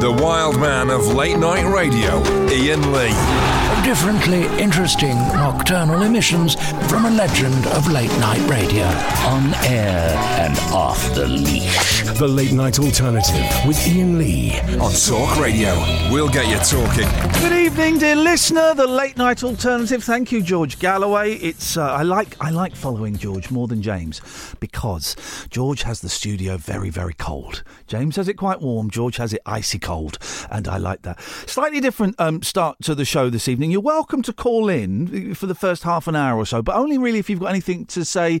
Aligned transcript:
The 0.00 0.12
wild 0.12 0.60
man 0.60 0.90
of 0.90 1.08
late 1.08 1.38
night 1.38 1.66
radio, 1.66 2.22
Iain 2.46 2.92
Lee. 2.92 3.67
Differently 3.88 4.44
interesting 4.62 5.16
nocturnal 5.16 6.02
emissions 6.02 6.56
from 6.90 7.06
a 7.06 7.10
legend 7.10 7.66
of 7.68 7.90
late 7.90 8.10
night 8.18 8.46
radio. 8.46 8.84
On 8.84 9.54
air 9.64 10.14
and 10.38 10.58
off 10.74 11.14
the 11.14 11.26
leash. 11.26 12.02
The 12.18 12.28
Late 12.28 12.52
Night 12.52 12.78
Alternative 12.78 13.46
with 13.66 13.78
Iain 13.86 14.18
Lee. 14.18 14.58
On 14.78 14.92
Talk 14.92 15.40
Radio, 15.40 15.72
we'll 16.12 16.28
get 16.28 16.48
you 16.48 16.58
talking. 16.58 17.08
Good 17.40 17.52
evening, 17.52 17.98
dear 17.98 18.16
listener. 18.16 18.74
The 18.74 18.86
late 18.86 19.16
night 19.16 19.42
alternative. 19.42 20.04
Thank 20.04 20.32
you, 20.32 20.42
George 20.42 20.78
Galloway. 20.80 21.36
It's 21.36 21.78
uh, 21.78 21.84
I 21.84 22.02
like 22.02 22.36
I 22.42 22.50
like 22.50 22.76
following 22.76 23.16
George 23.16 23.50
more 23.50 23.68
than 23.68 23.80
James 23.80 24.20
because 24.60 25.16
George 25.48 25.84
has 25.84 26.00
the 26.02 26.10
studio 26.10 26.58
very 26.58 26.90
very 26.90 27.14
cold. 27.14 27.62
James 27.86 28.16
has 28.16 28.28
it 28.28 28.34
quite 28.34 28.60
warm. 28.60 28.90
George 28.90 29.16
has 29.16 29.32
it 29.32 29.40
icy 29.46 29.78
cold, 29.78 30.18
and 30.50 30.68
I 30.68 30.76
like 30.76 31.02
that. 31.02 31.20
Slightly 31.46 31.80
different 31.80 32.16
um, 32.18 32.42
start 32.42 32.76
to 32.82 32.94
the 32.94 33.06
show 33.06 33.30
this 33.30 33.48
evening. 33.48 33.77
You're 33.78 33.84
welcome 33.84 34.22
to 34.22 34.32
call 34.32 34.68
in 34.68 35.36
for 35.36 35.46
the 35.46 35.54
first 35.54 35.84
half 35.84 36.08
an 36.08 36.16
hour 36.16 36.36
or 36.36 36.44
so, 36.44 36.62
but 36.62 36.74
only 36.74 36.98
really 36.98 37.20
if 37.20 37.30
you've 37.30 37.38
got 37.38 37.50
anything 37.50 37.86
to 37.86 38.04
say 38.04 38.40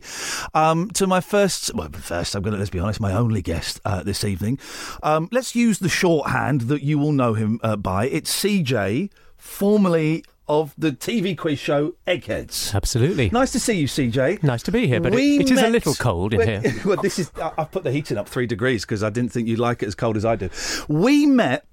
um, 0.52 0.90
to 0.94 1.06
my 1.06 1.20
first. 1.20 1.72
Well, 1.76 1.88
first 1.90 2.34
I'm 2.34 2.42
going 2.42 2.54
to 2.54 2.58
let's 2.58 2.70
be 2.70 2.80
honest, 2.80 2.98
my 2.98 3.12
only 3.12 3.40
guest 3.40 3.80
uh, 3.84 4.02
this 4.02 4.24
evening. 4.24 4.58
Um, 5.04 5.28
let's 5.30 5.54
use 5.54 5.78
the 5.78 5.88
shorthand 5.88 6.62
that 6.62 6.82
you 6.82 6.98
will 6.98 7.12
know 7.12 7.34
him 7.34 7.60
uh, 7.62 7.76
by. 7.76 8.08
It's 8.08 8.34
CJ, 8.42 9.12
formerly 9.36 10.24
of 10.48 10.74
the 10.76 10.90
TV 10.90 11.38
quiz 11.38 11.60
show 11.60 11.94
Eggheads. 12.04 12.74
Absolutely. 12.74 13.30
Nice 13.30 13.52
to 13.52 13.60
see 13.60 13.74
you, 13.74 13.86
CJ. 13.86 14.42
Nice 14.42 14.64
to 14.64 14.72
be 14.72 14.88
here, 14.88 15.00
but 15.00 15.12
it, 15.12 15.16
We 15.16 15.38
it 15.38 15.52
is 15.52 15.62
a 15.62 15.68
little 15.68 15.94
cold 15.94 16.34
in 16.34 16.40
here. 16.40 16.74
Well, 16.84 16.96
this 16.96 17.20
is. 17.20 17.30
I've 17.40 17.70
put 17.70 17.84
the 17.84 17.92
heating 17.92 18.18
up 18.18 18.28
three 18.28 18.46
degrees 18.46 18.84
because 18.84 19.04
I 19.04 19.10
didn't 19.10 19.30
think 19.30 19.46
you'd 19.46 19.60
like 19.60 19.84
it 19.84 19.86
as 19.86 19.94
cold 19.94 20.16
as 20.16 20.24
I 20.24 20.34
do. 20.34 20.50
We 20.88 21.26
met. 21.26 21.64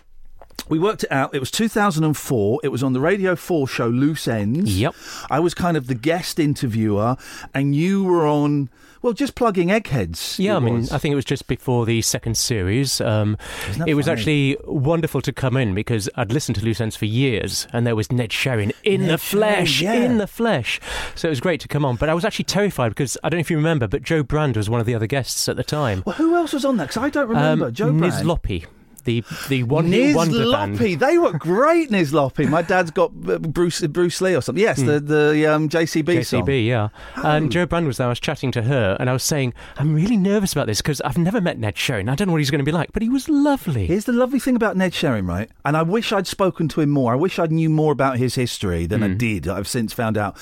We 0.67 0.79
worked 0.79 1.03
it 1.03 1.11
out. 1.11 1.35
It 1.35 1.39
was 1.39 1.51
2004. 1.51 2.61
It 2.63 2.69
was 2.69 2.81
on 2.81 2.93
the 2.93 2.99
Radio 2.99 3.35
4 3.35 3.67
show 3.67 3.87
Loose 3.87 4.27
Ends. 4.27 4.79
Yep. 4.79 4.95
I 5.29 5.39
was 5.39 5.53
kind 5.53 5.77
of 5.77 5.87
the 5.87 5.95
guest 5.95 6.39
interviewer, 6.39 7.17
and 7.53 7.75
you 7.75 8.03
were 8.03 8.25
on, 8.25 8.69
well, 9.03 9.13
just 9.13 9.35
plugging 9.35 9.69
Eggheads. 9.69 10.39
Yeah, 10.39 10.55
I 10.55 10.59
mean, 10.59 10.77
was. 10.77 10.91
I 10.91 10.97
think 10.97 11.13
it 11.13 11.15
was 11.15 11.25
just 11.25 11.45
before 11.45 11.85
the 11.85 12.01
second 12.01 12.35
series. 12.35 12.99
Um, 12.99 13.37
it 13.85 13.93
was 13.93 14.07
actually 14.07 14.57
wonderful 14.63 15.21
to 15.21 15.31
come 15.31 15.55
in 15.55 15.75
because 15.75 16.09
I'd 16.15 16.31
listened 16.31 16.55
to 16.55 16.65
Loose 16.65 16.81
Ends 16.81 16.95
for 16.95 17.05
years, 17.05 17.67
and 17.71 17.85
there 17.85 17.95
was 17.95 18.11
Ned 18.11 18.31
Sherrin 18.31 18.71
in 18.83 19.01
Ned 19.01 19.11
the 19.11 19.17
flesh, 19.19 19.81
Sherrin, 19.81 19.83
yeah. 19.83 20.05
in 20.05 20.17
the 20.17 20.27
flesh. 20.27 20.81
So 21.13 21.27
it 21.27 21.31
was 21.31 21.41
great 21.41 21.61
to 21.61 21.67
come 21.67 21.85
on. 21.85 21.95
But 21.95 22.09
I 22.09 22.15
was 22.15 22.25
actually 22.25 22.45
terrified 22.45 22.89
because 22.89 23.19
I 23.23 23.29
don't 23.29 23.37
know 23.37 23.41
if 23.41 23.51
you 23.51 23.57
remember, 23.57 23.87
but 23.87 24.01
Jo 24.01 24.23
Brand 24.23 24.57
was 24.57 24.67
one 24.67 24.79
of 24.79 24.87
the 24.87 24.95
other 24.95 25.07
guests 25.07 25.47
at 25.47 25.57
the 25.57 25.63
time. 25.63 26.01
Well, 26.07 26.15
who 26.15 26.33
else 26.35 26.53
was 26.53 26.65
on 26.65 26.77
that? 26.77 26.85
Because 26.87 27.03
I 27.03 27.09
don't 27.11 27.27
remember. 27.27 27.65
Um, 27.67 27.73
Jo 27.73 27.91
Niz 27.91 28.09
Brand. 28.09 28.27
Loppy, 28.27 28.65
the 29.05 29.23
the 29.49 29.63
one 29.63 29.85
hit 29.85 30.15
wonder 30.15 30.51
band. 30.51 30.77
Nizlopi. 30.77 30.99
They 30.99 31.17
were 31.17 31.31
great, 31.33 31.89
Nizlopi. 31.89 32.49
My 32.49 32.61
dad's 32.61 32.91
got 32.91 33.11
uh, 33.27 33.39
Bruce 33.39 33.81
Bruce 33.87 34.19
Lee 34.21 34.35
or 34.35 34.41
something. 34.41 34.61
Yes, 34.61 34.81
the 34.81 34.99
the 34.99 35.45
um, 35.47 35.69
JCB, 35.69 36.25
song. 36.25 36.45
JCB, 36.45 36.65
yeah. 36.67 36.89
And 37.15 37.51
Jo 37.51 37.65
Brand 37.65 37.87
was 37.87 37.97
there. 37.97 38.07
I 38.07 38.09
was 38.09 38.19
chatting 38.19 38.51
to 38.51 38.63
her, 38.63 38.97
and 38.99 39.09
I 39.09 39.13
was 39.13 39.23
saying, 39.23 39.53
I'm 39.77 39.93
really 39.95 40.17
nervous 40.17 40.51
about 40.53 40.67
this 40.67 40.81
because 40.81 40.99
I've 41.01 41.17
never 41.17 41.39
met 41.41 41.57
Ned 41.57 41.75
Sherrin. 41.75 42.09
I 42.09 42.15
don't 42.15 42.27
know 42.27 42.33
what 42.33 42.39
he's 42.41 42.51
going 42.51 42.59
to 42.59 42.65
be 42.65 42.71
like, 42.71 42.91
but 42.93 43.01
he 43.01 43.09
was 43.09 43.29
lovely. 43.29 43.87
Here's 43.87 44.05
the 44.05 44.11
lovely 44.13 44.39
thing 44.39 44.55
about 44.55 44.75
Ned 44.77 44.91
Sherrin, 44.93 45.27
right? 45.27 45.49
And 45.63 45.77
I 45.77 45.81
wish 45.83 46.11
I'd 46.11 46.27
spoken 46.27 46.67
to 46.69 46.81
him 46.81 46.89
more. 46.89 47.13
I 47.13 47.15
wish 47.15 47.39
I 47.39 47.45
knew 47.45 47.69
more 47.69 47.91
about 47.91 48.17
his 48.17 48.35
history 48.35 48.85
than 48.85 49.03
I 49.03 49.07
Hmm. 49.09 49.17
did. 49.17 49.47
I've 49.47 49.67
since 49.67 49.93
found 49.93 50.17
out. 50.17 50.37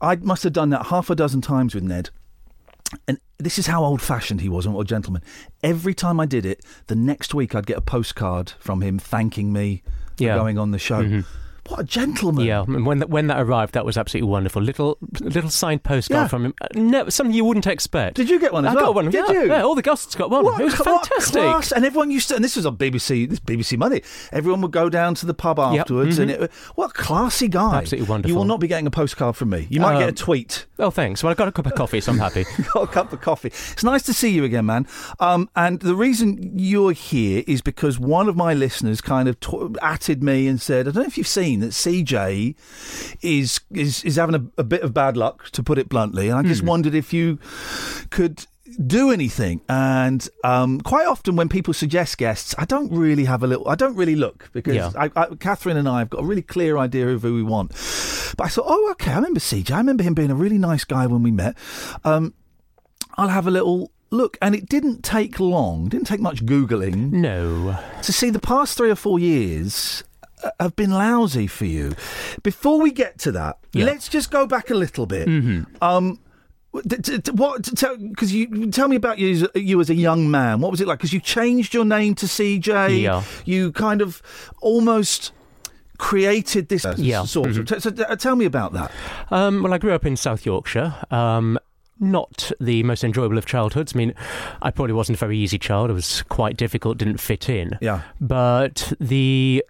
I 0.00 0.16
must 0.16 0.42
have 0.44 0.52
done 0.52 0.70
that 0.70 0.86
half 0.86 1.10
a 1.10 1.14
dozen 1.14 1.40
times 1.40 1.74
with 1.74 1.84
Ned. 1.84 2.10
And 3.08 3.18
this 3.38 3.58
is 3.58 3.66
how 3.66 3.84
old 3.84 4.00
fashioned 4.00 4.40
he 4.40 4.48
was, 4.48 4.64
and 4.66 4.74
what 4.74 4.82
a 4.82 4.84
gentleman. 4.84 5.22
Every 5.62 5.94
time 5.94 6.20
I 6.20 6.26
did 6.26 6.46
it, 6.46 6.64
the 6.86 6.94
next 6.96 7.34
week 7.34 7.54
I'd 7.54 7.66
get 7.66 7.76
a 7.76 7.80
postcard 7.82 8.52
from 8.58 8.80
him 8.82 8.98
thanking 8.98 9.52
me 9.52 9.82
for 10.16 10.24
Yeah. 10.24 10.36
going 10.36 10.58
on 10.58 10.70
the 10.70 10.78
show. 10.78 11.02
Mm-hmm. 11.02 11.20
What 11.68 11.80
a 11.80 11.84
gentleman. 11.84 12.44
Yeah, 12.44 12.62
and 12.62 12.86
when 12.86 12.98
that, 13.00 13.10
when 13.10 13.26
that 13.28 13.40
arrived, 13.40 13.74
that 13.74 13.84
was 13.84 13.96
absolutely 13.98 14.30
wonderful. 14.30 14.62
Little 14.62 14.98
little 15.20 15.50
signed 15.50 15.82
postcard 15.82 16.24
Yeah. 16.24 16.28
from 16.28 16.44
him. 16.46 16.54
Uh, 16.60 16.66
No, 16.74 17.08
something 17.08 17.34
you 17.34 17.44
wouldn't 17.44 17.66
expect. 17.66 18.16
Did 18.16 18.30
you 18.30 18.38
get 18.38 18.52
one 18.52 18.64
as 18.64 18.72
I 18.72 18.74
well? 18.76 18.86
got 18.86 18.94
one. 18.94 19.04
Did 19.10 19.14
yeah, 19.14 19.32
you? 19.32 19.46
Yeah, 19.48 19.62
all 19.62 19.74
the 19.74 19.82
guests 19.82 20.14
got 20.14 20.30
one. 20.30 20.44
What, 20.44 20.60
it 20.60 20.64
was 20.64 20.74
fantastic. 20.74 21.32
class. 21.42 21.72
And 21.72 21.84
everyone 21.84 22.10
used 22.10 22.28
to, 22.28 22.34
and 22.36 22.44
this 22.44 22.56
was 22.56 22.66
on 22.66 22.76
BBC, 22.76 23.28
this 23.28 23.40
BBC 23.40 23.76
money. 23.76 24.02
Everyone 24.32 24.60
would 24.62 24.70
go 24.70 24.88
down 24.88 25.14
to 25.16 25.26
the 25.26 25.34
pub 25.34 25.58
afterwards, 25.58 26.18
and 26.18 26.30
it, 26.30 26.50
what 26.76 26.90
a 26.90 26.94
classy 26.94 27.48
guy! 27.48 27.60
Mm-hmm. 27.60 27.74
Absolutely 27.76 28.08
wonderful. 28.08 28.30
You 28.30 28.36
will 28.36 28.44
not 28.44 28.60
be 28.60 28.68
getting 28.68 28.86
a 28.86 28.90
postcard 28.90 29.36
from 29.36 29.50
me. 29.50 29.66
You 29.70 29.80
might 29.80 29.94
Um, 29.94 30.00
get 30.00 30.08
a 30.08 30.12
tweet. 30.12 30.66
Oh, 30.78 30.90
thanks. 30.90 31.22
Well, 31.22 31.30
I 31.30 31.34
got 31.34 31.48
a 31.48 31.52
cup 31.52 31.66
of 31.66 31.74
coffee, 31.74 32.00
so 32.00 32.12
I'm 32.12 32.18
happy. 32.18 32.44
got 32.74 32.82
a 32.84 32.86
cup 32.86 33.12
of 33.12 33.20
coffee. 33.20 33.48
It's 33.48 33.82
nice 33.84 34.02
to 34.04 34.12
see 34.14 34.30
you 34.30 34.44
again, 34.44 34.66
man. 34.66 34.86
Um, 35.20 35.48
and 35.56 35.80
the 35.80 35.94
reason 35.96 36.52
you're 36.58 36.92
here 36.92 37.42
is 37.46 37.60
because 37.62 37.98
one 37.98 38.28
of 38.28 38.36
my 38.36 38.54
listeners 38.54 39.00
kind 39.00 39.28
of 39.28 39.40
t- 39.40 39.74
atted 39.82 40.22
me 40.22 40.46
and 40.46 40.60
said, 40.60 40.86
"I 40.86 40.90
don't 40.92 41.02
know 41.02 41.06
if 41.08 41.16
you've 41.18 41.26
seen 41.26 41.55
that 41.60 41.70
CJ 41.70 42.54
is 43.22 43.60
is 43.70 44.04
is 44.04 44.16
having 44.16 44.34
a, 44.34 44.60
a 44.60 44.64
bit 44.64 44.82
of 44.82 44.92
bad 44.94 45.16
luck, 45.16 45.50
to 45.50 45.62
put 45.62 45.78
it 45.78 45.88
bluntly." 45.88 46.28
And 46.28 46.38
I 46.38 46.42
just 46.42 46.62
wondered 46.62 46.94
if 46.94 47.12
you 47.12 47.38
could 48.10 48.46
do 48.84 49.10
anything 49.10 49.60
and 49.68 50.28
um, 50.44 50.80
quite 50.80 51.06
often 51.06 51.34
when 51.34 51.48
people 51.48 51.72
suggest 51.72 52.18
guests 52.18 52.54
i 52.58 52.64
don't 52.64 52.92
really 52.92 53.24
have 53.24 53.42
a 53.42 53.46
little 53.46 53.66
i 53.68 53.74
don't 53.74 53.94
really 53.94 54.16
look 54.16 54.50
because 54.52 54.74
Yeah. 54.74 54.90
I, 54.98 55.10
I, 55.16 55.34
catherine 55.36 55.78
and 55.78 55.88
i 55.88 56.00
have 56.00 56.10
got 56.10 56.20
a 56.22 56.26
really 56.26 56.42
clear 56.42 56.76
idea 56.76 57.08
of 57.08 57.22
who 57.22 57.34
we 57.34 57.42
want 57.44 57.70
but 58.36 58.44
i 58.44 58.48
thought 58.48 58.66
oh 58.66 58.90
okay 58.90 59.12
i 59.12 59.14
remember 59.14 59.40
cj 59.40 59.70
i 59.70 59.78
remember 59.78 60.02
him 60.02 60.14
being 60.14 60.32
a 60.32 60.34
really 60.34 60.58
nice 60.58 60.84
guy 60.84 61.06
when 61.06 61.22
we 61.22 61.30
met 61.30 61.56
um, 62.04 62.34
I'll 63.16 63.28
have 63.28 63.46
a 63.46 63.50
little 63.50 63.90
look. 64.10 64.36
And 64.42 64.54
it 64.54 64.68
didn't 64.68 65.02
take 65.02 65.40
long, 65.40 65.88
didn't 65.88 66.06
take 66.06 66.20
much 66.20 66.44
Googling 66.44 67.12
no. 67.12 67.78
to 68.02 68.12
see 68.12 68.30
the 68.30 68.38
past 68.38 68.76
three 68.76 68.90
or 68.90 68.96
four 68.96 69.18
years 69.18 70.04
have 70.60 70.76
been 70.76 70.90
lousy 70.90 71.46
for 71.46 71.64
you. 71.64 71.92
Before 72.42 72.80
we 72.80 72.90
get 72.92 73.18
to 73.20 73.32
that, 73.32 73.58
Yeah. 73.72 73.84
let's 73.86 74.08
just 74.08 74.30
go 74.30 74.46
back 74.46 74.70
a 74.70 74.74
little 74.74 75.06
bit. 75.06 75.28
Um, 75.80 76.18
d- 76.86 76.96
d- 76.98 77.18
d- 77.18 77.30
what? 77.32 77.70
Because 77.70 78.32
you 78.34 78.70
tell 78.70 78.88
me 78.88 78.96
about 78.96 79.18
you, 79.18 79.30
as- 79.30 79.48
you 79.62 79.80
as 79.80 79.88
a 79.90 79.94
young 79.94 80.30
man. 80.30 80.60
What 80.60 80.70
was 80.70 80.80
it 80.80 80.86
like? 80.86 80.98
Because 80.98 81.12
you 81.12 81.20
changed 81.20 81.72
your 81.74 81.84
name 81.84 82.14
to 82.16 82.26
CJ. 82.26 83.02
Yeah. 83.02 83.22
You 83.44 83.72
kind 83.72 84.02
of 84.02 84.22
almost 84.60 85.32
created 85.98 86.68
this 86.68 86.84
Yeah. 86.98 87.24
sort 87.24 87.56
of. 87.56 87.82
So, 87.82 87.90
uh, 88.06 88.16
tell 88.16 88.36
me 88.36 88.44
about 88.44 88.72
that. 88.74 88.90
Um, 89.30 89.62
well, 89.62 89.72
I 89.72 89.78
grew 89.78 89.92
up 89.94 90.04
in 90.04 90.16
South 90.16 90.44
Yorkshire. 90.44 90.94
Um, 91.10 91.58
not 91.98 92.52
the 92.60 92.82
most 92.82 93.02
enjoyable 93.02 93.38
of 93.38 93.46
childhoods. 93.46 93.92
I 93.94 93.96
mean, 93.96 94.12
I 94.60 94.70
probably 94.70 94.92
wasn't 94.92 95.16
a 95.16 95.20
very 95.20 95.38
easy 95.38 95.58
child. 95.58 95.88
It 95.88 95.94
was 95.94 96.22
quite 96.28 96.58
difficult, 96.58 96.98
didn't 96.98 97.16
fit 97.20 97.48
in. 97.48 97.78
Yeah. 97.80 98.02
But 98.20 98.92
the 99.00 99.64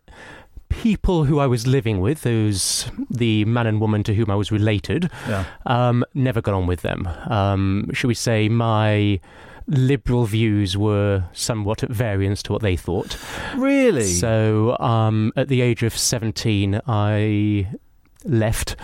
people 0.69 1.25
who 1.25 1.39
I 1.39 1.47
was 1.47 1.67
living 1.67 2.01
with, 2.01 2.23
those 2.23 2.91
the 3.11 3.45
man 3.45 3.67
and 3.67 3.81
woman 3.81 4.03
to 4.05 4.15
whom 4.15 4.31
I 4.31 4.35
was 4.35 4.51
related, 4.53 5.11
Yeah. 5.29 5.45
um, 5.67 6.05
never 6.15 6.41
got 6.41 6.55
on 6.55 6.67
with 6.67 6.83
them. 6.83 7.09
Um, 7.29 7.91
should 7.93 8.09
we 8.09 8.15
say 8.15 8.49
my 8.49 9.21
liberal 9.69 10.27
views 10.27 10.77
were 10.77 11.25
somewhat 11.33 11.83
at 11.83 11.91
variance 11.91 12.41
to 12.45 12.53
what 12.53 12.63
they 12.63 12.77
thought. 12.77 13.19
Really? 13.57 14.05
So 14.05 14.77
um, 14.79 15.33
at 15.37 15.49
the 15.49 15.61
age 15.61 15.83
of 15.83 15.97
17, 15.97 16.81
I 16.87 17.67
left 18.25 18.77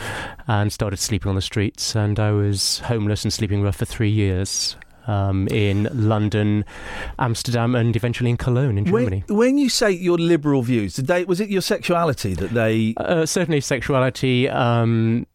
and 0.49 0.73
started 0.73 0.99
sleeping 0.99 1.29
on 1.29 1.35
the 1.37 1.41
streets, 1.43 1.95
and 1.95 2.19
I 2.19 2.33
was 2.33 2.81
homeless 2.81 3.23
and 3.25 3.33
sleeping 3.33 3.63
rough 3.63 3.77
for 3.77 3.85
three 3.85 4.11
years. 4.11 4.77
Um, 5.07 5.49
in 5.49 5.89
London, 5.93 6.65
Amsterdam, 7.19 7.75
and 7.75 7.95
eventually 7.97 8.31
in 8.31 8.37
Cologne 8.37 8.79
in 8.79 8.85
Germany. 8.85 9.25
When, 9.27 9.37
when 9.39 9.59
you 9.59 9.69
say 9.69 9.91
your 9.91 10.19
liberal 10.19 10.63
views, 10.63 10.95
did 10.95 11.07
they 11.07 11.25
was 11.25 11.41
it 11.41 11.49
your 11.51 11.63
sexuality 11.63 12.35
that 12.35 12.51
they? 12.51 12.95
Uh, 12.97 13.27
certainly, 13.27 13.61
sexuality. 13.61 14.49
Um, 14.49 15.27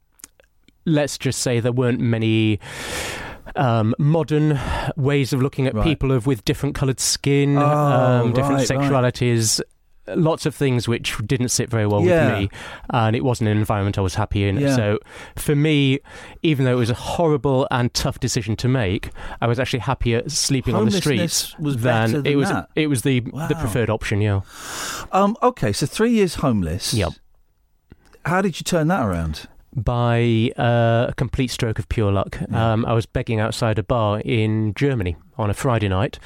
let's 0.86 1.18
just 1.18 1.40
say 1.42 1.60
there 1.60 1.72
weren't 1.72 2.00
many. 2.00 2.60
Um, 3.56 3.96
modern 3.98 4.60
ways 4.98 5.32
of 5.34 5.42
looking 5.42 5.68
at 5.68 5.74
Right. 5.74 5.84
people 5.84 6.12
of 6.12 6.28
with 6.28 6.44
different 6.46 6.76
coloured 6.76 7.00
skin, 7.00 7.58
Oh, 7.58 7.62
um, 7.64 8.34
different 8.34 8.58
right, 8.60 8.68
sexualities, 8.68 9.62
lots 10.16 10.46
of 10.46 10.56
things 10.56 10.88
which 10.88 11.16
didn't 11.26 11.50
sit 11.50 11.70
very 11.70 11.86
well 11.88 12.02
Yeah. 12.02 12.30
with 12.32 12.40
me, 12.40 12.50
and 12.92 13.16
it 13.16 13.24
wasn't 13.24 13.50
an 13.50 13.58
environment 13.58 13.98
I 13.98 14.02
was 14.02 14.16
happy 14.16 14.48
in. 14.48 14.58
Yeah. 14.58 14.76
So, 14.76 15.00
for 15.36 15.56
me, 15.56 16.00
even 16.44 16.66
though 16.66 16.72
it 16.74 16.76
was 16.80 16.90
a 16.90 16.94
horrible 16.96 17.68
and 17.72 17.94
tough 17.94 18.20
decision 18.20 18.56
to 18.58 18.68
make, 18.68 19.10
I 19.42 19.48
was 19.48 19.60
actually 19.60 19.80
happier 19.80 20.28
sleeping 20.30 20.76
on 20.76 20.86
the 20.86 20.92
streets 20.92 21.58
was 21.60 21.78
than, 21.78 22.12
than 22.12 22.26
it 22.26 22.36
was. 22.36 22.50
that. 22.50 22.70
It 22.76 22.88
was 22.88 23.02
the 23.02 23.20
the 23.22 23.56
preferred 23.60 23.90
option. 23.90 24.22
Yeah. 24.22 24.42
Um, 25.12 25.36
okay, 25.44 25.72
so 25.74 25.86
three 25.86 26.12
years 26.12 26.36
homeless. 26.36 26.94
Yep. 26.94 27.14
How 28.26 28.42
did 28.42 28.60
you 28.60 28.64
turn 28.64 28.88
that 28.90 29.06
around? 29.06 29.48
By 29.78 30.52
uh, 30.58 31.06
a 31.10 31.14
complete 31.16 31.52
stroke 31.52 31.78
of 31.78 31.88
pure 31.88 32.12
luck. 32.12 32.38
Yeah. 32.50 32.74
Um, 32.74 32.86
I 32.86 32.94
was 32.94 33.06
begging 33.06 33.40
outside 33.40 33.78
a 33.78 33.84
bar 33.84 34.20
in 34.22 34.74
Germany 34.74 35.16
on 35.38 35.52
a 35.52 35.54
Friday 35.54 35.88
night. 35.88 36.18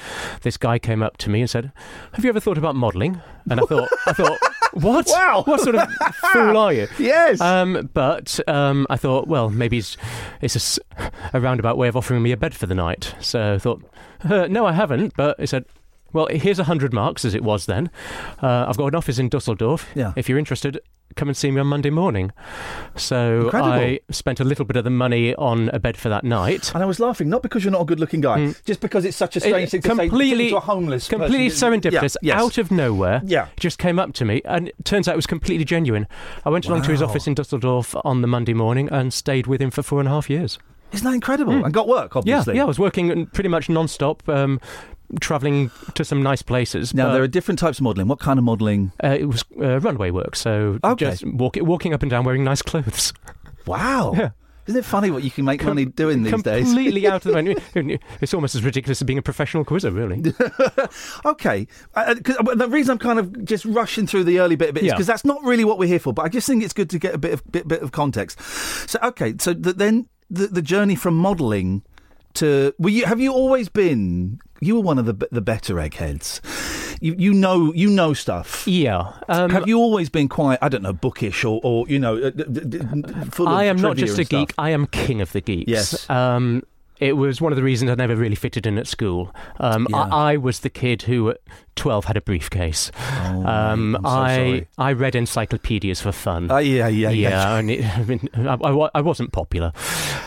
This 0.41 0.55
guy 0.55 0.79
came 0.79 1.03
up 1.03 1.17
to 1.17 1.29
me 1.29 1.41
and 1.41 1.49
said, 1.49 1.71
"Have 2.13 2.23
you 2.23 2.29
ever 2.29 2.39
thought 2.39 2.57
about 2.57 2.75
modelling?" 2.75 3.21
And 3.49 3.59
I 3.59 3.63
thought, 3.63 3.89
I 4.07 4.13
thought, 4.13 4.39
what? 4.73 5.07
Wow. 5.09 5.43
What 5.45 5.59
sort 5.59 5.75
of 5.75 5.91
fool 6.31 6.55
are 6.57 6.71
you? 6.71 6.87
Yes. 6.97 7.41
Um, 7.41 7.89
but 7.93 8.39
um, 8.47 8.87
I 8.89 8.95
thought, 8.97 9.27
well, 9.27 9.49
maybe 9.49 9.79
it's, 9.79 9.97
it's 10.41 10.79
a, 10.97 11.11
a 11.33 11.41
roundabout 11.41 11.77
way 11.77 11.87
of 11.87 11.97
offering 11.97 12.23
me 12.23 12.31
a 12.31 12.37
bed 12.37 12.53
for 12.55 12.67
the 12.67 12.75
night. 12.75 13.13
So 13.19 13.55
I 13.55 13.57
thought, 13.57 13.83
uh, 14.23 14.47
no, 14.47 14.65
I 14.65 14.71
haven't. 14.71 15.13
But 15.17 15.39
he 15.39 15.45
said, 15.45 15.65
well, 16.13 16.27
here's 16.31 16.59
a 16.59 16.63
hundred 16.65 16.93
marks 16.93 17.25
as 17.25 17.33
it 17.33 17.43
was 17.43 17.65
then. 17.65 17.89
Uh, 18.41 18.65
I've 18.67 18.77
got 18.77 18.87
an 18.87 18.95
office 18.95 19.19
in 19.19 19.29
Dusseldorf. 19.29 19.89
Yeah. 19.95 20.13
If 20.15 20.27
you're 20.29 20.37
interested, 20.39 20.79
come 21.15 21.27
and 21.27 21.35
see 21.35 21.51
me 21.51 21.59
on 21.59 21.67
Monday 21.67 21.89
morning. 21.89 22.31
So 22.95 23.41
Incredible. 23.43 23.71
I 23.73 23.99
spent 24.11 24.39
a 24.39 24.43
little 24.43 24.65
bit 24.65 24.75
of 24.77 24.83
the 24.83 24.89
money 24.89 25.35
on 25.35 25.69
a 25.73 25.79
bed 25.79 25.97
for 25.97 26.09
that 26.09 26.23
night. 26.23 26.73
and 26.73 26.81
I 26.83 26.85
was 26.85 26.99
laughing 26.99 27.29
not 27.29 27.41
because 27.41 27.63
you're 27.63 27.71
not 27.71 27.81
a 27.81 27.85
good-looking 27.85 28.21
guy, 28.21 28.37
Mm. 28.39 28.65
just 28.65 28.79
because 28.81 29.05
it's 29.05 29.17
such 29.17 29.35
a 29.35 29.39
strange 29.39 29.67
It- 29.67 29.71
thing 29.71 29.81
to 29.81 29.95
say 29.95 30.07
completely- 30.07 30.49
to 30.51 30.57
a 30.57 30.61
homeless, 30.61 31.07
Completely 31.09 31.49
person. 31.49 31.73
serendipitous, 31.81 32.15
Yeah, 32.21 32.35
yes. 32.35 32.41
out 32.43 32.57
of 32.57 32.71
nowhere. 32.71 33.21
Yeah. 33.25 33.47
just 33.57 33.77
came 33.77 33.99
up 33.99 34.13
to 34.13 34.25
me, 34.25 34.41
and 34.45 34.69
it 34.69 34.75
turns 34.85 35.07
out 35.07 35.13
it 35.13 35.17
was 35.17 35.27
completely 35.27 35.65
genuine. 35.65 36.07
I 36.45 36.49
went 36.49 36.65
along 36.67 36.83
to 36.83 36.91
his 36.91 37.01
office 37.01 37.27
in 37.27 37.33
Dusseldorf 37.33 37.95
on 38.05 38.21
the 38.21 38.27
Monday 38.27 38.53
morning 38.53 38.87
and 38.89 39.13
stayed 39.13 39.47
with 39.47 39.61
him 39.61 39.71
for 39.71 39.83
four 39.83 39.99
and 39.99 40.07
a 40.07 40.11
half 40.11 40.29
years. 40.29 40.59
Isn't 40.93 41.05
that 41.07 41.13
incredible? 41.13 41.63
And 41.63 41.73
got 41.73 41.87
work, 41.87 42.17
obviously. 42.17 42.53
Yeah, 42.53 42.57
yeah, 42.57 42.63
I 42.63 42.67
was 42.67 42.77
working 42.77 43.25
pretty 43.27 43.47
much 43.47 43.69
non-stop, 43.69 44.27
um, 44.27 44.59
travelling 45.19 45.69
to 45.95 46.05
some 46.05 46.23
nice 46.23 46.41
places. 46.41 46.93
Now 46.93 47.11
there 47.13 47.21
are 47.23 47.27
different 47.27 47.59
types 47.59 47.79
of 47.79 47.83
modelling. 47.83 48.07
What 48.07 48.19
kind 48.19 48.37
of 48.39 48.45
modelling? 48.45 48.91
uh, 49.03 49.17
it 49.19 49.25
was 49.25 49.43
uh, 49.59 49.79
runway 49.79 50.11
work, 50.11 50.35
so 50.35 50.79
Okay. 50.83 51.05
just 51.11 51.25
walk, 51.25 51.57
walking 51.59 51.93
up 51.93 52.01
and 52.03 52.09
down 52.09 52.23
wearing 52.25 52.43
nice 52.43 52.61
clothes. 52.61 53.13
Wow. 53.67 54.13
Yeah. 54.15 54.29
Isn't 54.65 54.79
it 54.79 54.85
funny 54.85 55.11
what 55.11 55.23
you 55.23 55.29
can 55.29 55.45
make 55.45 55.63
money 55.63 55.85
doing 55.85 56.23
these 56.23 56.41
days? 56.41 56.65
Completely 56.65 57.07
out 57.07 57.25
of 57.25 57.33
the 57.33 57.55
menu. 57.75 57.97
It's 58.21 58.33
almost 58.33 58.55
as 58.55 58.63
ridiculous 58.63 58.99
as 59.01 59.05
being 59.05 59.19
a 59.19 59.21
professional 59.21 59.63
quizzer, 59.63 59.91
really. 59.91 60.33
Okay, 61.25 61.67
uh, 61.95 62.15
'cause- 62.23 62.37
uh, 62.37 62.55
the 62.55 62.67
reason 62.67 62.93
I'm 62.93 62.97
kind 62.97 63.19
of 63.19 63.45
just 63.45 63.65
rushing 63.65 64.07
through 64.07 64.23
the 64.25 64.39
early 64.39 64.55
bit 64.55 64.69
of 64.69 64.77
it 64.77 64.81
is 64.81 64.87
Yeah. 64.87 64.93
because 64.93 65.07
that's 65.07 65.25
not 65.25 65.43
really 65.43 65.63
what 65.63 65.77
we're 65.77 65.87
here 65.87 65.99
for. 65.99 66.13
But 66.13 66.25
I 66.25 66.29
just 66.29 66.47
think 66.47 66.63
it's 66.63 66.73
good 66.73 66.89
to 66.91 66.99
get 66.99 67.13
a 67.13 67.17
bit 67.17 67.33
of 67.33 67.43
bit, 67.51 67.67
bit 67.67 67.81
of 67.81 67.91
context. 67.91 68.39
So, 68.89 68.99
okay, 69.03 69.35
so 69.39 69.53
the, 69.53 69.73
then 69.73 70.07
the 70.29 70.47
the 70.47 70.61
journey 70.61 70.95
from 70.95 71.15
modelling 71.17 71.83
to 72.35 72.73
were 72.79 72.89
you 72.89 73.05
have 73.05 73.19
you 73.19 73.31
always 73.33 73.69
been? 73.69 74.39
You 74.63 74.75
were 74.75 74.81
one 74.81 74.99
of 74.99 75.05
the 75.07 75.27
the 75.31 75.41
better 75.41 75.79
eggheads. 75.79 76.39
You 77.01 77.15
you 77.17 77.33
know 77.33 77.73
you 77.73 77.89
know 77.89 78.13
stuff. 78.13 78.67
Yeah. 78.67 79.11
Um, 79.27 79.49
have 79.49 79.67
you 79.67 79.79
always 79.79 80.07
been 80.09 80.29
quite 80.29 80.59
I 80.61 80.69
don't 80.69 80.83
know 80.83 80.93
bookish 80.93 81.43
or 81.43 81.59
or 81.63 81.87
you 81.87 81.97
know 81.97 82.17
uh, 82.17 82.29
d- 82.29 82.43
d- 82.43 82.59
d- 82.61 82.79
full 83.31 83.47
of 83.47 83.53
I 83.53 83.63
am 83.65 83.77
not 83.77 83.97
just 83.97 84.19
a 84.19 84.23
geek. 84.23 84.53
I 84.59 84.69
am 84.69 84.85
king 84.85 85.19
of 85.19 85.31
the 85.31 85.41
geeks. 85.41 85.67
Yes. 85.69 86.07
Um, 86.11 86.61
it 86.99 87.13
was 87.13 87.41
one 87.41 87.51
of 87.51 87.55
the 87.55 87.63
reasons 87.63 87.89
I 87.89 87.95
never 87.95 88.15
really 88.15 88.35
fitted 88.35 88.67
in 88.67 88.77
at 88.77 88.85
school. 88.85 89.33
Um, 89.59 89.87
Yeah. 89.89 89.97
I, 90.03 90.33
I 90.33 90.37
was 90.37 90.59
the 90.59 90.69
kid 90.69 91.01
who 91.01 91.31
at 91.31 91.39
12 91.75 92.05
had 92.05 92.15
a 92.15 92.21
briefcase. 92.21 92.91
Oh, 92.95 93.43
um, 93.47 93.95
I'm 93.95 94.03
so 94.03 94.07
I, 94.07 94.35
sorry. 94.35 94.67
I 94.77 94.93
read 94.93 95.15
encyclopedias 95.15 95.99
for 95.99 96.11
fun. 96.11 96.51
Oh, 96.51 96.59
yeah, 96.59 96.87
yeah, 96.87 97.09
yeah. 97.09 97.29
yeah, 97.29 97.55
and 97.57 97.71
it, 97.71 97.83
I, 97.97 98.03
mean, 98.03 98.29
I, 98.35 98.53
I 98.53 98.89
I 98.93 99.01
wasn't 99.01 99.31
popular, 99.31 99.73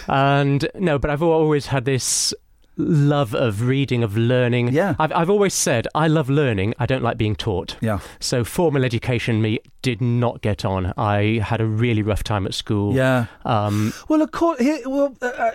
and 0.09 0.69
no, 0.75 0.99
but 0.99 1.11
I've 1.11 1.23
always 1.23 1.67
had 1.67 1.85
this 1.85 2.35
love 2.76 3.35
of 3.35 3.62
reading, 3.62 4.03
of 4.03 4.17
learning. 4.17 4.73
Yeah. 4.73 4.94
I've, 4.99 5.12
I've 5.12 5.31
always 5.31 5.55
said 5.55 5.87
I 5.94 6.09
love 6.09 6.29
learning. 6.29 6.75
I 6.79 6.87
don't 6.87 7.03
like 7.03 7.17
being 7.19 7.37
taught. 7.37 7.76
Yeah. 7.81 8.00
So 8.21 8.44
formal 8.44 8.85
education, 8.85 9.41
me 9.43 9.61
did 9.82 10.00
not 10.00 10.41
get 10.41 10.65
on. 10.65 10.93
I 10.97 11.41
had 11.44 11.61
a 11.61 11.67
really 11.67 12.00
rough 12.03 12.25
time 12.25 12.47
at 12.47 12.55
school. 12.55 12.94
Yeah. 12.94 13.26
Um, 13.44 13.93
Well, 14.09 14.23
of 14.23 14.31
course. 14.31 14.59
Here, 14.59 14.79
well, 14.87 15.15
uh, 15.21 15.26
uh, 15.26 15.53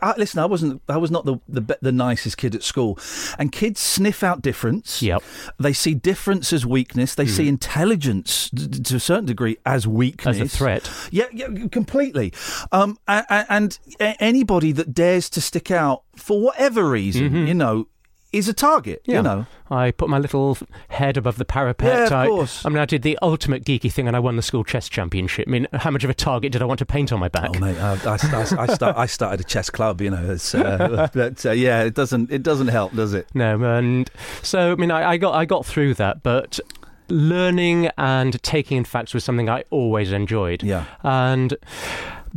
uh, 0.00 0.14
listen, 0.16 0.40
I 0.40 0.46
wasn't. 0.46 0.80
I 0.88 0.96
was 0.96 1.10
not 1.10 1.24
the, 1.26 1.36
the 1.48 1.78
the 1.82 1.92
nicest 1.92 2.36
kid 2.38 2.54
at 2.54 2.62
school, 2.62 2.98
and 3.38 3.52
kids 3.52 3.80
sniff 3.80 4.22
out 4.22 4.40
difference. 4.42 5.02
Yep. 5.02 5.22
They 5.58 5.72
see 5.74 5.94
difference 5.94 6.52
as 6.52 6.64
weakness. 6.64 7.14
They 7.14 7.26
see 7.26 7.48
intelligence 7.48 8.50
d- 8.50 8.80
to 8.80 8.96
a 8.96 9.00
certain 9.00 9.26
degree 9.26 9.58
as 9.66 9.86
weakness, 9.86 10.40
As 10.40 10.54
a 10.54 10.56
threat. 10.56 10.90
Yeah, 11.10 11.26
yeah, 11.32 11.48
completely. 11.70 12.32
Um, 12.72 12.98
a- 13.06 13.24
a- 13.28 13.46
and 13.52 13.78
anybody 14.00 14.72
that 14.72 14.94
dares 14.94 15.28
to 15.30 15.40
stick 15.40 15.70
out 15.70 16.02
for 16.16 16.40
whatever 16.40 16.88
reason, 16.88 17.46
you 17.46 17.54
know, 17.54 17.86
is 18.34 18.48
a 18.48 18.52
target. 18.52 19.02
Mm-hmm. 19.02 19.10
Yeah. 19.10 19.16
You 19.18 19.22
know. 19.22 19.46
I 19.70 19.90
put 19.92 20.08
my 20.08 20.18
little 20.18 20.58
head 20.88 21.16
above 21.16 21.38
the 21.38 21.44
parapet. 21.44 21.88
Yeah, 21.88 22.04
of 22.06 22.12
I, 22.12 22.26
course. 22.26 22.66
I 22.66 22.68
mean, 22.68 22.78
I 22.78 22.84
did 22.84 23.02
the 23.02 23.18
ultimate 23.22 23.64
geeky 23.64 23.90
thing, 23.90 24.06
and 24.06 24.16
I 24.16 24.20
won 24.20 24.36
the 24.36 24.42
school 24.42 24.64
chess 24.64 24.88
championship. 24.88 25.48
I 25.48 25.50
mean, 25.50 25.68
how 25.72 25.90
much 25.90 26.04
of 26.04 26.10
a 26.10 26.14
target 26.14 26.52
did 26.52 26.60
I 26.60 26.64
want 26.64 26.78
to 26.80 26.86
paint 26.86 27.12
on 27.12 27.20
my 27.20 27.28
back? 27.28 27.50
Oh 27.54 27.58
mate, 27.58 27.78
I, 27.78 27.92
I, 27.92 28.14
I, 28.14 28.62
I, 28.62 28.74
start, 28.74 28.96
I 28.96 29.06
started 29.06 29.40
a 29.40 29.44
chess 29.44 29.70
club. 29.70 30.00
You 30.00 30.10
know, 30.10 30.36
uh, 30.54 31.08
but 31.14 31.46
uh, 31.46 31.52
yeah, 31.52 31.82
it 31.82 31.94
doesn't 31.94 32.30
it 32.30 32.42
doesn't 32.42 32.68
help, 32.68 32.94
does 32.94 33.14
it? 33.14 33.28
No, 33.34 33.62
and 33.62 34.10
so 34.42 34.72
I 34.72 34.74
mean, 34.74 34.90
I, 34.90 35.12
I 35.12 35.16
got 35.16 35.34
I 35.34 35.44
got 35.44 35.64
through 35.64 35.94
that, 35.94 36.22
but 36.22 36.60
learning 37.08 37.90
and 37.98 38.42
taking 38.42 38.78
in 38.78 38.84
facts 38.84 39.12
was 39.12 39.22
something 39.24 39.48
I 39.48 39.64
always 39.70 40.10
enjoyed. 40.10 40.62
Yeah. 40.62 40.86
and 41.02 41.54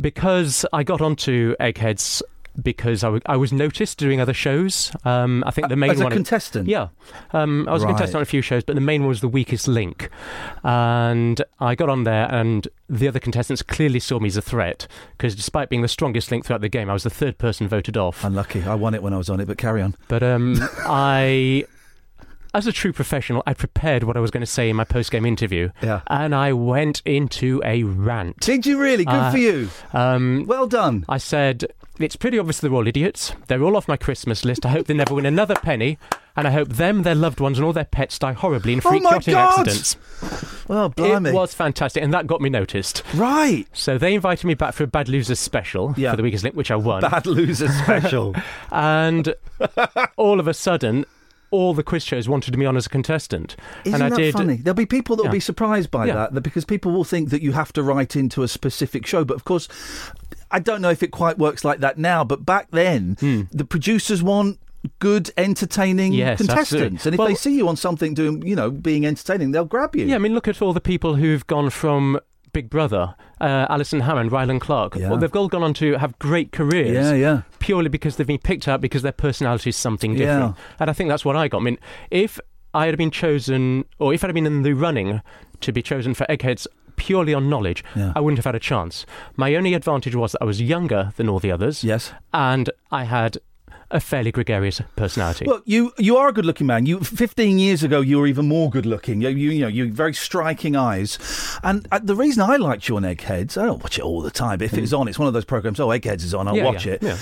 because 0.00 0.64
I 0.72 0.84
got 0.84 1.00
onto 1.00 1.56
Eggheads 1.58 2.22
because 2.62 3.04
I, 3.04 3.08
w- 3.08 3.22
I 3.26 3.36
was 3.36 3.52
noticed 3.52 3.98
doing 3.98 4.20
other 4.20 4.34
shows. 4.34 4.90
Um, 5.04 5.44
I 5.46 5.50
think 5.50 5.68
the 5.68 5.76
main 5.76 5.88
one. 5.90 5.96
As 5.98 6.00
a 6.02 6.10
contestant. 6.10 6.68
Yeah, 6.68 6.88
um, 7.32 7.68
I 7.68 7.72
was 7.72 7.82
Right. 7.84 7.90
a 7.90 7.92
contestant 7.92 8.16
on 8.16 8.22
a 8.22 8.26
few 8.26 8.42
shows, 8.42 8.64
but 8.64 8.74
the 8.74 8.80
main 8.80 9.02
one 9.02 9.08
was 9.08 9.20
the 9.20 9.28
weakest 9.28 9.68
link, 9.68 10.10
and 10.64 11.40
I 11.60 11.74
got 11.74 11.88
on 11.88 12.04
there, 12.04 12.26
and 12.32 12.66
the 12.88 13.08
other 13.08 13.20
contestants 13.20 13.62
clearly 13.62 14.00
saw 14.00 14.18
me 14.18 14.26
as 14.28 14.36
a 14.36 14.42
threat 14.42 14.86
because 15.16 15.34
despite 15.34 15.68
being 15.68 15.82
the 15.82 15.88
strongest 15.88 16.30
link 16.30 16.44
throughout 16.46 16.60
the 16.62 16.68
game, 16.68 16.88
I 16.90 16.92
was 16.92 17.02
the 17.02 17.10
third 17.10 17.38
person 17.38 17.68
voted 17.68 17.96
off. 17.96 18.24
Unlucky. 18.24 18.62
I 18.64 18.74
won 18.74 18.94
it 18.94 19.02
when 19.02 19.12
I 19.12 19.18
was 19.18 19.28
on 19.30 19.40
it, 19.40 19.46
but 19.46 19.58
carry 19.58 19.82
on. 19.82 19.94
But 20.08 20.22
um, 20.22 20.56
I, 20.86 21.64
as 22.54 22.66
a 22.66 22.72
true 22.72 22.92
professional, 22.92 23.42
I 23.46 23.52
prepared 23.54 24.04
what 24.04 24.16
I 24.16 24.20
was 24.20 24.30
going 24.30 24.40
to 24.40 24.46
say 24.46 24.70
in 24.70 24.76
my 24.76 24.84
post 24.84 25.10
game 25.10 25.26
interview, 25.26 25.70
Yeah. 25.82 26.00
and 26.06 26.34
I 26.34 26.52
went 26.54 27.02
into 27.04 27.60
a 27.64 27.82
rant. 27.82 28.40
Did 28.40 28.64
you 28.66 28.78
really? 28.80 29.04
Good 29.04 29.14
Uh, 29.14 29.30
for 29.30 29.38
you. 29.38 29.68
Um, 29.92 30.44
Well 30.46 30.66
done. 30.66 31.04
I 31.08 31.18
said, 31.18 31.66
it's 31.98 32.16
pretty 32.16 32.38
obvious 32.38 32.60
they're 32.60 32.72
all 32.72 32.86
idiots. 32.86 33.32
They're 33.48 33.62
all 33.62 33.76
off 33.76 33.88
my 33.88 33.96
Christmas 33.96 34.44
list. 34.44 34.64
I 34.66 34.70
hope 34.70 34.86
they 34.86 34.94
never 34.94 35.14
win 35.14 35.26
another 35.26 35.54
penny. 35.54 35.98
And 36.36 36.46
I 36.46 36.50
hope 36.52 36.68
them, 36.68 37.02
their 37.02 37.16
loved 37.16 37.40
ones, 37.40 37.58
and 37.58 37.64
all 37.66 37.72
their 37.72 37.84
pets 37.84 38.16
die 38.18 38.32
horribly 38.32 38.72
in 38.74 38.78
Oh 38.84 38.90
freak 38.90 39.02
my 39.02 39.14
yachting 39.14 39.34
God! 39.34 39.66
accidents. 39.66 39.96
Well, 40.68 40.88
blimey. 40.90 41.30
It 41.30 41.34
was 41.34 41.52
fantastic, 41.52 42.00
and 42.02 42.14
that 42.14 42.28
got 42.28 42.40
me 42.40 42.48
noticed. 42.48 43.02
right. 43.14 43.66
So 43.72 43.98
they 43.98 44.14
invited 44.14 44.46
me 44.46 44.54
back 44.54 44.74
for 44.74 44.84
a 44.84 44.86
Bad 44.86 45.08
Losers 45.08 45.40
special 45.40 45.94
Yeah. 45.96 46.12
for 46.12 46.16
the 46.16 46.22
Weakest 46.22 46.44
Link, 46.44 46.54
which 46.54 46.70
I 46.70 46.76
won. 46.76 47.00
Bad 47.02 47.26
Losers 47.26 47.74
special. 47.74 48.36
And 48.70 49.34
all 50.16 50.38
of 50.38 50.46
a 50.46 50.54
sudden, 50.54 51.04
all 51.50 51.74
the 51.74 51.82
quiz 51.82 52.04
shows 52.04 52.28
wanted 52.28 52.56
me 52.58 52.66
on 52.66 52.76
as 52.76 52.86
a 52.86 52.88
contestant. 52.88 53.56
Isn't 53.84 53.94
and 53.94 54.02
I 54.04 54.08
that 54.10 54.16
did. 54.16 54.34
funny? 54.34 54.56
There'll 54.56 54.74
be 54.74 54.86
people 54.86 55.16
that 55.16 55.22
will 55.22 55.28
Yeah. 55.28 55.32
be 55.32 55.40
surprised 55.40 55.90
by 55.90 56.06
Yeah. 56.06 56.28
that, 56.30 56.42
because 56.42 56.64
people 56.64 56.92
will 56.92 57.04
think 57.04 57.30
that 57.30 57.42
you 57.42 57.52
have 57.52 57.72
to 57.74 57.82
write 57.82 58.16
into 58.16 58.42
a 58.42 58.48
specific 58.48 59.06
show. 59.06 59.24
But 59.24 59.34
of 59.34 59.44
course, 59.44 59.68
I 60.50 60.58
don't 60.60 60.80
know 60.82 60.90
if 60.90 61.02
it 61.02 61.10
quite 61.10 61.38
works 61.38 61.64
like 61.64 61.80
that 61.80 61.98
now. 61.98 62.24
But 62.24 62.44
back 62.46 62.68
then, 62.70 63.16
hmm. 63.20 63.42
the 63.52 63.64
producers 63.64 64.22
want 64.22 64.58
good, 65.00 65.30
entertaining. 65.36 66.12
Yes, 66.12 66.38
contestants, 66.38 66.72
absolutely. 66.72 66.98
and 67.04 67.14
if 67.14 67.18
Well- 67.18 67.28
they 67.28 67.34
see 67.34 67.56
you 67.56 67.68
on 67.68 67.76
something 67.76 68.14
doing, 68.14 68.46
you 68.46 68.54
know, 68.54 68.70
being 68.70 69.04
entertaining, 69.04 69.50
they'll 69.50 69.64
grab 69.64 69.96
you. 69.96 70.06
Yeah, 70.06 70.14
I 70.14 70.18
mean, 70.18 70.34
look 70.34 70.48
at 70.48 70.62
all 70.62 70.72
the 70.72 70.80
people 70.80 71.16
who've 71.16 71.46
gone 71.46 71.70
from 71.70 72.20
Big 72.52 72.70
Brother, 72.70 73.14
uh, 73.40 73.66
Alison 73.68 74.00
Hammond, 74.00 74.30
Rylan 74.30 74.60
Clark. 74.60 74.96
Yeah. 74.96 75.08
Well, 75.10 75.18
they've 75.18 75.34
all 75.36 75.48
gone 75.48 75.62
on 75.62 75.74
to 75.74 75.94
have 75.98 76.18
great 76.18 76.52
careers. 76.52 76.94
yeah, 76.94 77.12
yeah. 77.14 77.42
purely 77.58 77.88
because 77.88 78.16
they've 78.16 78.26
been 78.26 78.38
picked 78.38 78.66
out 78.68 78.80
because 78.80 79.02
their 79.02 79.12
personality 79.12 79.70
is 79.70 79.76
something 79.76 80.12
Yeah. 80.16 80.18
different. 80.18 80.56
And 80.80 80.90
I 80.90 80.92
think 80.92 81.08
that's 81.10 81.24
what 81.24 81.36
I 81.36 81.48
got. 81.48 81.58
I 81.60 81.64
mean, 81.64 81.78
if 82.10 82.40
I 82.74 82.86
had 82.86 82.96
been 82.98 83.10
chosen, 83.10 83.84
or 83.98 84.12
if 84.14 84.22
I'd 84.24 84.34
been 84.34 84.46
in 84.46 84.62
the 84.62 84.72
running 84.74 85.20
to 85.60 85.72
be 85.72 85.82
chosen 85.82 86.14
for 86.14 86.24
Eggheads 86.30 86.66
purely 86.96 87.32
on 87.32 87.48
knowledge, 87.48 87.84
Yeah. 87.94 88.12
I 88.16 88.20
wouldn't 88.20 88.38
have 88.38 88.44
had 88.44 88.54
a 88.54 88.60
chance. 88.60 89.06
My 89.36 89.54
only 89.54 89.74
advantage 89.74 90.14
was 90.16 90.32
that 90.32 90.42
I 90.42 90.44
was 90.44 90.60
younger 90.60 91.12
than 91.16 91.28
all 91.28 91.38
the 91.38 91.52
others, 91.52 91.84
Yes. 91.84 92.12
and 92.34 92.70
I 92.90 93.04
had 93.04 93.38
a 93.90 94.00
fairly 94.00 94.30
gregarious 94.30 94.82
personality. 94.96 95.44
Well, 95.46 95.62
you 95.64 95.92
you 95.98 96.16
are 96.18 96.28
a 96.28 96.32
good-looking 96.32 96.66
man. 96.66 96.84
You 96.86 97.00
15 97.00 97.58
years 97.58 97.82
ago, 97.82 98.00
you 98.02 98.18
were 98.18 98.26
even 98.26 98.46
more 98.46 98.68
good-looking. 98.70 99.22
You 99.22 99.30
you, 99.30 99.50
you 99.50 99.60
know, 99.62 99.68
you 99.68 99.90
very 99.92 100.12
striking 100.14 100.76
eyes. 100.76 101.18
And 101.62 101.88
uh, 101.90 101.98
the 102.02 102.14
reason 102.14 102.42
I 102.42 102.56
liked 102.56 102.88
you 102.88 102.96
on 102.96 103.04
Eggheads, 103.04 103.56
I 103.56 103.64
don't 103.66 103.82
watch 103.82 103.98
it 103.98 104.02
all 104.02 104.20
the 104.20 104.30
time, 104.30 104.58
but 104.58 104.66
if 104.66 104.74
it's 104.74 104.92
on, 104.92 105.08
it's 105.08 105.18
one 105.18 105.26
of 105.28 105.34
those 105.34 105.44
programs. 105.46 105.80
Oh, 105.80 105.90
Eggheads 105.90 106.24
is 106.24 106.34
on, 106.34 106.46
I'll 106.48 106.54
Mm. 106.54 106.56
Yeah, 106.58 106.64
watch 106.64 106.86
yeah, 106.86 106.92
it. 106.94 107.02
yeah. 107.02 107.16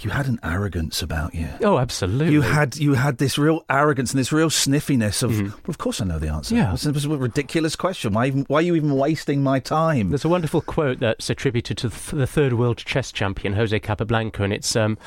You 0.00 0.10
had 0.10 0.26
an 0.26 0.38
arrogance 0.42 1.00
about 1.02 1.34
you. 1.34 1.48
oh, 1.62 1.78
absolutely. 1.78 2.32
You 2.32 2.42
had 2.42 2.76
you 2.76 2.94
had 2.94 3.18
this 3.18 3.38
real 3.38 3.64
arrogance 3.70 4.12
and 4.12 4.18
this 4.18 4.32
real 4.32 4.50
sniffiness 4.50 5.22
of. 5.22 5.40
Well, 5.40 5.52
of 5.68 5.78
course, 5.78 6.00
I 6.00 6.04
know 6.04 6.18
the 6.18 6.28
answer. 6.28 6.54
Yeah. 6.54 6.70
This 6.72 6.84
was 6.86 7.04
a 7.06 7.08
ridiculous 7.10 7.76
question. 7.76 8.12
Why 8.12 8.26
even, 8.26 8.44
why 8.48 8.58
are 8.58 8.62
you 8.62 8.74
even 8.74 8.94
wasting 8.96 9.42
my 9.42 9.58
time? 9.60 10.10
There's 10.10 10.24
a 10.24 10.28
wonderful 10.28 10.60
quote 10.60 10.98
that's 11.00 11.30
attributed 11.30 11.78
to 11.78 11.88
the 11.88 12.26
third 12.26 12.54
world 12.54 12.78
chess 12.78 13.10
champion, 13.12 13.54
Jose 13.54 13.78
Capablanca, 13.80 14.42
and 14.42 14.52
it's 14.52 14.74
um, 14.76 14.98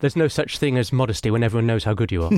There's 0.00 0.16
no 0.16 0.28
such 0.28 0.58
thing 0.58 0.76
as 0.78 0.92
modesty 0.92 1.30
when 1.30 1.42
everyone 1.42 1.66
knows 1.66 1.84
how 1.84 1.94
good 1.94 2.12
you 2.12 2.24
are. 2.24 2.30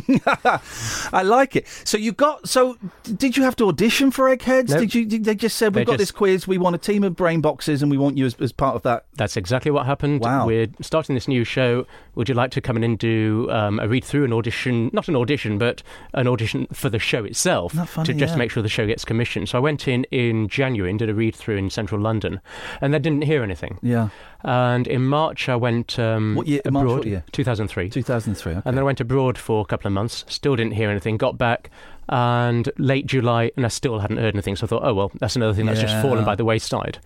I 1.12 1.23
like 1.23 1.57
it. 1.57 1.67
So 1.85 1.97
you 1.99 2.12
got. 2.12 2.49
So 2.49 2.77
did 3.05 3.37
you 3.37 3.43
have 3.43 3.57
to 3.57 3.69
audition 3.69 4.11
for 4.11 4.29
Eggheads? 4.29 4.71
No. 4.71 4.81
Did 4.81 4.95
you? 4.95 5.05
Did 5.05 5.25
they 5.25 5.35
just 5.35 5.57
said 5.57 5.75
we've 5.75 5.81
They 5.83 5.85
got 5.85 5.93
just- 5.99 5.99
this 5.99 6.11
quiz. 6.11 6.47
We 6.47 6.59
want 6.59 6.75
a 6.77 6.79
team 6.79 7.05
of 7.05 7.17
brain 7.17 7.41
boxes, 7.41 7.83
and 7.83 7.91
we 7.91 7.99
want 7.99 8.17
you 8.17 8.27
as, 8.27 8.35
as 8.41 8.53
part 8.53 8.77
of 8.77 8.83
that. 8.83 9.07
That's 9.15 9.37
exactly 9.37 9.71
what 9.71 9.87
happened. 9.87 10.21
Wow. 10.21 10.47
We're 10.47 10.69
starting 10.81 11.15
this 11.15 11.29
new 11.29 11.45
show. 11.45 11.87
Would 12.15 12.29
you 12.29 12.35
like 12.35 12.50
to 12.53 12.61
come 12.61 12.77
in 12.77 12.85
and 12.85 12.99
do 12.99 13.49
um, 13.50 13.79
a 13.81 13.88
read 13.88 14.05
through, 14.05 14.25
an 14.25 14.33
audition? 14.33 14.91
Not 14.93 15.09
an 15.09 15.17
audition, 15.17 15.59
but 15.59 15.83
an 16.15 16.27
audition 16.27 16.67
for 16.73 16.88
the 16.91 16.99
show 16.99 17.25
itself 17.25 17.75
Not 17.75 17.88
funny, 17.88 18.07
to 18.07 18.15
just 18.15 18.33
yeah. 18.33 18.38
make 18.38 18.50
sure 18.50 18.62
the 18.62 18.69
show 18.69 18.87
gets 18.87 19.05
commissioned. 19.05 19.49
So 19.49 19.59
I 19.59 19.61
went 19.61 19.87
in 19.87 20.05
in 20.11 20.49
January 20.49 20.91
and 20.91 20.99
did 20.99 21.09
a 21.09 21.15
read 21.15 21.35
through 21.37 21.57
in 21.57 21.71
central 21.71 22.00
London, 22.00 22.41
and 22.81 22.93
they 22.93 22.99
didn't 22.99 23.23
hear 23.23 23.43
anything. 23.43 23.79
Yeah. 23.83 24.09
And 24.45 24.87
in 24.87 25.04
March 25.04 25.49
I 25.49 25.57
went 25.57 25.99
um, 25.99 26.35
What 26.37 26.47
year- 26.47 26.61
March, 26.71 26.83
abroad. 26.85 26.99
what 26.99 27.07
year? 27.07 27.25
2003. 27.33 27.90
2003. 27.90 28.52
Okay. 28.52 28.62
And 28.64 28.76
then 28.76 28.80
I 28.83 28.85
went 28.85 29.00
abroad 29.00 29.37
for 29.38 29.61
a 29.61 29.64
couple 29.64 29.88
of 29.88 29.92
months, 29.92 30.25
still 30.28 30.54
didn't 30.57 30.75
hear 30.75 30.90
anything, 30.90 31.16
got 31.16 31.37
back, 31.37 31.71
and 32.09 32.71
late 32.78 33.07
July, 33.07 33.50
and 33.57 33.64
I 33.64 33.68
still 33.68 33.99
hadn't 33.99 34.16
heard 34.18 34.35
anything. 34.35 34.57
So 34.57 34.66
I 34.66 34.68
thought, 34.68 34.83
oh, 34.85 34.95
well, 34.95 35.11
that's 35.18 35.37
another 35.37 35.52
thing 35.54 35.66
that's 35.66 35.80
Yeah. 35.80 35.87
just 35.88 36.02
fallen 36.02 36.25
by 36.25 36.35
the 36.35 36.45
wayside. 36.45 36.99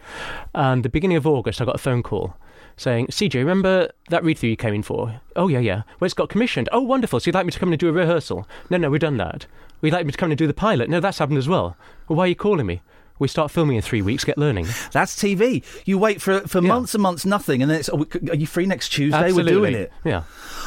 And 0.55 0.85
the 0.85 0.89
beginning 0.89 1.17
of 1.17 1.27
August, 1.27 1.61
I 1.61 1.65
got 1.65 1.75
a 1.75 1.79
phone 1.79 2.03
call 2.03 2.37
saying, 2.77 3.07
CJ, 3.09 3.35
remember 3.37 3.91
that 4.11 4.23
read 4.25 4.39
through 4.39 4.51
you 4.51 4.57
came 4.57 4.75
in 4.75 4.83
for? 4.83 5.21
Oh, 5.35 5.49
yeah, 5.49 5.59
yeah. 5.59 5.83
Well, 6.01 6.07
it's 6.07 6.15
got 6.15 6.29
commissioned. 6.29 6.69
Oh, 6.73 6.81
wonderful. 6.81 7.19
So 7.21 7.29
you'd 7.29 7.35
like 7.35 7.47
me 7.47 7.53
to 7.53 7.59
come 7.59 7.69
in 7.71 7.75
and 7.75 7.81
do 7.81 7.89
a 7.89 7.93
rehearsal? 7.93 8.47
No, 8.71 8.77
no, 8.77 8.91
we've 8.91 9.01
done 9.01 9.17
that. 9.17 9.47
We'd 9.81 9.93
like 9.93 10.07
me 10.07 10.13
to 10.13 10.19
come 10.19 10.29
in 10.29 10.33
and 10.33 10.39
do 10.39 10.47
the 10.47 10.55
pilot? 10.55 10.89
No, 10.89 11.01
that's 11.01 11.19
happened 11.19 11.39
as 11.39 11.49
well. 11.49 11.77
Well, 12.09 12.17
why 12.17 12.25
are 12.25 12.29
you 12.29 12.37
calling 12.37 12.67
me? 12.67 12.81
We 13.23 13.29
start 13.29 13.51
filming 13.51 13.77
in 13.77 13.83
three 13.83 14.03
weeks, 14.03 14.25
get 14.25 14.37
learning. 14.37 14.67
That's 14.93 15.15
TV. 15.17 15.63
You 15.87 15.97
wait 15.99 16.21
for 16.21 16.41
for 16.41 16.61
Yeah. 16.61 16.69
months 16.69 16.95
and 16.95 17.03
months, 17.03 17.25
nothing, 17.25 17.63
and 17.63 17.71
then 17.71 17.79
it's. 17.81 17.89
Oh, 17.91 17.97
we- 17.97 18.31
are 18.31 18.35
you 18.37 18.47
free 18.47 18.67
next 18.67 18.91
Tuesday? 18.91 19.17
Absolutely. 19.17 19.53
We're 19.55 19.59
doing 19.71 19.75
it. 19.75 19.93
Yeah. 20.05 20.23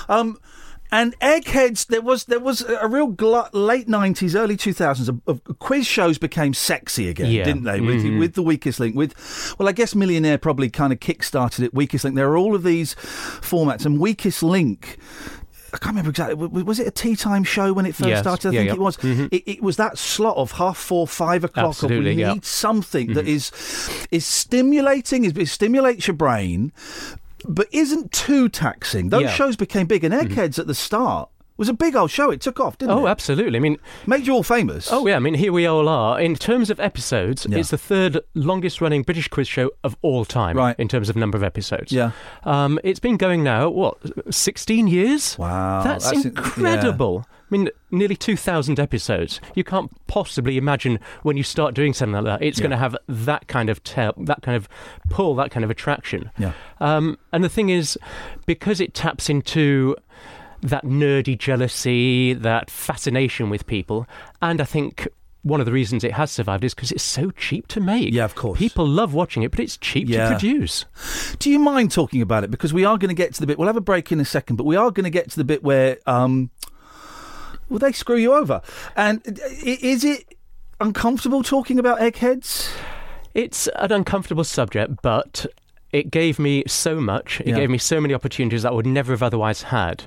Um, 0.10 0.38
and 0.92 1.16
Eggheads, 1.20 1.86
there 1.86 2.02
was 2.02 2.26
there 2.26 2.40
was 2.40 2.62
a 2.62 2.88
real 2.88 3.08
glut, 3.08 3.54
late 3.54 3.88
nineties, 3.90 4.36
early 4.36 4.56
two 4.56 4.72
thousands. 4.72 5.10
Of, 5.10 5.20
of 5.28 5.42
quiz 5.60 5.86
shows 5.88 6.18
became 6.18 6.54
sexy 6.54 7.10
again, 7.10 7.32
Yeah. 7.32 7.44
didn't 7.44 7.64
they? 7.64 7.82
With 7.82 8.04
Mhm. 8.04 8.20
with 8.20 8.34
the 8.36 8.44
Weakest 8.44 8.80
Link, 8.80 8.96
with 8.96 9.56
well, 9.60 9.68
I 9.68 9.72
guess 9.72 9.96
Millionaire 9.96 10.38
probably 10.38 10.70
kind 10.70 10.94
of 10.94 11.00
kick-started 11.00 11.66
it. 11.66 11.74
Weakest 11.74 12.04
Link. 12.06 12.16
There 12.16 12.30
are 12.30 12.38
all 12.38 12.56
of 12.56 12.64
these 12.64 12.96
formats, 12.96 13.86
and 13.86 14.00
Weakest 14.00 14.44
Link. 14.44 14.98
I 15.76 15.78
can't 15.78 15.88
remember 15.94 16.10
exactly. 16.12 16.36
Was 16.64 16.80
it 16.80 16.88
a 16.88 16.92
tea 16.92 17.18
time 17.18 17.44
show 17.44 17.74
when 17.74 17.86
it 17.86 17.96
first 17.96 18.08
Yes. 18.10 18.22
started? 18.22 18.48
I 18.50 18.52
Yeah, 18.52 18.60
think 18.62 18.68
yeah. 18.70 18.74
it 18.76 18.80
was. 18.80 18.98
Mhm. 18.98 19.28
It, 19.32 19.44
it 19.46 19.62
was 19.62 19.76
that 19.76 19.98
slot 19.98 20.38
of 20.38 20.54
half 20.54 20.78
four, 20.78 21.06
five 21.06 21.44
o'clock. 21.44 21.66
of 21.66 21.70
Absolutely, 21.72 22.16
we 22.16 22.22
yeah. 22.22 22.34
need 22.34 22.46
something 22.46 23.14
that 23.14 23.26
Mhm. 23.26 23.36
is 23.36 23.52
is 24.10 24.26
stimulating. 24.26 25.26
Is 25.26 25.34
it 25.36 25.48
stimulates 25.50 26.08
your 26.08 26.16
brain, 26.16 26.72
but 27.48 27.68
isn't 27.74 28.14
too 28.14 28.48
taxing. 28.48 29.10
Those 29.10 29.30
shows 29.32 29.58
became 29.58 29.86
big, 29.86 30.04
and 30.06 30.14
Eggheads 30.14 30.58
at 30.58 30.68
the 30.68 30.74
start 30.76 31.30
was 31.58 31.70
a 31.70 31.74
big 31.74 31.96
old 31.96 32.12
show. 32.12 32.30
It 32.32 32.42
took 32.42 32.60
off, 32.60 32.78
didn't 32.78 32.98
it? 32.98 33.02
Oh, 33.02 33.08
absolutely. 33.08 33.58
I 33.58 33.62
mean, 33.62 33.78
Made 34.06 34.28
you 34.28 34.34
all 34.34 34.44
famous. 34.44 34.92
Oh 34.92 35.08
yeah, 35.08 35.16
I 35.16 35.20
mean 35.20 35.34
here 35.36 35.54
we 35.54 35.66
all 35.66 35.88
are. 35.88 36.20
In 36.20 36.36
terms 36.36 36.70
of 36.70 36.80
episodes, 36.80 37.48
Yeah. 37.50 37.58
it's 37.60 37.70
the 37.72 37.78
third 37.78 38.20
longest 38.34 38.82
running 38.82 39.04
British 39.04 39.28
quiz 39.28 39.48
show 39.48 39.72
of 39.84 39.96
all 40.02 40.26
time. 40.26 40.58
Right. 40.58 40.76
In 40.80 40.88
terms 40.88 41.10
of 41.10 41.16
number 41.16 41.38
of 41.38 41.44
episodes. 41.44 41.92
Yeah. 41.92 42.12
Um, 42.44 42.80
it's 42.84 43.00
been 43.00 43.18
going 43.18 43.44
now 43.44 43.70
what, 43.70 43.98
sixteen 44.34 44.88
years? 44.88 45.38
Wow, 45.38 45.84
That's, 45.84 46.06
that's 46.10 46.26
in- 46.26 46.32
incredible. 46.32 47.26
I 47.30 47.48
mean, 47.52 47.70
nearly 47.92 48.16
two 48.16 48.36
thousand 48.36 48.80
episodes. 48.80 49.40
You 49.54 49.64
can't 49.64 49.92
possibly 50.08 50.58
imagine 50.58 51.00
when 51.22 51.38
you 51.38 51.44
start 51.44 51.76
doing 51.76 51.94
something 51.94 52.24
like 52.24 52.40
that, 52.40 52.46
it's 52.46 52.58
Yeah. 52.58 52.64
going 52.64 52.72
to 52.72 52.78
have 52.78 52.98
that 53.08 53.48
kind 53.48 53.70
of 53.70 53.84
tell, 53.84 54.14
that 54.18 54.42
kind 54.42 54.56
of 54.58 54.68
pull, 55.10 55.36
that 55.36 55.52
kind 55.52 55.64
of 55.64 55.70
attraction. 55.70 56.32
Yeah. 56.40 56.54
Um, 56.80 57.18
and 57.32 57.44
the 57.44 57.50
thing 57.50 57.70
is, 57.70 57.98
because 58.48 58.82
it 58.82 58.94
taps 58.96 59.30
into 59.30 59.96
that 60.70 60.84
nerdy 60.84 61.38
jealousy, 61.38 62.34
that 62.34 62.70
fascination 62.70 63.50
with 63.50 63.66
people, 63.68 64.08
and 64.42 64.60
I 64.62 64.66
think 64.66 65.08
one 65.44 65.60
of 65.60 65.68
the 65.68 65.72
reasons 65.72 66.04
it 66.04 66.14
has 66.14 66.32
survived 66.32 66.64
is 66.64 66.74
because 66.74 66.92
it's 66.92 67.04
so 67.04 67.30
cheap 67.32 67.68
to 67.68 67.80
make. 67.80 68.12
Yeah, 68.12 68.26
of 68.26 68.34
course. 68.34 68.58
People 68.58 68.88
love 68.88 69.14
watching 69.14 69.44
it, 69.44 69.52
but 69.52 69.60
it's 69.60 69.78
cheap 69.78 70.10
Yeah. 70.10 70.24
to 70.24 70.30
produce. 70.32 70.86
Do 71.38 71.52
you 71.52 71.60
mind 71.60 71.92
talking 71.92 72.20
about 72.24 72.44
it? 72.44 72.50
Because 72.50 72.74
we 72.74 72.84
are 72.84 72.98
going 72.98 73.10
to 73.10 73.14
get 73.16 73.36
to 73.36 73.42
the 73.42 73.46
bit. 73.46 73.60
We'll 73.60 73.68
have 73.68 73.78
a 73.78 73.82
break 73.82 74.12
in 74.12 74.20
a 74.20 74.26
second, 74.26 74.56
but 74.56 74.64
we 74.66 74.76
are 74.76 74.90
going 74.90 75.04
to 75.04 75.12
get 75.12 75.30
to 75.30 75.36
the 75.38 75.44
bit 75.44 75.64
where, 75.64 76.00
um, 76.08 76.50
well, 77.70 77.78
they 77.78 77.92
screw 77.92 78.16
you 78.18 78.34
over. 78.34 78.62
And 78.96 79.22
uh, 79.40 79.44
is 79.62 80.04
it 80.04 80.34
uncomfortable 80.82 81.44
talking 81.44 81.78
about 81.78 82.02
eggheads? 82.02 82.72
It's 83.36 83.68
an 83.76 83.92
uncomfortable 83.92 84.44
subject, 84.46 85.02
but 85.04 85.46
it 85.96 86.12
gave 86.12 86.38
me 86.40 86.64
so 86.68 87.00
much. 87.00 87.40
It 87.42 87.48
Yeah. 87.48 87.56
gave 87.56 87.70
me 87.70 87.78
so 87.78 88.02
many 88.02 88.14
opportunities 88.14 88.64
that 88.64 88.72
I 88.74 88.76
would 88.76 88.86
never 88.86 89.14
have 89.14 89.24
otherwise 89.24 89.64
had. 89.64 90.04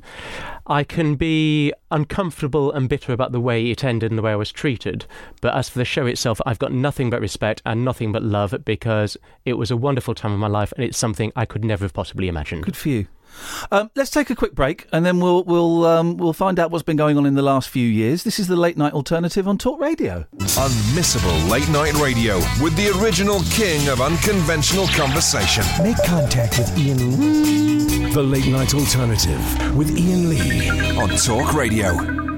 I 0.66 0.85
can 0.85 1.14
be 1.14 1.73
uncomfortable 1.90 2.71
and 2.73 2.90
bitter 2.90 3.14
about 3.14 3.33
the 3.33 3.40
way 3.40 3.71
it 3.71 3.83
ended 3.83 4.11
and 4.11 4.18
the 4.18 4.23
way 4.23 4.33
I 4.33 4.37
was 4.37 4.52
treated, 4.52 5.07
but 5.40 5.54
as 5.54 5.71
for 5.71 5.78
the 5.78 5.87
show 5.87 6.04
itself, 6.04 6.42
I've 6.45 6.59
got 6.59 6.73
nothing 6.73 7.09
but 7.09 7.23
respect 7.23 7.62
and 7.64 7.87
nothing 7.87 8.12
but 8.12 8.23
love 8.23 8.54
because 8.66 9.16
it 9.47 9.54
was 9.54 9.71
a 9.71 9.78
wonderful 9.78 10.14
time 10.14 10.33
of 10.33 10.38
my 10.38 10.47
life 10.47 10.75
and 10.76 10.85
it's 10.85 10.99
something 10.99 11.33
I 11.35 11.47
could 11.47 11.64
never 11.64 11.87
have 11.87 11.95
possibly 11.95 12.28
imagined. 12.28 12.64
Good 12.64 12.76
for 12.76 12.90
you. 12.90 13.07
Um, 13.71 13.91
let's 13.95 14.11
take 14.11 14.31
a 14.31 14.35
quick 14.35 14.55
break, 14.55 14.87
and 14.93 15.05
then 15.05 15.21
we'll 15.21 15.45
we'll 15.45 15.85
um, 15.87 16.17
we'll 16.17 16.33
find 16.33 16.59
out 16.59 16.71
what's 16.71 16.83
been 16.83 16.97
going 16.97 17.17
on 17.17 17.27
in 17.27 17.35
the 17.35 17.43
last 17.43 17.69
few 17.69 17.87
years. 17.87 18.25
This 18.25 18.39
is 18.39 18.47
the 18.49 18.57
late 18.57 18.77
night 18.77 18.93
alternative 18.93 19.47
on 19.47 19.59
Talk 19.59 19.81
Radio. 19.81 20.27
Unmissable 20.39 21.49
late 21.51 21.69
night 21.69 21.95
radio 21.95 22.37
with 22.63 22.77
the 22.77 22.93
original 23.01 23.41
king 23.51 23.89
of 23.89 24.01
unconventional 24.01 24.87
conversation. 24.89 25.65
Make 25.83 25.97
contact 26.05 26.59
with 26.59 26.71
Iain 26.79 27.21
Lee. 27.21 27.79
The 28.13 28.23
Late 28.23 28.47
Night 28.47 28.75
Alternative 28.75 29.77
with 29.77 29.91
Iain 29.91 30.29
Lee. 30.31 30.99
On 30.99 31.09
Talk 31.11 31.53
Radio. 31.55 32.29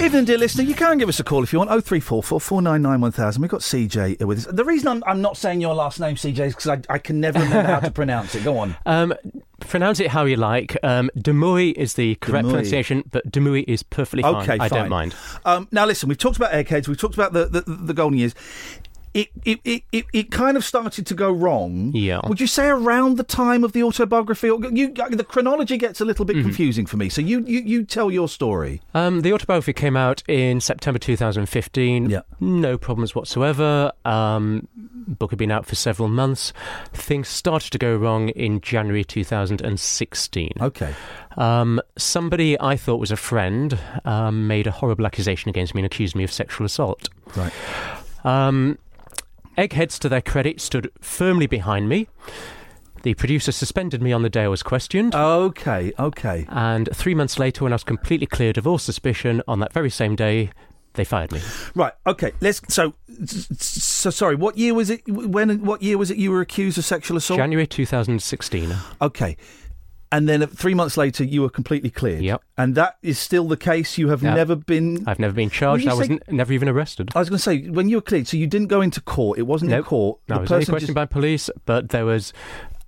Evening, 0.00 0.24
dear 0.26 0.38
listener. 0.38 0.62
You 0.62 0.76
can 0.76 0.96
give 0.96 1.08
us 1.08 1.18
a 1.18 1.24
call 1.24 1.42
if 1.42 1.52
you 1.52 1.58
want. 1.58 1.72
Oh 1.72 1.80
three 1.80 1.98
four 1.98 2.22
four 2.22 2.40
four 2.40 2.62
nine 2.62 2.82
nine 2.82 3.00
one 3.00 3.10
thousand. 3.10 3.42
We've 3.42 3.50
got 3.50 3.62
CJ 3.62 4.24
with 4.24 4.38
us. 4.38 4.46
The 4.46 4.64
reason 4.64 4.86
I'm, 4.86 5.02
I'm 5.06 5.20
not 5.20 5.36
saying 5.36 5.60
your 5.60 5.74
last 5.74 5.98
name, 5.98 6.14
CJ, 6.14 6.38
is 6.38 6.54
because 6.54 6.68
I, 6.68 6.80
I 6.94 6.98
can 6.98 7.20
never 7.20 7.40
remember 7.40 7.72
how 7.72 7.80
to 7.80 7.90
pronounce 7.92 8.36
it. 8.36 8.44
Go 8.44 8.58
on. 8.58 8.76
Um, 8.86 9.12
pronounce 9.60 10.00
it 10.00 10.08
how 10.08 10.24
you 10.24 10.36
like. 10.36 10.76
Um, 10.82 11.10
Demouy 11.16 11.72
is 11.72 11.94
the 11.94 12.14
correct 12.16 12.46
Demouy. 12.46 12.50
pronunciation, 12.50 13.04
but 13.10 13.30
Demouy 13.30 13.64
is 13.66 13.82
perfectly 13.82 14.22
fine. 14.22 14.48
Okay, 14.48 14.56
I 14.58 14.68
don't 14.68 14.88
mind. 14.88 15.14
Um, 15.44 15.68
now, 15.72 15.86
listen, 15.86 16.08
we've 16.08 16.18
talked 16.18 16.36
about 16.36 16.52
Eggheads, 16.52 16.88
we've 16.88 16.98
talked 16.98 17.14
about 17.14 17.32
the, 17.32 17.46
the, 17.46 17.60
the 17.62 17.94
golden 17.94 18.18
years. 18.18 18.34
It, 19.14 19.28
it, 19.44 19.60
it, 19.64 19.82
it, 19.92 20.04
it 20.12 20.30
kind 20.30 20.56
of 20.56 20.64
started 20.64 21.06
to 21.06 21.14
go 21.14 21.30
wrong. 21.32 21.92
Yeah. 21.94 22.20
Would 22.28 22.40
you 22.40 22.46
say 22.46 22.68
around 22.68 23.16
the 23.16 23.24
time 23.24 23.64
of 23.64 23.72
the 23.72 23.82
autobiography? 23.82 24.50
Or 24.50 24.60
you, 24.66 24.92
the 24.92 25.24
chronology 25.26 25.76
gets 25.78 26.00
a 26.00 26.04
little 26.04 26.18
Mm-hmm. 26.26 26.38
bit 26.38 26.42
confusing 26.42 26.84
for 26.86 26.96
me. 26.96 27.08
So 27.08 27.20
you, 27.20 27.44
you, 27.46 27.60
you 27.60 27.84
tell 27.84 28.10
your 28.10 28.28
story. 28.28 28.82
Um, 28.92 29.20
the 29.22 29.32
autobiography 29.32 29.72
came 29.72 29.96
out 29.96 30.22
in 30.28 30.60
September 30.60 30.98
2015. 30.98 32.10
Yeah. 32.10 32.20
No 32.40 32.76
problems 32.76 33.14
whatsoever. 33.14 33.92
Um, 34.04 34.68
book 34.74 35.30
had 35.30 35.38
been 35.38 35.50
out 35.50 35.64
for 35.64 35.74
several 35.74 36.08
months. 36.08 36.52
Things 36.92 37.28
started 37.28 37.70
to 37.72 37.78
go 37.78 37.96
wrong 37.96 38.28
in 38.30 38.60
January 38.60 39.04
2016. 39.04 40.52
Okay. 40.60 40.94
Um, 41.36 41.80
somebody 41.96 42.60
I 42.60 42.76
thought 42.76 42.98
was 43.00 43.10
a 43.12 43.16
friend 43.16 43.78
um, 44.04 44.46
made 44.46 44.66
a 44.66 44.70
horrible 44.70 45.06
accusation 45.06 45.48
against 45.48 45.74
me 45.74 45.80
and 45.82 45.86
accused 45.86 46.14
me 46.16 46.24
of 46.24 46.32
sexual 46.32 46.66
assault. 46.66 47.08
Right. 47.36 47.52
Um, 48.24 48.78
Eggheads, 49.58 49.98
to 49.98 50.08
their 50.08 50.22
credit, 50.22 50.60
stood 50.60 50.90
firmly 51.00 51.48
behind 51.48 51.88
me. 51.88 52.08
The 53.02 53.14
producer 53.14 53.52
suspended 53.52 54.00
me 54.00 54.12
on 54.12 54.22
the 54.22 54.30
day 54.30 54.44
I 54.44 54.48
was 54.48 54.62
questioned. 54.62 55.14
Okay. 55.14 55.92
Okay. 55.98 56.46
And 56.48 56.88
three 56.94 57.14
months 57.14 57.38
later, 57.38 57.64
when 57.64 57.72
I 57.72 57.74
was 57.74 57.84
completely 57.84 58.26
cleared 58.26 58.56
of 58.56 58.66
all 58.66 58.78
suspicion, 58.78 59.42
on 59.48 59.58
that 59.60 59.72
very 59.72 59.90
same 59.90 60.14
day, 60.16 60.50
they 60.94 61.04
fired 61.04 61.32
me. 61.32 61.40
Right. 61.74 61.92
Okay. 62.06 62.32
Let's. 62.40 62.60
So, 62.72 62.94
so 63.26 64.10
sorry. 64.10 64.36
What 64.36 64.58
year 64.58 64.74
was 64.74 64.90
it? 64.90 65.02
When? 65.08 65.64
What 65.64 65.82
year 65.82 65.98
was 65.98 66.10
it? 66.10 66.18
You 66.18 66.30
were 66.30 66.40
accused 66.40 66.78
of 66.78 66.84
sexual 66.84 67.16
assault. 67.16 67.38
January 67.38 67.66
2016. 67.66 68.74
Okay. 69.02 69.36
And 70.10 70.28
then 70.28 70.46
three 70.46 70.72
months 70.74 70.96
later, 70.96 71.22
you 71.22 71.42
were 71.42 71.50
completely 71.50 71.90
cleared. 71.90 72.22
Yep. 72.22 72.42
And 72.56 72.74
that 72.76 72.96
is 73.02 73.18
still 73.18 73.46
the 73.46 73.56
case. 73.58 73.98
You 73.98 74.08
have 74.08 74.22
Yep. 74.22 74.34
never 74.36 74.56
been. 74.56 75.04
I've 75.06 75.18
never 75.18 75.34
been 75.34 75.50
charged. 75.50 75.86
I 75.86 75.92
was 75.94 76.06
say- 76.06 76.14
n- 76.14 76.20
never 76.36 76.52
even 76.52 76.68
arrested. 76.68 77.10
I 77.14 77.18
was 77.18 77.28
going 77.28 77.36
to 77.38 77.42
say 77.42 77.68
when 77.68 77.88
you 77.90 77.96
were 77.98 78.02
cleared, 78.02 78.26
so 78.26 78.36
you 78.38 78.46
didn't 78.46 78.68
go 78.68 78.80
into 78.80 79.00
court. 79.02 79.38
It 79.38 79.42
wasn't 79.46 79.72
in 79.72 79.82
court. 79.82 80.18
No, 80.28 80.36
The 80.36 80.40
was 80.42 80.52
only 80.52 80.64
questioned 80.66 80.88
just- 80.88 80.94
by 80.94 81.04
police, 81.04 81.50
but 81.66 81.90
there 81.90 82.06
was 82.06 82.32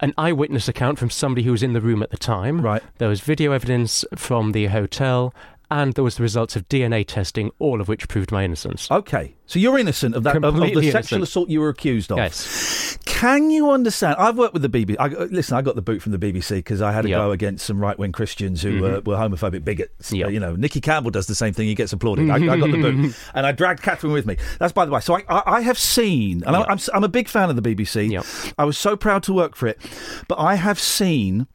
an 0.01 0.15
eyewitness 0.17 0.67
account 0.67 0.99
from 0.99 1.11
somebody 1.11 1.43
who 1.45 1.51
was 1.53 1.63
in 1.63 1.75
the 1.75 1.81
room 1.83 2.03
at 2.03 2.09
the 2.11 2.17
time. 2.17 2.63
Right. 2.63 2.83
There 2.97 3.09
was 3.09 3.21
video 3.21 3.53
evidence 3.53 4.03
from 4.17 4.53
the 4.53 4.67
hotel, 4.67 5.35
and 5.71 5.95
there 5.95 6.05
was 6.05 6.17
the 6.17 6.23
results 6.23 6.57
of 6.57 6.69
DNA 6.69 7.07
testing, 7.07 7.51
all 7.59 7.81
of 7.81 7.89
which 7.89 8.09
proved 8.09 8.33
my 8.33 8.45
innocence. 8.45 8.91
Okay, 8.91 9.35
so 9.47 9.59
you're 9.59 9.79
innocent 9.79 10.15
of 10.17 10.25
that 10.25 10.37
of, 10.37 10.45
of 10.45 10.55
the 10.55 10.61
Completely 10.61 10.91
sexual 10.91 11.23
assault 11.23 11.49
you 11.49 11.61
were 11.61 11.69
accused 11.69 12.11
of. 12.11 12.19
Yes. 12.19 12.99
Can 13.05 13.51
you 13.51 13.71
understand? 13.71 14.17
I've 14.19 14.37
worked 14.39 14.55
with 14.55 14.63
the 14.63 14.69
BBC. 14.69 14.97
I, 14.99 15.09
listen, 15.09 15.57
I 15.57 15.63
got 15.63 15.75
the 15.77 15.83
boot 15.83 16.01
from 16.03 16.13
the 16.13 16.19
BBC 16.19 16.57
because 16.57 16.81
I 16.83 16.91
had 16.93 17.03
to 17.03 17.09
Yeah. 17.11 17.19
go 17.19 17.31
against 17.33 17.67
some 17.67 17.79
right 17.79 17.99
wing 17.99 18.13
Christians 18.13 18.63
who 18.63 18.81
were, 18.81 19.01
were 19.01 19.17
homophobic 19.17 19.65
bigots. 19.65 20.13
Yeah. 20.13 20.27
Uh, 20.27 20.29
you 20.31 20.41
know, 20.41 20.57
Nicky 20.57 20.81
Campbell 20.81 21.11
does 21.11 21.27
the 21.27 21.35
same 21.35 21.53
thing. 21.53 21.69
He 21.69 21.75
gets 21.75 21.93
applauded. 21.93 22.31
I, 22.31 22.37
I 22.37 22.57
got 22.59 22.71
the 22.71 22.79
boot, 22.79 23.15
and 23.35 23.47
I 23.47 23.53
dragged 23.53 23.83
Catherine 23.83 24.13
with 24.13 24.27
me. 24.27 24.37
That's 24.59 24.73
by 24.73 24.87
the 24.87 24.91
way. 24.93 25.01
So 25.01 25.17
I, 25.17 25.25
I, 25.29 25.43
I 25.47 25.61
have 25.61 25.79
seen, 25.79 26.43
and 26.45 26.57
I, 26.57 26.63
I'm, 26.63 26.79
I'm 26.95 27.05
a 27.05 27.09
big 27.09 27.29
fan 27.29 27.51
of 27.51 27.57
the 27.57 27.63
BBC. 27.63 28.53
I 28.59 28.65
was 28.65 28.79
so 28.79 28.97
proud 28.97 29.23
to 29.25 29.33
work 29.33 29.55
for 29.55 29.67
it, 29.67 29.79
but 30.27 30.39
I 30.39 30.55
have 30.57 30.81
seen 30.81 31.47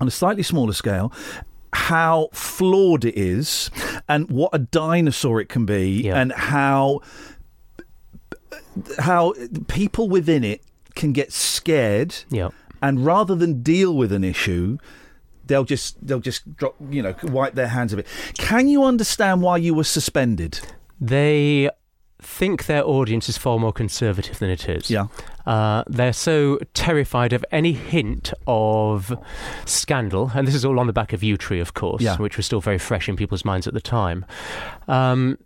on 0.00 0.08
a 0.08 0.10
slightly 0.10 0.42
smaller 0.42 0.72
scale 0.72 1.12
how 1.72 2.28
flawed 2.32 3.04
it 3.04 3.16
is 3.16 3.70
and 4.08 4.28
what 4.30 4.50
a 4.52 4.58
dinosaur 4.58 5.40
it 5.40 5.48
can 5.48 5.66
be 5.66 6.02
Yeah. 6.02 6.20
and 6.20 6.32
how 6.32 7.00
how 8.98 9.34
people 9.66 10.08
within 10.08 10.44
it 10.44 10.62
can 10.94 11.12
get 11.12 11.32
scared 11.32 12.14
Yeah. 12.30 12.48
and 12.82 13.04
rather 13.04 13.34
than 13.34 13.62
deal 13.62 13.94
with 13.96 14.12
an 14.12 14.24
issue 14.24 14.78
they'll 15.46 15.64
just 15.64 16.04
they'll 16.06 16.20
just 16.20 16.56
drop 16.56 16.74
you 16.90 17.02
know 17.02 17.14
wipe 17.24 17.54
their 17.54 17.68
hands 17.68 17.92
of 17.92 17.98
it 17.98 18.06
can 18.36 18.68
you 18.68 18.84
understand 18.84 19.42
why 19.42 19.56
you 19.56 19.74
were 19.74 19.84
suspended 19.84 20.60
They 21.00 21.70
think 22.20 22.66
their 22.66 22.84
audience 22.84 23.28
is 23.28 23.38
far 23.38 23.58
more 23.58 23.72
conservative 23.72 24.38
than 24.38 24.50
it 24.50 24.68
is. 24.68 24.90
Yeah. 24.90 25.06
Uh, 25.46 25.84
they're 25.86 26.12
so 26.12 26.58
terrified 26.74 27.32
of 27.32 27.44
any 27.52 27.72
hint 27.72 28.32
of 28.46 29.16
scandal, 29.64 30.32
and 30.34 30.46
this 30.46 30.54
is 30.54 30.64
all 30.64 30.78
on 30.80 30.86
the 30.86 30.92
back 30.92 31.12
of 31.12 31.20
Yewtree, 31.20 31.60
of 31.60 31.74
course, 31.74 32.02
Yeah. 32.02 32.16
which 32.16 32.36
was 32.36 32.44
still 32.44 32.60
very 32.60 32.78
fresh 32.78 33.08
in 33.08 33.16
people's 33.16 33.44
minds 33.44 33.66
at 33.66 33.74
the 33.74 33.80
time. 33.80 34.24
Um, 34.88 35.38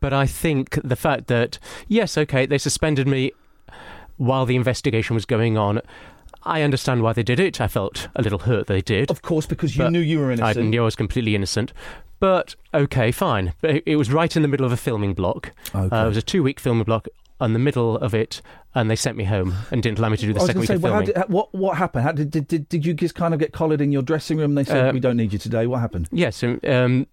but 0.00 0.12
I 0.12 0.26
think 0.26 0.78
the 0.84 0.96
fact 0.96 1.26
that, 1.28 1.58
yes, 1.88 2.16
okay, 2.16 2.46
they 2.46 2.58
suspended 2.58 3.06
me 3.08 3.32
while 4.16 4.46
the 4.46 4.56
investigation 4.56 5.14
was 5.14 5.24
going 5.24 5.56
on. 5.58 5.80
I 6.44 6.62
understand 6.62 7.02
why 7.02 7.12
they 7.12 7.22
did 7.22 7.40
it. 7.40 7.60
I 7.60 7.68
felt 7.68 8.08
a 8.16 8.22
little 8.22 8.38
hurt 8.40 8.66
they 8.66 8.80
did. 8.80 9.10
of 9.10 9.22
course 9.22 9.46
because 9.46 9.76
you 9.76 9.90
knew 9.90 10.00
you 10.00 10.18
were 10.18 10.30
innocent. 10.32 10.58
I 10.58 10.62
knew 10.62 10.82
I 10.82 10.84
was 10.84 10.96
completely 10.96 11.34
innocent. 11.34 11.72
But 12.20 12.56
okay, 12.74 13.12
fine. 13.12 13.52
But 13.60 13.70
it- 13.76 13.82
it 13.86 13.96
was 13.96 14.12
right 14.12 14.34
in 14.34 14.42
the 14.42 14.48
middle 14.48 14.66
of 14.66 14.72
a 14.72 14.76
filming 14.76 15.14
block. 15.14 15.52
Okay. 15.74 15.94
Uh, 15.94 16.04
it 16.06 16.08
was 16.08 16.16
a 16.16 16.22
two-week 16.22 16.58
filming 16.60 16.84
block. 16.84 17.06
On 17.40 17.52
the 17.52 17.60
middle 17.60 17.96
of 17.98 18.14
it, 18.14 18.42
and 18.74 18.90
they 18.90 18.96
sent 18.96 19.16
me 19.16 19.22
home 19.22 19.54
and 19.70 19.80
didn't 19.80 20.00
allow 20.00 20.08
me 20.08 20.16
to 20.16 20.26
do 20.26 20.32
the 20.32 20.40
I 20.40 20.46
second 20.46 20.60
week 20.60 20.66
say, 20.66 20.74
of 20.74 20.82
well, 20.82 20.92
filming. 20.94 21.06
did, 21.14 21.28
what 21.28 21.54
what 21.54 21.76
happened? 21.78 22.02
How 22.02 22.10
did, 22.10 22.32
did, 22.32 22.68
did, 22.68 22.84
you 22.84 22.92
just 22.92 23.14
kind 23.14 23.32
of 23.32 23.38
get 23.38 23.52
collared 23.52 23.80
in 23.80 23.92
your 23.92 24.02
dressing 24.02 24.38
room? 24.38 24.50
and 24.50 24.58
They 24.58 24.64
said 24.64 24.88
Uh, 24.88 24.92
we 24.92 24.98
don't 24.98 25.16
need 25.16 25.32
you 25.32 25.38
today. 25.38 25.64
What 25.68 25.78
happened? 25.78 26.08
Yes, 26.10 26.42
um, 26.42 26.58
um, 26.66 27.06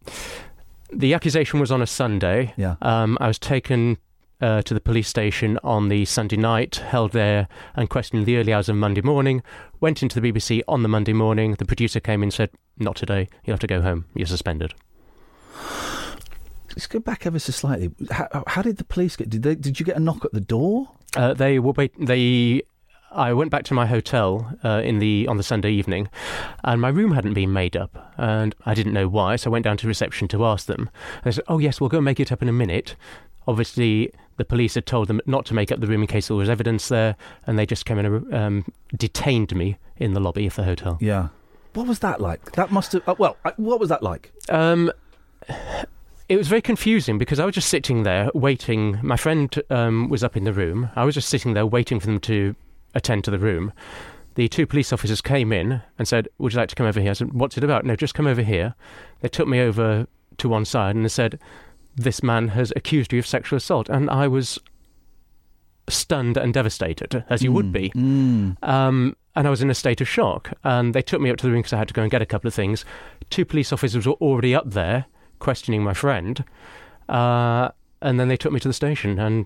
the 0.91 1.13
accusation 1.13 1.59
was 1.59 1.71
on 1.71 1.79
a 1.83 1.85
Sunday. 1.85 2.53
Yeah. 2.57 2.75
Um, 2.81 3.19
I 3.21 3.27
was 3.27 3.37
taken 3.37 3.97
uh, 4.41 4.61
to 4.63 4.73
the 4.73 4.81
police 4.81 5.07
station 5.07 5.57
on 5.63 5.89
the 5.89 6.05
Sunday 6.05 6.37
night, 6.37 6.75
held 6.77 7.11
there 7.11 7.47
and 7.75 7.89
questioned 7.89 8.19
in 8.19 8.25
the 8.25 8.37
early 8.37 8.53
hours 8.53 8.69
of 8.69 8.75
Monday 8.75 9.01
morning. 9.01 9.41
Went 9.79 10.03
into 10.03 10.19
the 10.19 10.31
BBC 10.31 10.61
on 10.67 10.83
the 10.83 10.89
Monday 10.89 11.13
morning. 11.13 11.53
The 11.55 11.65
producer 11.65 11.99
came 11.99 12.21
in 12.21 12.27
and 12.27 12.33
said, 12.33 12.49
"Not 12.77 12.95
today. 12.95 13.29
You 13.45 13.53
have 13.53 13.59
to 13.61 13.67
go 13.67 13.81
home. 13.81 14.05
You're 14.13 14.27
suspended." 14.27 14.73
Let's 16.75 16.87
go 16.87 16.99
back 16.99 17.25
ever 17.25 17.39
so 17.39 17.53
slightly. 17.53 17.89
How, 18.11 18.43
how 18.47 18.61
did 18.61 18.77
the 18.77 18.83
police 18.83 19.15
get? 19.15 19.29
Did 19.29 19.43
they? 19.43 19.55
Did 19.55 19.79
you 19.79 19.85
get 19.85 19.95
a 19.95 19.99
knock 19.99 20.25
at 20.25 20.33
the 20.33 20.41
door? 20.41 20.89
Uh, 21.15 21.33
they 21.33 21.59
were 21.59 21.71
wait. 21.71 21.93
They. 21.97 22.63
I 23.11 23.31
went 23.31 23.49
back 23.49 23.63
to 23.65 23.73
my 23.73 23.85
hotel 23.85 24.57
uh, 24.61 24.81
in 24.83 24.99
the 24.99 25.25
on 25.27 25.37
the 25.37 25.43
Sunday 25.43 25.71
evening, 25.71 26.09
and 26.65 26.81
my 26.81 26.89
room 26.89 27.13
hadn't 27.13 27.33
been 27.33 27.53
made 27.53 27.77
up, 27.77 28.13
and 28.17 28.53
I 28.65 28.73
didn't 28.73 28.91
know 28.91 29.07
why. 29.07 29.37
So 29.37 29.49
I 29.49 29.53
went 29.53 29.63
down 29.63 29.77
to 29.77 29.87
reception 29.87 30.27
to 30.29 30.43
ask 30.45 30.65
them. 30.65 30.89
They 31.23 31.31
said, 31.31 31.45
"Oh 31.47 31.59
yes, 31.59 31.79
we'll 31.79 31.89
go 31.89 31.99
and 31.99 32.05
make 32.05 32.19
it 32.19 32.31
up 32.31 32.41
in 32.41 32.49
a 32.49 32.53
minute." 32.53 32.97
Obviously, 33.47 34.11
the 34.37 34.45
police 34.45 34.75
had 34.75 34.85
told 34.85 35.07
them 35.07 35.21
not 35.25 35.45
to 35.47 35.53
make 35.53 35.71
up 35.71 35.79
the 35.79 35.87
room 35.87 36.01
in 36.01 36.07
case 36.07 36.27
there 36.27 36.37
was 36.37 36.49
evidence 36.49 36.87
there, 36.89 37.15
and 37.47 37.57
they 37.57 37.65
just 37.65 37.85
came 37.85 37.99
in 37.99 38.05
and 38.05 38.33
um, 38.33 38.65
detained 38.95 39.55
me 39.55 39.77
in 39.97 40.13
the 40.13 40.19
lobby 40.19 40.45
of 40.45 40.55
the 40.55 40.63
hotel. 40.63 40.97
Yeah. 40.99 41.29
What 41.73 41.87
was 41.87 41.99
that 41.99 42.21
like? 42.21 42.53
That 42.53 42.71
must 42.71 42.93
have. 42.93 43.07
Uh, 43.07 43.15
well, 43.17 43.37
uh, 43.43 43.51
what 43.57 43.79
was 43.79 43.89
that 43.89 44.01
like? 44.01 44.31
Um, 44.49 44.91
it 46.29 46.37
was 46.37 46.47
very 46.47 46.61
confusing 46.61 47.17
because 47.17 47.39
I 47.39 47.45
was 47.45 47.55
just 47.55 47.69
sitting 47.69 48.03
there 48.03 48.29
waiting. 48.33 48.99
My 49.03 49.17
friend 49.17 49.53
um, 49.69 50.09
was 50.09 50.23
up 50.23 50.37
in 50.37 50.45
the 50.45 50.53
room. 50.53 50.89
I 50.95 51.05
was 51.05 51.15
just 51.15 51.29
sitting 51.29 51.53
there 51.53 51.65
waiting 51.65 51.99
for 51.99 52.07
them 52.07 52.19
to 52.21 52.55
attend 52.93 53.25
to 53.25 53.31
the 53.31 53.39
room. 53.39 53.73
The 54.35 54.47
two 54.47 54.65
police 54.65 54.91
officers 54.91 55.21
came 55.21 55.53
in 55.53 55.81
and 55.97 56.07
said, 56.07 56.27
Would 56.37 56.53
you 56.53 56.59
like 56.59 56.69
to 56.69 56.75
come 56.75 56.87
over 56.87 56.99
here? 56.99 57.11
I 57.11 57.13
said, 57.13 57.33
What's 57.33 57.57
it 57.57 57.63
about? 57.63 57.85
No, 57.85 57.95
just 57.95 58.15
come 58.15 58.27
over 58.27 58.41
here. 58.41 58.75
They 59.21 59.29
took 59.29 59.47
me 59.47 59.59
over 59.61 60.07
to 60.37 60.49
one 60.49 60.65
side 60.65 60.95
and 60.95 61.05
they 61.05 61.09
said, 61.09 61.39
This 61.95 62.21
man 62.23 62.49
has 62.49 62.73
accused 62.75 63.13
you 63.13 63.19
of 63.19 63.27
sexual 63.27 63.57
assault. 63.57 63.89
And 63.89 64.09
I 64.09 64.27
was 64.27 64.59
stunned 65.87 66.37
and 66.37 66.53
devastated, 66.53 67.23
as 67.29 67.41
you 67.43 67.51
would 67.51 67.71
be. 67.71 67.91
Um, 68.63 69.15
and 69.35 69.47
I 69.47 69.49
was 69.49 69.61
in 69.61 69.69
a 69.69 69.75
state 69.75 70.01
of 70.01 70.07
shock. 70.07 70.51
And 70.63 70.93
they 70.93 71.01
took 71.01 71.21
me 71.21 71.29
up 71.29 71.37
to 71.37 71.45
the 71.45 71.51
room 71.51 71.61
because 71.61 71.73
I 71.73 71.77
had 71.77 71.87
to 71.89 71.93
go 71.93 72.01
and 72.01 72.11
get 72.11 72.21
a 72.21 72.25
couple 72.25 72.47
of 72.47 72.53
things. 72.53 72.85
Two 73.29 73.45
police 73.45 73.71
officers 73.71 74.05
were 74.07 74.13
already 74.13 74.55
up 74.55 74.71
there 74.71 75.05
questioning 75.39 75.83
my 75.83 75.93
friend. 75.93 76.43
Uh, 77.07 77.69
and 78.01 78.19
then 78.19 78.27
they 78.27 78.37
took 78.37 78.51
me 78.51 78.59
to 78.59 78.67
the 78.67 78.73
station 78.73 79.19
and 79.19 79.45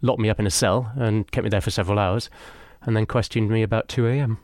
locked 0.00 0.20
me 0.20 0.30
up 0.30 0.38
in 0.38 0.46
a 0.46 0.50
cell 0.50 0.92
and 0.96 1.30
kept 1.30 1.44
me 1.44 1.50
there 1.50 1.60
for 1.60 1.70
several 1.70 1.98
hours. 1.98 2.30
And 2.82 2.96
then 2.96 3.06
questioned 3.06 3.50
me 3.50 3.62
about 3.62 3.88
2 3.88 4.06
a.m. 4.06 4.38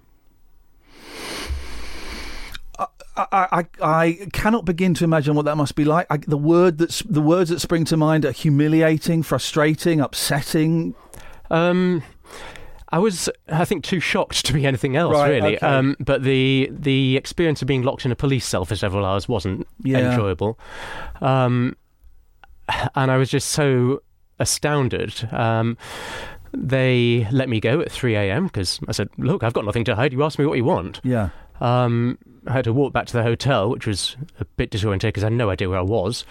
I, 3.17 3.27
I, 3.53 3.67
I 3.81 4.29
cannot 4.33 4.65
begin 4.65 4.93
to 4.95 5.05
imagine 5.05 5.35
what 5.37 5.45
that 5.45 5.57
must 5.57 5.77
be 5.77 5.85
like. 5.85 6.07
I, 6.11 6.17
the 6.17 6.37
word 6.39 6.79
that's 6.79 7.01
the 7.03 7.21
words 7.21 7.51
that 7.51 7.61
spring 7.61 7.85
to 7.87 7.97
mind 7.97 8.25
are 8.25 8.33
humiliating, 8.33 9.23
frustrating, 9.23 10.01
upsetting. 10.01 10.95
Um, 11.51 12.03
I 12.91 12.99
was, 12.99 13.29
I 13.49 13.65
think, 13.65 13.85
too 13.85 14.01
shocked 14.01 14.45
to 14.47 14.53
be 14.53 14.67
anything 14.67 14.97
else, 14.97 15.15
Right, 15.15 15.29
really. 15.31 15.57
okay. 15.57 15.67
Um, 15.67 15.97
but 16.01 16.23
the 16.23 16.69
the 16.73 17.17
experience 17.17 17.61
of 17.63 17.69
being 17.69 17.83
locked 17.83 18.05
in 18.05 18.13
a 18.13 18.17
police 18.17 18.47
cell 18.47 18.65
for 18.65 18.77
several 18.77 19.05
hours 19.05 19.29
wasn't 19.29 19.67
Yeah. 19.83 20.11
enjoyable. 20.13 20.59
Um, 21.21 21.77
and 22.95 23.11
I 23.11 23.17
was 23.17 23.31
just 23.31 23.51
so 23.51 24.03
astounded. 24.39 25.29
Um, 25.33 25.77
they 26.53 27.27
let 27.33 27.49
me 27.49 27.59
go 27.61 27.81
at 27.81 27.91
3 27.91 28.15
a.m. 28.15 28.47
because 28.47 28.79
I 28.89 28.93
said, 28.93 29.09
"Look, 29.19 29.43
I've 29.43 29.53
got 29.55 29.65
nothing 29.65 29.85
to 29.87 29.95
hide. 29.97 30.13
You 30.13 30.23
ask 30.23 30.39
me 30.39 30.47
what 30.47 30.57
you 30.57 30.65
want." 30.65 31.01
Yeah. 31.03 31.31
Um, 31.61 32.19
I 32.47 32.53
had 32.53 32.65
to 32.65 32.73
walk 32.73 32.93
back 32.93 33.07
to 33.07 33.13
the 33.13 33.23
hotel, 33.23 33.71
which 33.71 33.87
was 33.87 34.17
a 34.39 34.45
bit 34.45 34.71
disorientated 34.71 35.01
because 35.09 35.25
I 35.25 35.27
had 35.27 35.33
no 35.33 35.51
idea 35.51 35.69
where 35.69 35.79
I 35.79 35.83
was. 35.83 36.25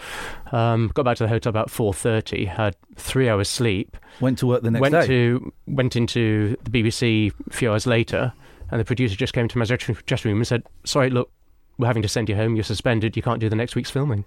Um, 0.51 0.91
got 0.93 1.05
back 1.05 1.17
to 1.17 1.23
the 1.23 1.29
hotel 1.29 1.49
about 1.49 1.69
4:30. 1.69 2.45
Had 2.47 2.75
three 2.95 3.29
hours 3.29 3.49
sleep 3.49 3.97
Went 4.19 4.37
to 4.39 4.47
work 4.47 4.61
the 4.61 4.71
next 4.71 4.81
went 4.81 4.93
day. 4.93 5.07
to 5.07 5.53
went 5.67 5.95
into 5.95 6.55
the 6.63 6.69
BBC 6.69 7.31
a 7.49 7.53
few 7.53 7.71
hours 7.71 7.87
later, 7.87 8.33
and 8.69 8.79
the 8.79 8.85
producer 8.85 9.15
just 9.15 9.33
came 9.33 9.47
to 9.47 9.57
my 9.57 9.65
dressing 9.65 9.97
dressing 10.05 10.29
room 10.29 10.39
and 10.39 10.47
said, 10.47 10.63
"Sorry, 10.85 11.09
look, 11.09 11.31
we're 11.77 11.87
having 11.87 12.03
to 12.03 12.09
send 12.09 12.29
you 12.29 12.35
home. 12.35 12.55
You're 12.55 12.63
suspended. 12.63 13.15
You 13.15 13.23
can't 13.23 13.39
do 13.39 13.49
the 13.49 13.55
next 13.55 13.75
week's 13.75 13.89
filming." 13.91 14.25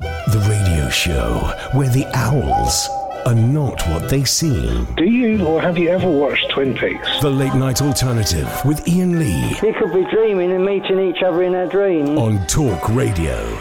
The 0.00 0.46
radio 0.48 0.88
show 0.90 1.52
where 1.72 1.88
the 1.88 2.06
owls 2.14 2.88
are 3.26 3.34
not 3.34 3.80
what 3.88 4.08
they 4.08 4.24
seem. 4.24 4.86
Do 4.96 5.04
you 5.04 5.44
or 5.46 5.60
have 5.60 5.78
you 5.78 5.88
ever 5.88 6.10
watched 6.10 6.50
Twin 6.50 6.74
Peaks? 6.74 7.08
The 7.20 7.30
Late 7.30 7.54
Night 7.54 7.80
Alternative 7.82 8.48
with 8.64 8.86
Iain 8.88 9.18
Lee 9.18 9.56
We 9.62 9.72
could 9.72 9.92
be 9.92 10.04
dreaming 10.10 10.52
and 10.52 10.64
meeting 10.64 10.98
each 11.00 11.22
other 11.22 11.42
in 11.42 11.54
our 11.54 11.66
dreams. 11.66 12.10
on 12.10 12.46
Talk 12.46 12.88
Radio. 12.90 13.58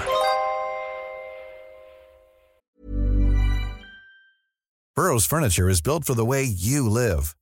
Burrow's 4.95 5.26
furniture 5.26 5.69
is 5.69 5.82
built 5.82 6.06
for 6.06 6.13
the 6.13 6.26
way 6.26 6.43
you 6.43 6.88
live. 6.88 7.36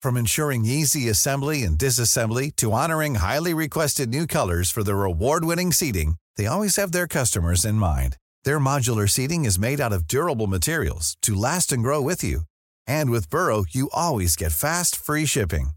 From 0.00 0.16
ensuring 0.16 0.64
easy 0.64 1.08
assembly 1.08 1.62
and 1.62 1.78
disassembly 1.78 2.54
to 2.56 2.72
honoring 2.72 3.16
highly 3.16 3.54
requested 3.54 4.08
new 4.08 4.26
colors 4.26 4.70
for 4.70 4.82
their 4.82 5.04
award-winning 5.04 5.72
seating, 5.72 6.16
they 6.36 6.46
always 6.46 6.76
have 6.76 6.92
their 6.92 7.06
customers 7.06 7.64
in 7.64 7.74
mind. 7.74 8.16
Their 8.44 8.58
modular 8.58 9.08
seating 9.08 9.44
is 9.44 9.58
made 9.58 9.80
out 9.80 9.92
of 9.92 10.06
durable 10.06 10.46
materials 10.46 11.16
to 11.22 11.34
last 11.34 11.72
and 11.72 11.82
grow 11.82 12.00
with 12.00 12.24
you. 12.24 12.42
And 12.86 13.10
with 13.10 13.28
Burrow, 13.30 13.64
you 13.68 13.90
always 13.92 14.36
get 14.36 14.52
fast, 14.52 14.96
free 14.96 15.26
shipping. 15.26 15.70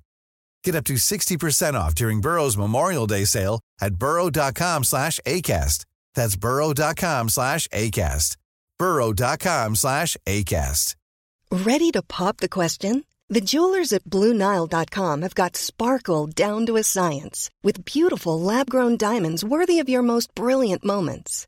Get 0.63 0.75
up 0.75 0.86
to 0.86 0.93
60% 0.95 1.73
off 1.73 1.93
during 1.93 2.21
Burrow's 2.21 2.58
Memorial 2.58 3.08
Day 3.08 3.25
sale 3.25 3.60
at 3.82 3.95
burrow.com 3.95 4.84
slash 4.84 5.19
ACAST. 5.25 5.86
That's 6.15 6.36
burrow.com 6.36 7.30
slash 7.30 7.67
ACAST. 7.67 8.38
burrow.com 8.80 9.75
slash 9.75 10.17
ACAST. 10.25 10.95
Ready 11.51 11.91
to 11.91 12.01
pop 12.01 12.38
the 12.38 12.49
question? 12.49 13.06
The 13.30 13.41
jewelers 13.41 13.93
at 13.93 14.04
BlueNile.com 14.06 15.21
have 15.21 15.36
got 15.36 15.56
sparkle 15.56 16.28
down 16.28 16.65
to 16.65 16.78
a 16.78 16.84
science 16.84 17.49
with 17.63 17.86
beautiful 17.86 18.39
lab 18.39 18.69
grown 18.69 18.97
diamonds 18.97 19.43
worthy 19.43 19.80
of 19.80 19.89
your 19.89 20.01
most 20.01 20.34
brilliant 20.34 20.84
moments. 20.84 21.47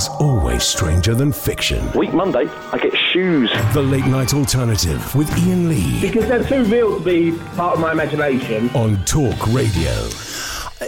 always 0.09 0.63
stranger 0.63 1.13
than 1.15 1.31
fiction. 1.31 1.91
Week 1.93 2.13
Monday, 2.13 2.47
I 2.71 2.77
get 2.77 2.95
shoes. 3.11 3.51
The 3.73 3.81
Late 3.81 4.05
Night 4.05 4.33
Alternative 4.33 5.15
with 5.15 5.29
Iain 5.37 5.69
Lee 5.69 5.99
Because 6.01 6.27
they're 6.27 6.43
too 6.43 6.63
real 6.65 6.97
to 6.99 7.03
be 7.03 7.31
part 7.55 7.75
of 7.75 7.79
my 7.79 7.91
imagination. 7.91 8.69
on 8.75 9.03
Talk 9.05 9.47
Radio. 9.47 9.91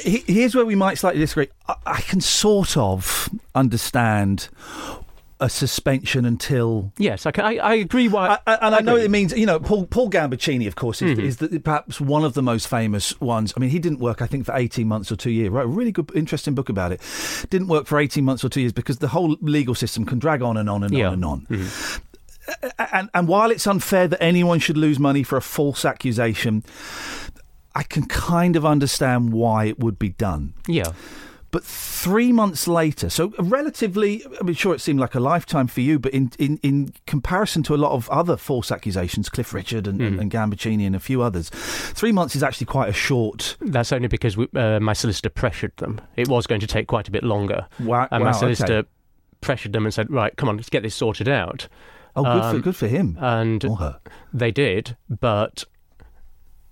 Here's 0.01 0.55
where 0.55 0.65
we 0.65 0.75
might 0.75 0.97
slightly 0.97 1.19
disagree. 1.19 1.49
I, 1.67 1.75
I 1.85 2.01
can 2.01 2.19
sort 2.21 2.75
of 2.77 3.29
understand 3.53 4.49
a 5.39 5.49
suspension 5.49 6.25
until. 6.25 6.93
Yes, 6.97 7.25
I, 7.25 7.31
can, 7.31 7.45
I, 7.45 7.55
I 7.57 7.73
agree. 7.75 8.07
Why, 8.07 8.37
I, 8.47 8.55
and 8.61 8.75
I, 8.75 8.79
know 8.79 8.95
it 8.95 9.11
means 9.11 9.33
you 9.33 9.45
know 9.45 9.59
Paul 9.59 9.85
Paul 9.87 10.09
Gambaccini, 10.09 10.67
of 10.67 10.75
course, 10.75 11.01
is, 11.01 11.17
Mhm. 11.17 11.23
is 11.23 11.37
the, 11.37 11.59
perhaps 11.59 11.99
one 11.99 12.23
of 12.23 12.33
the 12.33 12.41
most 12.43 12.67
famous 12.67 13.19
ones. 13.19 13.53
I 13.57 13.59
mean, 13.59 13.69
he 13.69 13.79
didn't 13.79 13.99
work, 13.99 14.21
I 14.21 14.27
think, 14.27 14.45
for 14.45 14.55
eighteen 14.55 14.87
months 14.87 15.11
or 15.11 15.15
two 15.15 15.31
years. 15.31 15.49
Wrote 15.49 15.65
a 15.65 15.67
really 15.67 15.91
good, 15.91 16.11
interesting 16.15 16.53
book 16.55 16.69
about 16.69 16.91
it. 16.91 17.01
Didn't 17.49 17.67
work 17.67 17.87
for 17.87 17.99
eighteen 17.99 18.23
months 18.25 18.43
or 18.43 18.49
two 18.49 18.61
years 18.61 18.73
because 18.73 18.97
the 18.99 19.09
whole 19.09 19.35
legal 19.41 19.75
system 19.75 20.05
can 20.05 20.19
drag 20.19 20.41
on 20.41 20.57
and 20.57 20.69
on 20.69 20.83
and 20.83 20.93
Yeah. 20.93 21.07
on 21.07 21.13
and 21.13 21.25
on. 21.25 21.47
And, 22.91 23.09
and 23.13 23.27
while 23.27 23.51
it's 23.51 23.65
unfair 23.65 24.07
that 24.09 24.21
anyone 24.21 24.59
should 24.59 24.77
lose 24.77 24.99
money 24.99 25.23
for 25.23 25.37
a 25.37 25.41
false 25.41 25.85
accusation, 25.85 26.63
I 27.73 27.83
can 27.83 28.05
kind 28.05 28.55
of 28.57 28.65
understand 28.65 29.31
why 29.31 29.65
it 29.65 29.79
would 29.79 29.97
be 29.97 30.09
done. 30.09 30.53
Yeah. 30.67 30.91
But 31.53 31.63
three 31.63 32.31
months 32.31 32.67
later, 32.67 33.11
so 33.11 33.31
relatively, 33.37 34.23
I 34.39 34.43
mean, 34.43 34.55
sure, 34.55 34.73
it 34.73 34.81
seemed 34.81 34.99
like 34.99 35.13
a 35.13 35.19
lifetime 35.19 35.67
for 35.67 35.81
you, 35.81 35.99
but 35.99 36.11
in, 36.11 36.31
in, 36.39 36.57
in 36.63 36.93
comparison 37.05 37.61
to 37.63 37.75
a 37.75 37.77
lot 37.77 37.91
of 37.91 38.09
other 38.09 38.37
false 38.37 38.71
accusations, 38.71 39.29
Cliff 39.29 39.53
Richard 39.53 39.85
and, 39.85 40.01
and, 40.01 40.19
and 40.19 40.31
Gambaccini 40.31 40.87
and 40.87 40.95
a 40.95 40.99
few 40.99 41.21
others, 41.21 41.51
three 41.51 42.11
months 42.11 42.35
is 42.35 42.41
actually 42.41 42.65
quite 42.65 42.89
a 42.89 42.93
short. 42.93 43.55
That's 43.61 43.91
only 43.91 44.07
because 44.07 44.35
we, 44.35 44.47
uh, 44.55 44.79
my 44.79 44.93
solicitor 44.93 45.29
pressured 45.29 45.77
them. 45.77 46.01
It 46.15 46.27
was 46.27 46.47
going 46.47 46.61
to 46.61 46.67
take 46.67 46.87
quite 46.87 47.07
a 47.07 47.11
bit 47.11 47.23
longer. 47.23 47.67
Wow, 47.79 48.07
and 48.09 48.23
wow, 48.23 48.31
my 48.31 48.35
okay. 48.35 48.39
solicitor 48.39 48.85
pressured 49.41 49.73
them 49.73 49.85
and 49.85 49.93
said, 49.93 50.09
right, 50.09 50.35
come 50.35 50.49
on, 50.49 50.57
let's 50.57 50.69
get 50.69 50.81
this 50.81 50.95
sorted 50.95 51.29
out. 51.29 51.67
Oh, 52.15 52.23
good, 52.23 52.41
for, 52.41 52.55
Um, 52.55 52.61
good 52.61 52.75
for 52.75 52.87
him. 52.87 53.15
And 53.21 53.63
Or 53.63 53.77
her. 53.77 53.99
they 54.33 54.49
did, 54.51 54.97
but 55.07 55.65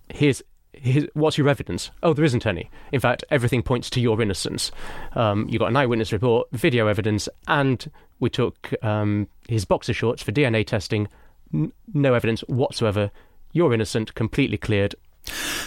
here's, 0.10 0.42
here's 0.82 1.06
what's 1.14 1.38
your 1.38 1.48
evidence? 1.50 1.92
Oh, 2.04 2.14
there 2.14 2.26
isn't 2.26 2.46
any. 2.46 2.70
In 2.92 3.00
fact, 3.00 3.24
everything 3.30 3.62
points 3.64 3.90
to 3.92 4.02
your 4.02 4.22
innocence. 4.22 4.72
Um, 5.14 5.48
you 5.50 5.60
got 5.60 5.70
an 5.70 5.78
eyewitness 5.78 6.12
report, 6.12 6.48
video 6.52 6.88
evidence, 6.88 7.30
and 7.48 7.90
we 8.20 8.30
took 8.30 8.74
um, 8.84 9.28
his 9.48 9.66
boxer 9.66 9.94
shorts 9.94 10.22
for 10.24 10.32
DNA 10.32 10.66
testing. 10.66 11.08
N- 11.54 11.72
no 11.94 12.14
evidence 12.14 12.42
whatsoever. 12.42 13.12
You're 13.54 13.74
innocent, 13.74 14.16
completely 14.16 14.58
cleared. 14.58 14.96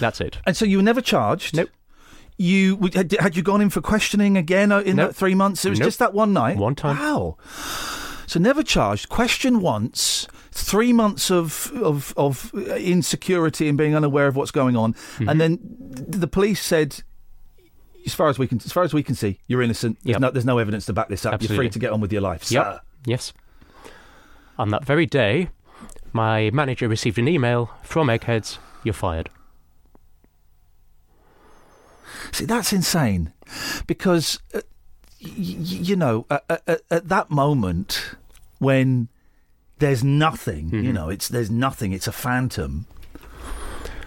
That's 0.00 0.20
it. 0.20 0.38
And 0.46 0.56
so 0.56 0.64
you 0.64 0.78
were 0.78 0.82
never 0.82 1.00
charged? 1.00 1.56
Nope. 1.56 1.70
You 2.36 2.76
had, 2.94 3.12
had 3.20 3.36
you 3.36 3.42
gone 3.42 3.60
in 3.60 3.70
for 3.70 3.80
questioning 3.80 4.36
again 4.36 4.72
uh, 4.72 4.80
in 4.80 4.96
Nope. 4.96 5.10
that 5.10 5.14
three 5.16 5.34
months? 5.36 5.64
It 5.64 5.70
was 5.70 5.78
Nope. 5.78 5.86
just 5.86 5.98
that 6.00 6.14
one 6.14 6.32
night. 6.32 6.56
One 6.56 6.74
time. 6.74 6.98
Wow. 6.98 7.36
So 8.26 8.40
never 8.40 8.62
charged. 8.64 9.08
Question 9.08 9.60
once. 9.60 10.26
Three 10.56 10.92
months 10.92 11.30
of 11.32 11.72
of 11.82 12.14
of 12.16 12.54
insecurity 12.54 13.68
and 13.68 13.76
being 13.76 13.96
unaware 13.96 14.28
of 14.28 14.36
what's 14.36 14.52
going 14.52 14.76
on, 14.76 14.94
Mm-hmm. 14.94 15.28
and 15.28 15.40
then 15.40 15.58
the 16.18 16.28
police 16.28 16.62
said. 16.62 17.02
As 18.06 18.12
far 18.14 18.28
as 18.28 18.38
we 18.38 18.46
can, 18.46 18.58
as 18.64 18.70
far 18.70 18.84
as 18.84 18.92
we 18.92 19.02
can 19.02 19.14
see, 19.14 19.40
you're 19.46 19.62
innocent. 19.62 19.96
There's 20.04 20.14
Yep. 20.16 20.20
no, 20.20 20.30
there's 20.30 20.44
no 20.44 20.58
evidence 20.58 20.84
to 20.86 20.92
back 20.92 21.08
this 21.08 21.24
up. 21.24 21.40
You're 21.42 21.56
free 21.56 21.70
to 21.70 21.78
get 21.78 21.90
on 21.90 22.00
with 22.02 22.12
your 22.12 22.20
life. 22.20 22.50
Yep. 22.52 22.64
sir. 22.64 22.80
Yes. 23.06 23.32
On 24.58 24.68
that 24.68 24.84
very 24.84 25.06
day, 25.06 25.48
my 26.12 26.50
manager 26.50 26.86
received 26.86 27.18
an 27.18 27.26
email 27.28 27.70
from 27.82 28.08
Eggheads. 28.10 28.58
You're 28.84 28.92
fired. 28.92 29.30
See, 32.32 32.44
that's 32.44 32.72
insane, 32.72 33.32
because 33.86 34.38
uh, 34.54 34.60
y- 35.22 35.30
y- 35.36 35.54
you 35.88 35.96
know, 35.96 36.26
at, 36.30 36.44
at, 36.66 36.80
at 36.90 37.08
that 37.08 37.30
moment 37.30 38.16
when 38.58 39.08
there's 39.84 40.02
nothing, 40.02 40.70
you 40.70 40.92
know, 40.94 41.10
it's 41.10 41.28
there's 41.28 41.50
nothing. 41.50 41.92
It's 41.92 42.06
a 42.06 42.12
phantom. 42.12 42.86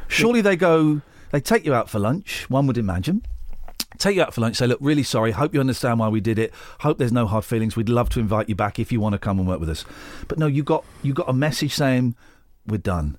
Surely 0.07 0.41
they 0.41 0.55
go, 0.55 1.01
they 1.31 1.39
take 1.39 1.65
you 1.65 1.73
out 1.75 1.87
for 1.87 1.99
lunch. 1.99 2.49
One 2.49 2.65
would 2.65 2.77
imagine. 2.79 3.21
Take 3.99 4.15
you 4.15 4.23
out 4.23 4.33
for 4.33 4.41
lunch. 4.41 4.55
Say, 4.55 4.65
look, 4.65 4.79
really 4.81 5.03
sorry. 5.03 5.31
Hope 5.33 5.53
you 5.53 5.59
understand 5.59 5.99
why 5.99 6.07
we 6.07 6.19
did 6.19 6.39
it. 6.39 6.51
Hope 6.79 6.97
there's 6.97 7.11
no 7.11 7.27
hard 7.27 7.45
feelings. 7.45 7.75
We'd 7.75 7.89
love 7.89 8.09
to 8.09 8.19
invite 8.19 8.49
you 8.49 8.55
back 8.55 8.79
if 8.79 8.91
you 8.91 8.99
want 8.99 9.13
to 9.13 9.19
come 9.19 9.37
and 9.37 9.47
work 9.47 9.59
with 9.59 9.69
us. 9.69 9.85
But 10.27 10.39
no, 10.39 10.47
you 10.47 10.63
got 10.63 10.83
you 11.03 11.13
got 11.13 11.29
a 11.29 11.33
message 11.33 11.73
saying 11.75 12.15
we're 12.65 12.77
done. 12.79 13.17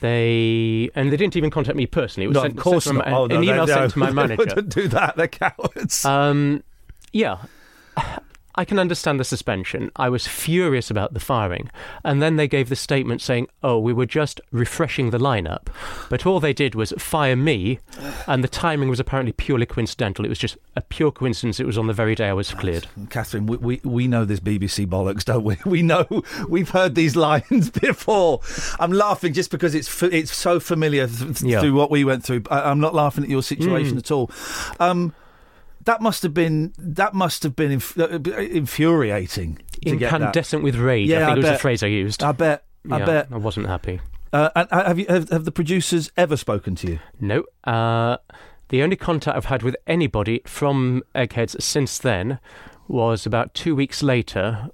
They 0.00 0.90
and 0.96 1.12
they 1.12 1.16
didn't 1.16 1.36
even 1.36 1.50
contact 1.50 1.76
me 1.76 1.86
personally. 1.86 2.24
It 2.24 2.28
was 2.28 2.34
No, 2.34 2.42
sent, 2.42 2.56
of 2.58 2.62
course 2.62 2.84
sent 2.84 2.96
from 3.02 3.10
not. 3.10 3.18
Oh, 3.20 3.24
an 3.24 3.28
no, 3.30 3.40
they 3.40 3.46
email 3.52 3.66
sent 3.68 3.78
don't. 3.80 3.90
to 3.90 3.98
my 4.00 4.06
They 4.10 4.12
manager. 4.14 4.36
wouldn't 4.38 4.68
do 4.74 4.88
that. 4.88 5.16
They're 5.16 5.28
cowards. 5.28 6.04
Um, 6.04 6.62
yeah, 7.12 7.38
I 8.56 8.64
can 8.64 8.78
understand 8.78 9.20
the 9.20 9.24
suspension. 9.24 9.90
I 9.96 10.08
was 10.08 10.26
furious 10.26 10.90
about 10.90 11.12
the 11.14 11.20
firing, 11.20 11.70
and 12.04 12.22
then 12.22 12.36
they 12.36 12.48
gave 12.48 12.68
the 12.68 12.76
statement 12.76 13.20
saying, 13.20 13.48
"Oh, 13.62 13.78
we 13.78 13.92
were 13.92 14.06
just 14.06 14.40
refreshing 14.50 15.10
the 15.10 15.18
lineup," 15.18 15.66
but 16.08 16.24
all 16.26 16.40
they 16.40 16.52
did 16.52 16.74
was 16.74 16.92
fire 16.98 17.36
me, 17.36 17.78
and 18.26 18.42
the 18.42 18.48
timing 18.48 18.88
was 18.88 18.98
apparently 19.00 19.32
purely 19.32 19.66
coincidental. 19.66 20.24
It 20.24 20.28
was 20.28 20.38
just 20.38 20.56
a 20.74 20.80
pure 20.80 21.12
coincidence. 21.12 21.60
It 21.60 21.66
was 21.66 21.76
on 21.76 21.86
the 21.86 21.92
very 21.92 22.14
day 22.14 22.28
I 22.28 22.32
was 22.32 22.52
cleared. 22.52 22.86
Catherine, 23.10 23.46
we, 23.46 23.56
we, 23.58 23.80
we 23.84 24.08
know 24.08 24.24
this 24.24 24.40
BBC 24.40 24.86
bollocks, 24.86 25.24
don't 25.24 25.44
we? 25.44 25.56
We 25.66 25.82
know 25.82 26.06
we've 26.48 26.70
heard 26.70 26.94
these 26.94 27.16
lines 27.28 27.68
before. 27.70 28.40
I'm 28.80 28.92
laughing 28.92 29.32
just 29.34 29.50
because 29.50 29.74
it's 29.74 29.88
f- 30.02 30.10
it's 30.12 30.34
so 30.34 30.58
familiar 30.60 31.06
th- 31.06 31.42
Yeah. 31.42 31.60
through 31.60 31.74
what 31.74 31.90
we 31.90 32.04
went 32.04 32.24
through. 32.24 32.44
I, 32.50 32.70
I'm 32.70 32.80
not 32.80 32.94
laughing 32.94 33.24
at 33.24 33.30
your 33.30 33.42
situation 33.42 33.96
Mm. 33.96 33.98
at 33.98 34.10
all. 34.10 34.30
Um, 34.80 35.12
that 35.86 36.00
must 36.00 36.22
have 36.22 36.32
been 36.34 36.72
that 36.78 37.14
must 37.14 37.42
have 37.42 37.56
been 37.56 37.72
inf- 37.72 37.98
uh, 37.98 38.08
infuriating. 38.70 39.56
To. 39.82 39.90
Incandescent 39.90 40.62
with 40.62 40.76
rage. 40.76 41.08
Yeah, 41.08 41.16
I 41.16 41.18
think 41.20 41.28
I 41.28 41.32
it 41.32 41.36
was 41.38 41.44
bet. 41.46 41.52
the 41.54 41.58
phrase 41.58 41.82
I 41.82 41.86
used. 41.88 42.22
I 42.22 42.32
bet. 42.32 42.64
I 42.90 42.98
Yeah, 42.98 43.04
bet. 43.06 43.28
I 43.32 43.36
wasn't 43.38 43.66
happy. 43.66 44.00
Uh, 44.32 44.50
and 44.54 44.68
uh, 44.70 44.84
have 44.86 44.98
you 44.98 45.06
have, 45.08 45.28
have 45.30 45.44
the 45.44 45.52
producers 45.52 46.10
ever 46.16 46.36
spoken 46.36 46.74
to 46.76 46.86
you? 46.92 46.98
No. 47.20 47.44
Uh, 47.64 48.16
the 48.68 48.82
only 48.82 48.96
contact 48.96 49.36
I've 49.36 49.44
had 49.46 49.62
with 49.62 49.76
anybody 49.86 50.42
from 50.46 51.02
Eggheads 51.14 51.56
since 51.64 51.98
then 51.98 52.38
was 52.88 53.24
about 53.26 53.54
two 53.54 53.74
weeks 53.76 54.02
later. 54.02 54.68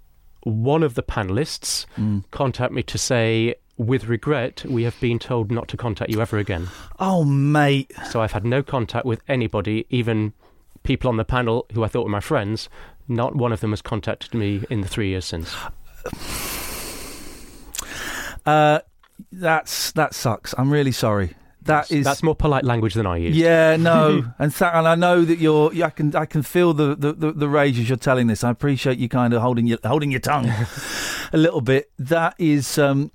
One 0.45 0.83
of 0.83 0.95
the 0.95 1.03
panelists 1.03 1.87
Mm. 1.99 2.25
contacted 2.31 2.75
me 2.75 2.83
to 2.85 2.99
say, 2.99 3.55
with 3.77 4.07
regret, 4.07 4.65
we 4.69 4.83
have 4.85 4.99
been 5.01 5.19
told 5.19 5.51
not 5.53 5.69
to 5.69 5.77
contact 5.77 6.11
you 6.11 6.21
ever 6.21 6.39
again. 6.39 6.69
Oh, 6.99 7.23
mate. 7.25 7.93
So 8.11 8.21
I've 8.23 8.33
had 8.33 8.45
no 8.45 8.63
contact 8.63 9.05
with 9.07 9.21
anybody, 9.29 9.87
even 9.91 10.33
people 10.83 11.09
on 11.09 11.17
the 11.17 11.25
panel 11.25 11.67
who 11.73 11.85
I 11.85 11.89
thought 11.89 12.05
were 12.05 12.11
my 12.11 12.21
friends. 12.21 12.69
Not 13.09 13.35
one 13.35 13.53
of 13.53 13.61
them 13.61 13.71
has 13.71 13.83
contacted 13.83 14.35
me 14.35 14.63
in 14.71 14.81
the 14.81 14.89
three 14.89 15.09
years 15.09 15.25
since. 15.25 15.55
Uh, 18.47 18.81
that's 19.31 19.93
that 19.93 20.15
sucks. 20.15 20.55
I'm 20.57 20.71
really 20.73 20.93
sorry. 20.93 21.35
That 21.65 21.93
is 21.93 22.05
That's 22.05 22.25
more 22.25 22.35
polite 22.35 22.65
language 22.65 22.95
than 22.95 23.07
I 23.07 23.19
use. 23.19 23.37
Yeah, 23.37 23.77
no, 23.77 24.25
and 24.39 24.53
th- 24.53 24.71
and 24.75 24.89
I 24.89 24.97
know 24.97 25.25
that 25.25 25.39
you're. 25.39 25.73
I 25.85 25.91
can 25.91 26.15
I 26.17 26.27
can 26.27 26.43
feel 26.43 26.75
the, 26.75 26.97
the, 26.97 27.13
the, 27.13 27.33
the 27.33 27.49
rage 27.49 27.79
as 27.79 27.89
you're 27.89 27.97
telling 27.99 28.27
this. 28.27 28.43
I 28.43 28.51
appreciate 28.51 28.99
you 28.99 29.09
kind 29.09 29.33
of 29.33 29.43
holding 29.43 29.69
your 29.69 29.79
holding 29.85 30.11
your 30.11 30.21
tongue 30.21 30.51
a 31.33 31.37
little 31.37 31.61
bit. 31.61 31.91
That 31.99 32.35
is 32.39 32.79
um, 32.79 33.13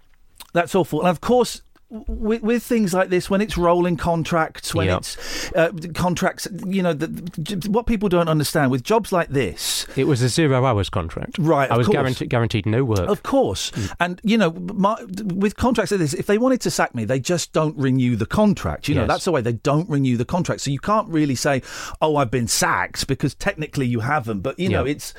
that's 0.54 0.76
awful. 0.76 1.02
And 1.02 1.10
of 1.10 1.20
course, 1.20 1.62
with, 1.90 2.42
with 2.44 2.64
things 2.64 2.94
like 2.94 3.08
this, 3.10 3.30
when 3.30 3.40
it's 3.40 3.58
rolling 3.58 3.96
contracts, 3.96 4.76
when 4.76 4.88
Yep. 4.88 4.98
it's 4.98 5.52
uh, 5.54 5.72
contracts, 5.94 6.46
you 6.66 6.84
know, 6.84 6.92
the, 6.94 7.08
the- 7.08 7.70
what 7.70 7.86
people 7.86 8.10
don't 8.10 8.28
understand 8.28 8.72
with 8.72 8.84
jobs 8.84 9.12
like 9.14 9.30
this, 9.30 9.88
It 9.96 10.04
was 10.06 10.22
a 10.22 10.28
zero 10.28 10.66
hours 10.66 10.90
contract. 10.90 11.38
Right, 11.38 11.72
I 11.72 11.78
was 11.78 11.88
guaranteed 11.88 12.30
guaranteed 12.30 12.66
no 12.66 12.84
work. 12.84 13.08
Of 13.08 13.24
course. 13.24 13.72
And, 14.02 14.20
you 14.24 14.38
know, 14.38 14.52
my, 14.52 14.98
with 15.34 15.56
contracts 15.56 15.92
like 15.92 16.00
this, 16.00 16.14
if 16.14 16.26
they 16.26 16.38
wanted 16.38 16.60
to 16.62 16.72
sack 16.72 16.94
me, 16.94 17.06
they 17.06 17.20
just 17.22 17.54
don't 17.54 17.78
renew 17.78 18.16
the 18.18 18.26
contract. 18.26 18.88
You 18.90 18.96
know, 18.96 19.02
Yes. 19.02 19.08
that's 19.10 19.26
the 19.26 19.32
way 19.32 19.40
they 19.42 19.54
don't 19.54 19.90
renew 19.90 20.18
the 20.18 20.26
contract. 20.26 20.62
So 20.62 20.72
you 20.72 20.80
can't 20.80 21.08
really 21.08 21.36
say, 21.36 21.62
oh, 22.02 22.18
I've 22.18 22.32
been 22.32 22.48
sacked 22.48 23.08
because 23.08 23.34
technically 23.34 23.88
you 23.88 24.02
haven't. 24.02 24.42
But, 24.42 24.60
you 24.60 24.68
know, 24.68 24.86
it's. 24.86 25.14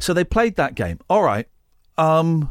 So 0.00 0.14
they 0.14 0.24
played 0.24 0.56
that 0.56 0.74
game. 0.74 0.98
All 1.10 1.22
right. 1.22 1.46
Um. 1.98 2.50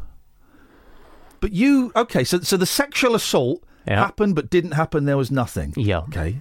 But 1.46 1.52
you. 1.52 1.92
Okay, 1.94 2.24
so, 2.24 2.40
so 2.40 2.56
the 2.56 2.66
sexual 2.66 3.14
assault 3.14 3.62
Yeah. 3.86 4.00
happened 4.04 4.34
but 4.34 4.50
didn't 4.50 4.72
happen. 4.72 5.04
There 5.04 5.16
was 5.16 5.30
nothing. 5.30 5.74
Yeah. 5.76 5.98
Okay. 6.08 6.40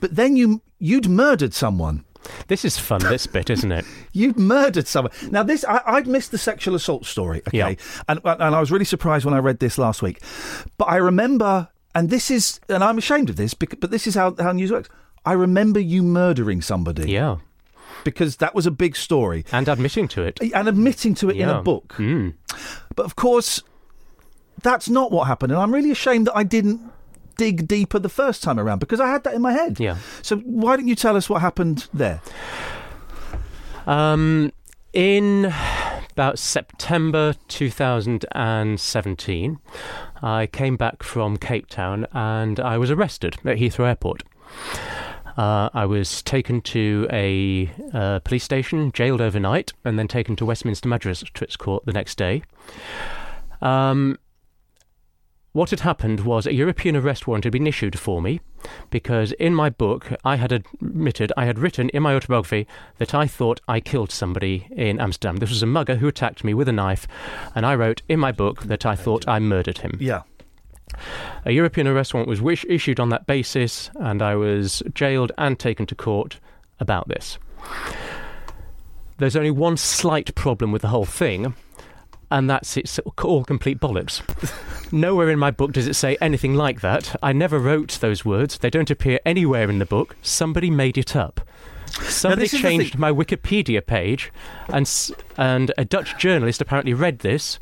But 0.00 0.14
then 0.14 0.36
you 0.36 0.62
you'd 0.78 1.08
murdered 1.08 1.52
someone. 1.54 2.04
This 2.46 2.64
is 2.64 2.78
fun, 2.78 3.00
this 3.00 3.26
bit, 3.26 3.50
isn't 3.50 3.72
it? 3.72 3.84
You'd 4.12 4.38
murdered 4.38 4.86
someone. 4.86 5.12
Now, 5.30 5.42
this 5.42 5.64
I, 5.68 5.80
I'd 5.86 6.06
missed 6.06 6.30
the 6.30 6.38
sexual 6.38 6.74
assault 6.76 7.04
story. 7.04 7.42
Okay, 7.48 7.58
Yeah. 7.58 7.74
and 8.08 8.20
and 8.24 8.54
I 8.54 8.60
was 8.60 8.70
really 8.70 8.84
surprised 8.84 9.24
when 9.24 9.34
I 9.34 9.38
read 9.38 9.58
this 9.58 9.76
last 9.76 10.02
week. 10.02 10.22
But 10.78 10.84
I 10.86 10.96
remember, 10.96 11.68
and 11.96 12.10
this 12.10 12.30
is, 12.30 12.60
and 12.68 12.84
I'm 12.84 12.96
ashamed 12.96 13.28
of 13.28 13.34
this, 13.36 13.54
but 13.54 13.90
this 13.90 14.06
is 14.06 14.14
how 14.14 14.36
how 14.38 14.52
news 14.52 14.70
works. 14.70 14.88
I 15.26 15.32
remember 15.32 15.80
you 15.80 16.02
murdering 16.04 16.62
somebody. 16.62 17.10
Yeah. 17.10 17.38
Because 18.04 18.36
that 18.36 18.54
was 18.54 18.66
a 18.66 18.70
big 18.70 18.94
story, 18.96 19.44
And 19.52 19.68
admitting 19.68 20.06
to 20.08 20.22
it. 20.22 20.38
and 20.40 20.68
admitting 20.68 21.14
to 21.16 21.28
it 21.30 21.36
in 21.36 21.48
a 21.48 21.60
book. 21.62 21.94
Mm. 21.98 22.34
But 22.94 23.04
of 23.06 23.16
course, 23.16 23.62
that's 24.62 24.88
not 24.88 25.10
what 25.10 25.26
happened, 25.26 25.50
and 25.52 25.60
I'm 25.60 25.74
really 25.74 25.90
ashamed 25.90 26.28
that 26.28 26.36
I 26.36 26.44
didn't 26.44 26.80
dig 27.36 27.66
deeper 27.66 27.98
the 27.98 28.08
first 28.08 28.44
time 28.44 28.60
around 28.60 28.78
because 28.78 29.00
I 29.00 29.08
had 29.08 29.24
that 29.24 29.34
in 29.34 29.42
my 29.42 29.52
head. 29.52 29.80
Yeah. 29.80 29.96
So 30.22 30.36
why 30.36 30.76
don't 30.76 30.86
you 30.86 30.94
tell 30.94 31.16
us 31.16 31.28
what 31.28 31.40
happened 31.40 31.88
there? 31.92 32.20
Um, 33.86 34.52
in 34.92 35.52
about 36.12 36.38
September 36.38 37.34
2017, 37.48 39.58
I 40.22 40.46
came 40.46 40.76
back 40.76 41.02
from 41.02 41.36
Cape 41.36 41.66
Town 41.68 42.06
and 42.12 42.60
I 42.60 42.78
was 42.78 42.92
arrested 42.92 43.34
at 43.44 43.56
Heathrow 43.58 43.88
Airport. 43.88 44.22
Uh, 45.36 45.68
I 45.74 45.84
was 45.86 46.22
taken 46.22 46.60
to 46.62 47.08
a 47.10 47.70
uh, 47.92 48.20
police 48.20 48.44
station, 48.44 48.92
jailed 48.92 49.20
overnight, 49.20 49.72
and 49.84 49.98
then 49.98 50.08
taken 50.08 50.36
to 50.36 50.46
Westminster 50.46 50.88
Magistrates 50.88 51.56
Court 51.56 51.84
the 51.84 51.92
next 51.92 52.16
day. 52.16 52.42
Um, 53.60 54.18
what 55.54 55.70
had 55.70 55.80
happened 55.80 56.20
was 56.20 56.46
a 56.46 56.52
European 56.52 56.96
arrest 56.96 57.28
warrant 57.28 57.44
had 57.44 57.52
been 57.52 57.68
issued 57.68 57.96
for 57.96 58.20
me 58.20 58.40
because 58.90 59.30
in 59.32 59.54
my 59.54 59.70
book 59.70 60.12
I 60.24 60.34
had 60.34 60.50
admitted, 60.50 61.32
I 61.36 61.44
had 61.44 61.60
written 61.60 61.90
in 61.90 62.02
my 62.02 62.14
autobiography 62.14 62.66
that 62.98 63.14
I 63.14 63.28
thought 63.28 63.60
I 63.68 63.78
killed 63.78 64.10
somebody 64.10 64.66
in 64.72 65.00
Amsterdam. 65.00 65.36
This 65.36 65.50
was 65.50 65.62
a 65.62 65.66
mugger 65.66 65.94
who 65.96 66.08
attacked 66.08 66.42
me 66.42 66.54
with 66.54 66.68
a 66.68 66.72
knife, 66.72 67.06
and 67.54 67.64
I 67.64 67.76
wrote 67.76 68.02
in 68.08 68.18
my 68.18 68.32
book 68.32 68.64
that 68.64 68.84
I 68.84 68.96
thought 68.96 69.28
I 69.28 69.38
murdered 69.38 69.78
him. 69.78 69.96
Yeah. 70.00 70.22
A 71.44 71.52
European 71.52 71.86
arrest 71.86 72.14
warrant 72.14 72.28
was 72.28 72.40
wish- 72.40 72.64
issued 72.68 73.00
on 73.00 73.08
that 73.10 73.26
basis, 73.26 73.90
and 73.96 74.22
I 74.22 74.34
was 74.36 74.82
jailed 74.94 75.32
and 75.38 75.58
taken 75.58 75.86
to 75.86 75.94
court 75.94 76.38
about 76.80 77.08
this. 77.08 77.38
There's 79.18 79.36
only 79.36 79.50
one 79.50 79.76
slight 79.76 80.34
problem 80.34 80.72
with 80.72 80.82
the 80.82 80.88
whole 80.88 81.04
thing, 81.04 81.54
and 82.30 82.50
that's 82.50 82.76
it's 82.76 82.98
all 83.22 83.44
complete 83.44 83.78
bollocks. 83.78 84.22
Nowhere 84.92 85.30
in 85.30 85.38
my 85.38 85.50
book 85.50 85.72
does 85.72 85.86
it 85.86 85.94
say 85.94 86.16
anything 86.20 86.54
like 86.54 86.80
that. 86.80 87.14
I 87.22 87.32
never 87.32 87.58
wrote 87.58 87.98
those 88.00 88.24
words. 88.24 88.58
They 88.58 88.70
don't 88.70 88.90
appear 88.90 89.20
anywhere 89.24 89.70
in 89.70 89.78
the 89.78 89.86
book. 89.86 90.16
Somebody 90.22 90.70
made 90.70 90.98
it 90.98 91.14
up. 91.16 91.40
Somebody 92.02 92.42
this 92.42 92.54
is 92.54 92.62
the 92.62 92.68
changed 92.68 92.98
my 92.98 93.12
Wikipedia 93.12 93.84
page, 93.86 94.32
and 94.68 94.82
s- 94.82 95.12
and 95.36 95.72
a 95.76 95.84
Dutch 95.84 96.16
journalist 96.18 96.60
apparently 96.60 96.94
read 96.94 97.20
this, 97.20 97.58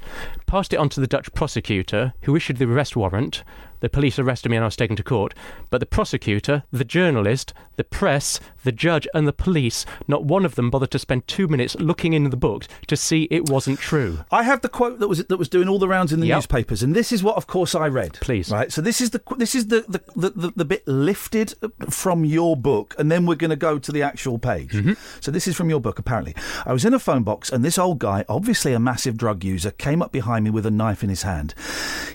passed 0.46 0.72
it 0.72 0.76
on 0.78 0.88
to 0.90 1.00
the 1.00 1.06
Dutch 1.06 1.32
prosecutor, 1.34 2.14
who 2.22 2.36
issued 2.36 2.58
the 2.58 2.66
arrest 2.70 2.96
warrant. 2.96 3.42
The 3.80 3.88
police 3.88 4.16
arrested 4.16 4.48
me 4.50 4.56
and 4.56 4.62
I 4.62 4.68
was 4.68 4.76
taken 4.76 4.94
to 4.94 5.02
court. 5.02 5.34
But 5.68 5.80
the 5.80 5.86
prosecutor, 5.86 6.62
the 6.70 6.84
journalist, 6.84 7.52
the 7.74 7.82
press, 7.82 8.38
the 8.62 8.70
judge, 8.70 9.08
and 9.12 9.26
the 9.26 9.32
police, 9.32 9.84
not 10.06 10.24
one 10.24 10.44
of 10.44 10.54
them 10.54 10.70
bothered 10.70 10.92
to 10.92 11.00
spend 11.00 11.26
two 11.26 11.48
minutes 11.48 11.74
looking 11.80 12.12
in 12.12 12.30
the 12.30 12.36
book 12.36 12.68
to 12.86 12.96
see 12.96 13.26
it 13.28 13.48
wasn't 13.48 13.80
true. 13.80 14.20
I 14.30 14.44
have 14.44 14.60
the 14.60 14.68
quote 14.68 15.00
that 15.00 15.08
was 15.08 15.24
that 15.24 15.36
was 15.36 15.48
doing 15.48 15.68
all 15.68 15.80
the 15.80 15.88
rounds 15.88 16.12
in 16.12 16.20
the 16.20 16.28
Yep. 16.28 16.36
newspapers, 16.36 16.84
and 16.84 16.94
this 16.94 17.10
is 17.10 17.24
what, 17.24 17.36
of 17.36 17.48
course, 17.48 17.74
I 17.74 17.88
read. 17.88 18.12
Please. 18.20 18.50
right? 18.50 18.70
So 18.70 18.80
this 18.82 19.00
is 19.00 19.10
the 19.10 19.20
this 19.36 19.56
is 19.56 19.66
the 19.66 19.80
the, 19.88 20.00
the, 20.14 20.30
the, 20.30 20.52
the 20.54 20.64
bit 20.64 20.86
lifted 20.86 21.54
from 21.90 22.24
your 22.24 22.56
book, 22.56 22.94
and 23.00 23.10
then 23.10 23.26
we're 23.26 23.34
going 23.34 23.50
to 23.50 23.56
go 23.56 23.80
to 23.80 23.90
the 23.90 24.02
actual 24.02 24.38
page. 24.38 24.70
Mm-hmm. 24.74 24.92
So 25.18 25.32
this 25.32 25.48
is 25.48 25.56
from 25.56 25.68
your 25.70 25.80
book. 25.80 25.98
Apparently, 25.98 26.36
I 26.64 26.72
was 26.72 26.84
in 26.84 26.94
a 26.94 27.00
phone 27.00 27.24
box, 27.24 27.50
and 27.50 27.61
this 27.62 27.78
old 27.78 27.98
guy, 27.98 28.24
obviously 28.28 28.72
a 28.72 28.78
massive 28.78 29.16
drug 29.16 29.44
user, 29.44 29.70
came 29.70 30.02
up 30.02 30.12
behind 30.12 30.44
me 30.44 30.50
with 30.50 30.66
a 30.66 30.70
knife 30.70 31.02
in 31.02 31.08
his 31.08 31.22
hand. 31.22 31.54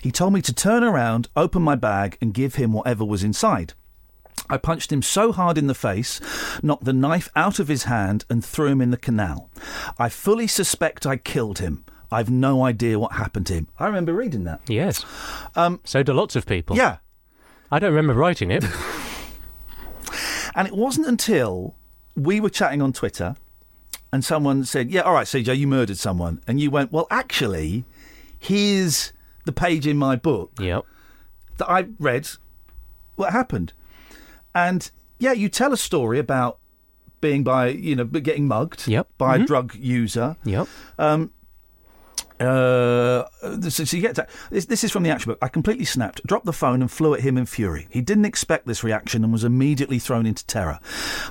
He 0.02 0.10
told 0.10 0.32
me 0.32 0.42
to 0.42 0.52
turn 0.52 0.82
around, 0.82 1.28
open 1.36 1.62
my 1.62 1.74
bag, 1.74 2.16
and 2.20 2.34
give 2.34 2.56
him 2.56 2.72
whatever 2.72 3.04
was 3.04 3.24
inside. 3.24 3.74
I 4.50 4.56
punched 4.56 4.92
him 4.92 5.02
so 5.02 5.32
hard 5.32 5.58
in 5.58 5.66
the 5.66 5.74
face, 5.74 6.20
knocked 6.62 6.84
the 6.84 6.92
knife 6.92 7.28
out 7.36 7.58
of 7.58 7.68
his 7.68 7.84
hand, 7.84 8.24
and 8.30 8.44
threw 8.44 8.68
him 8.68 8.80
in 8.80 8.90
the 8.90 8.96
canal. 8.96 9.50
I 9.98 10.08
fully 10.08 10.46
suspect 10.46 11.06
I 11.06 11.16
killed 11.16 11.58
him. 11.58 11.84
I've 12.10 12.30
no 12.30 12.64
idea 12.64 12.98
what 12.98 13.12
happened 13.12 13.46
to 13.48 13.54
him. 13.54 13.68
I 13.78 13.86
remember 13.86 14.14
reading 14.14 14.44
that. 14.44 14.62
Yes. 14.66 15.04
Um, 15.54 15.80
so 15.84 16.02
do 16.02 16.14
lots 16.14 16.36
of 16.36 16.46
people. 16.46 16.76
Yeah. 16.76 16.98
I 17.70 17.78
don't 17.78 17.92
remember 17.92 18.14
writing 18.14 18.50
it. 18.50 18.64
And 20.58 20.66
it 20.66 20.74
wasn't 20.74 21.06
until 21.06 21.76
we 22.16 22.40
were 22.40 22.50
chatting 22.50 22.82
on 22.82 22.92
Twitter 22.92 23.36
and 24.12 24.24
someone 24.24 24.64
said, 24.64 24.90
Yeah, 24.90 25.02
all 25.02 25.14
right, 25.14 25.26
CJ, 25.26 25.56
you 25.56 25.66
murdered 25.66 25.98
someone. 25.98 26.40
And 26.46 26.60
you 26.60 26.70
went, 26.70 26.92
Well, 26.92 27.06
actually, 27.10 27.84
here's 28.38 29.12
the 29.44 29.52
page 29.52 29.86
in 29.86 29.96
my 29.96 30.16
book 30.16 30.52
yep. 30.58 30.84
that 31.58 31.70
I 31.70 31.88
read 31.98 32.28
what 33.16 33.32
happened. 33.32 33.72
And 34.54 34.90
yeah, 35.18 35.32
you 35.32 35.48
tell 35.48 35.72
a 35.72 35.76
story 35.76 36.18
about 36.18 36.58
being 37.20 37.42
by, 37.42 37.68
you 37.68 37.96
know, 37.96 38.04
getting 38.04 38.46
mugged 38.46 38.86
Yep. 38.86 39.08
by 39.18 39.36
a 39.36 39.38
Mhm. 39.40 39.46
drug 39.46 39.74
user. 39.74 40.36
Yep. 40.44 40.68
Um, 40.98 41.30
uh, 42.40 43.24
so, 43.42 43.84
so 43.84 43.96
you 43.96 44.02
get 44.02 44.14
to, 44.16 44.26
this, 44.50 44.66
this 44.66 44.84
is 44.84 44.92
from 44.92 45.02
the 45.02 45.10
action 45.10 45.30
book. 45.30 45.38
I 45.42 45.48
completely 45.48 45.84
snapped, 45.84 46.26
dropped 46.26 46.46
the 46.46 46.52
phone, 46.52 46.80
and 46.80 46.90
flew 46.90 47.14
at 47.14 47.20
him 47.20 47.36
in 47.36 47.46
fury. 47.46 47.88
He 47.90 48.00
didn't 48.00 48.24
expect 48.24 48.66
this 48.66 48.84
reaction 48.84 49.24
and 49.24 49.32
was 49.32 49.44
immediately 49.44 49.98
thrown 49.98 50.26
into 50.26 50.46
terror. 50.46 50.78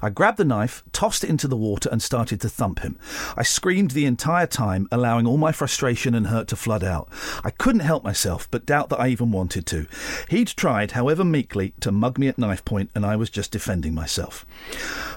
I 0.02 0.10
grabbed 0.10 0.38
the 0.38 0.46
knife, 0.46 0.84
tossed 0.92 1.24
it 1.24 1.30
into 1.30 1.48
the 1.48 1.58
water, 1.58 1.90
and 1.92 2.02
started 2.02 2.42
to 2.42 2.50
thump 2.50 2.80
him. 2.80 2.98
I 3.36 3.44
screamed 3.44 3.92
the 3.92 4.06
entire 4.06 4.48
time, 4.48 4.88
allowing 4.92 5.28
all 5.28 5.38
my 5.38 5.52
frustration 5.52 6.14
and 6.14 6.28
hurt 6.28 6.48
to 6.50 6.56
flood 6.56 6.84
out. 6.84 7.10
I 7.44 7.52
couldn't 7.52 7.82
help 7.82 8.04
myself, 8.04 8.50
but 8.52 8.66
doubt 8.66 8.90
that 8.90 9.00
I 9.00 9.08
even 9.08 9.32
wanted 9.32 9.66
to. 9.68 9.88
He'd 10.30 10.48
tried, 10.48 10.92
however 10.92 11.24
meekly, 11.24 11.74
to 11.82 11.92
mug 11.92 12.18
me 12.18 12.28
at 12.28 12.38
knife 12.38 12.66
point, 12.66 12.90
and 12.94 13.06
I 13.06 13.16
was 13.16 13.30
just 13.30 13.52
defending 13.52 13.94
myself. 13.94 14.46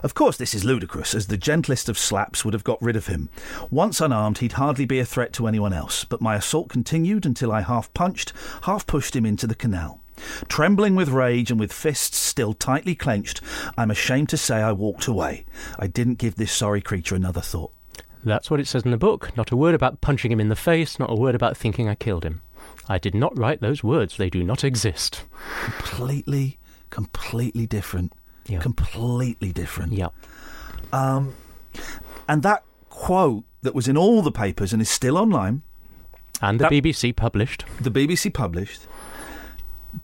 Of 0.02 0.14
course, 0.14 0.36
this 0.36 0.54
is 0.54 0.64
ludicrous, 0.64 1.14
as 1.14 1.26
the 1.26 1.36
gentlest 1.36 1.88
of 1.88 1.98
slaps 1.98 2.44
would 2.44 2.54
have 2.54 2.64
got 2.64 2.80
rid 2.80 2.96
of 2.96 3.06
him. 3.06 3.28
Once 3.70 4.00
unarmed, 4.00 4.38
he'd 4.38 4.52
hardly 4.52 4.84
be 4.84 4.98
a 4.98 5.04
threat 5.04 5.32
to 5.34 5.46
anyone 5.46 5.72
else, 5.72 5.79
but 6.08 6.20
my 6.20 6.36
assault 6.36 6.68
continued 6.68 7.26
until 7.26 7.52
I 7.52 7.62
half 7.62 7.92
punched, 7.94 8.32
half 8.62 8.86
pushed 8.86 9.16
him 9.16 9.26
into 9.26 9.46
the 9.46 9.54
canal. 9.54 10.00
Trembling 10.48 10.96
with 10.96 11.08
rage 11.08 11.50
and 11.50 11.58
with 11.58 11.72
fists 11.72 12.18
still 12.18 12.52
tightly 12.52 12.94
clenched, 12.94 13.40
I'm 13.76 13.90
ashamed 13.90 14.28
to 14.30 14.36
say 14.36 14.56
I 14.56 14.72
walked 14.72 15.06
away. 15.06 15.46
I 15.78 15.86
didn't 15.86 16.18
give 16.18 16.34
this 16.34 16.52
sorry 16.52 16.80
creature 16.80 17.14
another 17.14 17.40
thought. 17.40 17.72
That's 18.22 18.50
what 18.50 18.60
it 18.60 18.66
says 18.66 18.82
in 18.82 18.90
the 18.90 18.98
book. 18.98 19.34
Not 19.36 19.50
a 19.50 19.56
word 19.56 19.74
about 19.74 20.00
punching 20.00 20.30
him 20.30 20.40
in 20.40 20.48
the 20.48 20.56
face, 20.56 20.98
not 20.98 21.10
a 21.10 21.14
word 21.14 21.34
about 21.34 21.56
thinking 21.56 21.88
I 21.88 21.94
killed 21.94 22.24
him. 22.24 22.42
I 22.88 22.98
did 22.98 23.14
not 23.14 23.36
write 23.38 23.60
those 23.60 23.82
words. 23.82 24.16
They 24.16 24.28
do 24.28 24.44
not 24.44 24.62
exist. 24.64 25.24
Completely, 25.64 26.58
completely 26.90 27.66
different. 27.66 28.12
Yeah. 28.46 28.60
Completely 28.60 29.52
different. 29.52 29.92
Yeah. 29.92 30.08
Um, 30.92 31.34
and 32.28 32.42
that 32.42 32.64
quote 32.88 33.44
that 33.62 33.74
was 33.74 33.88
in 33.88 33.96
all 33.96 34.22
the 34.22 34.32
papers 34.32 34.72
and 34.72 34.82
is 34.82 34.90
still 34.90 35.16
online, 35.16 35.62
And 36.42 36.58
the 36.58 36.64
That- 36.64 36.72
BBC 36.72 37.12
published. 37.14 37.64
the 37.80 37.90
BBC 37.90 38.32
published, 38.32 38.86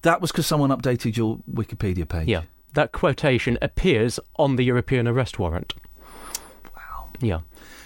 that 0.02 0.20
was 0.20 0.32
because 0.32 0.46
someone 0.46 0.70
updated 0.70 1.16
your 1.16 1.38
Wikipedia 1.52 2.08
page. 2.08 2.28
Yeah. 2.28 2.42
That 2.74 2.92
quotation 2.92 3.56
appears 3.62 4.20
on 4.36 4.56
the 4.56 4.64
European 4.64 5.08
arrest 5.08 5.38
warrant. 5.38 5.74
Wow. 6.76 7.08
Yeah. 7.20 7.40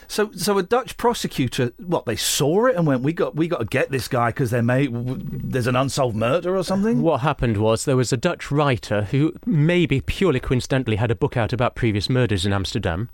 So, 0.08 0.32
so 0.32 0.58
a 0.58 0.64
Dutch 0.64 0.96
prosecutor, 0.96 1.70
what 1.78 2.04
they 2.06 2.16
saw 2.16 2.66
it 2.66 2.74
and 2.74 2.84
went, 2.84 3.02
"We 3.02 3.12
got, 3.12 3.36
we 3.36 3.46
got 3.46 3.58
to 3.58 3.64
get 3.66 3.92
this 3.92 4.08
guy 4.08 4.30
because 4.30 4.50
there 4.50 4.62
may, 4.62 4.88
there's 4.90 5.68
an 5.68 5.76
unsolved 5.76 6.16
murder 6.16 6.56
or 6.56 6.64
something." 6.64 7.00
What 7.02 7.20
happened 7.20 7.58
was 7.58 7.84
there 7.84 7.96
was 7.96 8.12
a 8.12 8.16
Dutch 8.16 8.50
writer 8.50 9.02
who 9.02 9.32
maybe 9.46 10.00
purely 10.00 10.40
coincidentally 10.40 10.96
had 10.96 11.12
a 11.12 11.14
book 11.14 11.36
out 11.36 11.52
about 11.52 11.76
previous 11.76 12.10
murders 12.10 12.44
in 12.44 12.52
Amsterdam. 12.52 13.08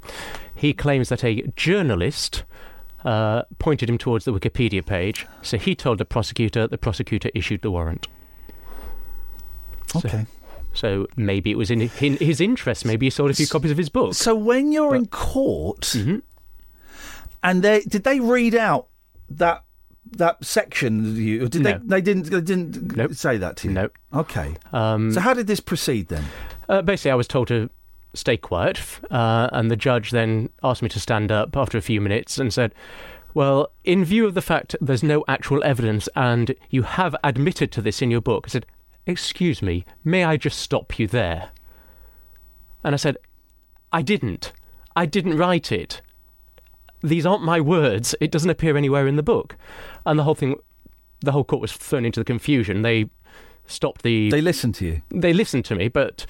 He 0.54 0.72
claims 0.72 1.10
that 1.10 1.22
a 1.22 1.42
journalist 1.54 2.44
uh, 3.06 3.42
pointed 3.58 3.88
him 3.88 3.96
towards 3.96 4.24
the 4.26 4.32
Wikipedia 4.32 4.84
page, 4.84 5.26
so 5.40 5.56
he 5.56 5.74
told 5.74 5.96
the 5.98 6.04
prosecutor. 6.04 6.66
The 6.66 6.76
prosecutor 6.78 7.30
issued 7.34 7.62
the 7.62 7.70
warrant. 7.70 8.08
Okay. 9.94 10.26
So, 10.74 11.06
maybe 11.16 11.50
it 11.50 11.56
was 11.56 11.70
in, 11.70 11.80
in 12.00 12.16
his 12.18 12.40
interest. 12.40 12.84
Maybe 12.84 13.06
he 13.06 13.10
sold 13.10 13.30
a 13.30 13.34
few 13.34 13.46
copies 13.46 13.70
of 13.70 13.78
his 13.78 13.88
book. 13.88 14.12
So 14.12 14.34
when 14.34 14.72
you're 14.72 14.94
in 14.94 15.06
court, 15.06 15.80
Mm-hmm. 15.82 16.18
and 17.42 17.62
they 17.62 17.80
did 17.80 18.04
they 18.04 18.20
read 18.20 18.54
out 18.54 18.88
that 19.30 19.64
that 20.12 20.44
section? 20.44 21.16
You 21.16 21.44
or 21.44 21.48
did 21.48 21.62
No. 21.62 21.78
they? 21.78 21.78
They 21.86 22.00
didn't. 22.02 22.24
They 22.30 22.40
didn't 22.42 23.14
say 23.16 23.38
that 23.38 23.56
to 23.58 23.68
you. 23.68 23.74
No. 23.74 23.88
Okay. 24.12 24.56
Um, 24.72 25.12
so 25.12 25.20
how 25.20 25.32
did 25.32 25.46
this 25.46 25.60
proceed 25.60 26.08
then? 26.08 26.24
Uh, 26.68 26.82
basically, 26.82 27.12
I 27.12 27.14
was 27.14 27.28
told 27.28 27.48
to 27.48 27.70
stay 28.16 28.36
quiet, 28.36 28.80
uh, 29.10 29.48
and 29.52 29.70
the 29.70 29.76
judge 29.76 30.10
then 30.10 30.48
asked 30.62 30.82
me 30.82 30.88
to 30.90 31.00
stand 31.00 31.30
up 31.30 31.56
after 31.56 31.78
a 31.78 31.82
few 31.82 32.00
minutes 32.00 32.38
and 32.38 32.52
said, 32.52 32.74
Well, 33.34 33.70
in 33.84 34.04
view 34.04 34.26
of 34.26 34.34
the 34.34 34.42
fact 34.42 34.76
there's 34.80 35.02
no 35.02 35.24
actual 35.28 35.62
evidence 35.64 36.08
and 36.16 36.54
you 36.70 36.82
have 36.82 37.14
admitted 37.22 37.72
to 37.72 37.82
this 37.82 38.02
in 38.02 38.10
your 38.10 38.20
book, 38.20 38.44
I 38.46 38.50
said, 38.50 38.66
Excuse 39.06 39.62
me, 39.62 39.84
may 40.04 40.24
I 40.24 40.36
just 40.36 40.58
stop 40.58 40.98
you 40.98 41.06
there? 41.06 41.50
And 42.82 42.94
I 42.94 42.96
said, 42.96 43.16
I 43.92 44.02
didn't. 44.02 44.52
I 44.94 45.06
didn't 45.06 45.36
write 45.36 45.70
it. 45.70 46.00
These 47.02 47.26
aren't 47.26 47.42
my 47.42 47.60
words. 47.60 48.14
It 48.20 48.30
doesn't 48.30 48.50
appear 48.50 48.76
anywhere 48.76 49.06
in 49.06 49.16
the 49.16 49.22
book. 49.22 49.56
And 50.04 50.18
the 50.18 50.24
whole 50.24 50.34
thing, 50.34 50.56
the 51.20 51.32
whole 51.32 51.44
court 51.44 51.62
was 51.62 51.72
thrown 51.72 52.04
into 52.04 52.20
the 52.20 52.24
confusion. 52.24 52.82
They 52.82 53.10
stopped 53.66 54.02
the. 54.02 54.30
They 54.30 54.40
listened 54.40 54.74
to 54.76 54.86
you. 54.86 55.02
They 55.10 55.32
listened 55.32 55.64
to 55.66 55.74
me, 55.74 55.88
but 55.88 56.26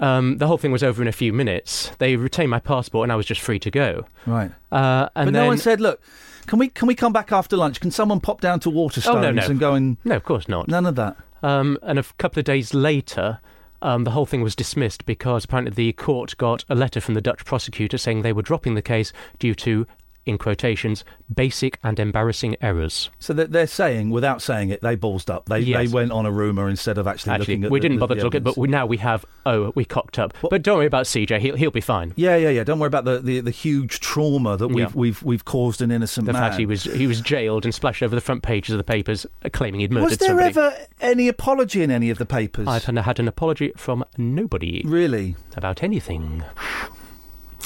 um, 0.00 0.38
the 0.38 0.46
whole 0.48 0.58
thing 0.58 0.72
was 0.72 0.82
over 0.82 1.00
in 1.02 1.06
a 1.08 1.12
few 1.12 1.32
minutes. 1.32 1.92
They 1.98 2.16
retained 2.16 2.50
my 2.50 2.58
passport, 2.60 3.04
and 3.04 3.12
I 3.12 3.16
was 3.16 3.26
just 3.26 3.40
free 3.40 3.58
to 3.60 3.70
go. 3.70 4.06
Right. 4.26 4.50
Uh, 4.72 5.08
and 5.14 5.26
but 5.28 5.32
then, 5.32 5.32
no 5.34 5.46
one 5.46 5.58
said, 5.58 5.80
"Look, 5.80 6.00
can 6.46 6.58
we 6.58 6.68
can 6.68 6.88
we 6.88 6.94
come 6.94 7.12
back 7.12 7.30
after 7.32 7.56
lunch? 7.56 7.80
Can 7.80 7.90
someone 7.90 8.20
pop 8.20 8.40
down 8.40 8.58
to 8.60 8.70
Waterstones 8.70 9.14
Oh, 9.14 9.20
no, 9.20 9.30
no. 9.30 9.42
and 9.46 9.60
go 9.60 9.74
and 9.74 9.96
No, 10.04 10.16
of 10.16 10.24
course 10.24 10.48
not. 10.48 10.66
none 10.68 10.86
of 10.86 10.96
that." 10.96 11.16
Um, 11.42 11.78
and 11.82 11.98
a 11.98 12.02
couple 12.18 12.38
of 12.40 12.44
days 12.44 12.74
later, 12.74 13.38
um, 13.82 14.04
the 14.04 14.10
whole 14.10 14.26
thing 14.26 14.42
was 14.42 14.54
dismissed 14.54 15.06
because 15.06 15.44
apparently 15.44 15.72
the 15.72 15.92
court 15.94 16.36
got 16.36 16.64
a 16.68 16.74
letter 16.74 17.00
from 17.00 17.14
the 17.14 17.20
Dutch 17.22 17.44
prosecutor 17.46 17.96
saying 17.96 18.22
they 18.22 18.32
were 18.32 18.42
dropping 18.42 18.74
the 18.74 18.82
case 18.82 19.12
due 19.38 19.54
to, 19.54 19.86
in 20.26 20.36
quotations, 20.38 21.04
basic 21.34 21.78
and 21.82 21.98
embarrassing 21.98 22.54
errors. 22.60 23.10
So 23.18 23.32
they're, 23.32 23.46
they're 23.46 23.66
saying, 23.66 24.10
without 24.10 24.42
saying 24.42 24.68
it, 24.70 24.80
they 24.82 24.96
ballsed 24.96 25.30
up. 25.30 25.46
They 25.46 25.60
Yes. 25.60 25.88
they 25.88 25.94
went 25.94 26.12
on 26.12 26.26
a 26.26 26.30
rumor 26.30 26.68
instead 26.68 26.98
of 26.98 27.06
actually, 27.06 27.32
Actually, 27.32 27.54
looking 27.54 27.64
at. 27.64 27.70
we 27.70 27.78
the- 27.80 27.82
didn't 27.88 27.98
bother 28.00 28.14
the 28.14 28.20
to 28.20 28.24
look 28.26 28.34
at, 28.34 28.38
it, 28.42 28.44
but 28.44 28.56
we, 28.56 28.68
now 28.68 28.84
we 28.86 28.98
have. 28.98 29.24
Oh, 29.46 29.72
we 29.74 29.84
cocked 29.84 30.18
up. 30.18 30.34
but 30.50 30.62
don't 30.62 30.76
worry 30.76 30.86
about 30.86 31.06
CJ. 31.06 31.38
He'll 31.40 31.56
he'll 31.56 31.70
be 31.70 31.80
fine. 31.80 32.12
Yeah, 32.16 32.36
yeah, 32.36 32.50
yeah. 32.50 32.64
Don't 32.64 32.78
worry 32.78 32.86
about 32.88 33.04
the, 33.06 33.18
the, 33.20 33.40
the 33.40 33.50
huge 33.50 34.00
trauma 34.00 34.56
that 34.58 34.68
we've 34.68 34.78
Yeah. 34.78 34.90
we've 34.94 35.22
we've 35.22 35.44
caused 35.44 35.80
an 35.80 35.90
innocent 35.90 36.26
The 36.26 36.32
man. 36.34 36.42
fact 36.42 36.56
he 36.58 36.66
was 36.66 36.84
he 36.84 37.06
was 37.06 37.20
jailed 37.20 37.64
and 37.64 37.74
splashed 37.74 38.02
over 38.02 38.14
the 38.14 38.20
front 38.20 38.42
pages 38.42 38.74
of 38.74 38.78
the 38.78 38.84
papers, 38.84 39.24
uh, 39.44 39.48
claiming 39.52 39.80
he'd 39.80 39.90
murdered 39.90 40.10
was 40.10 40.18
there 40.18 40.28
somebody. 40.28 40.48
ever 40.50 40.76
any 41.00 41.28
apology 41.28 41.82
in 41.82 41.90
any 41.90 42.10
of 42.10 42.18
the 42.18 42.26
papers? 42.26 42.68
I've 42.68 42.84
had 42.84 43.18
an 43.18 43.26
apology 43.28 43.72
from 43.76 44.04
nobody. 44.18 44.82
Really? 44.84 45.36
About 45.56 45.82
anything. 45.82 46.44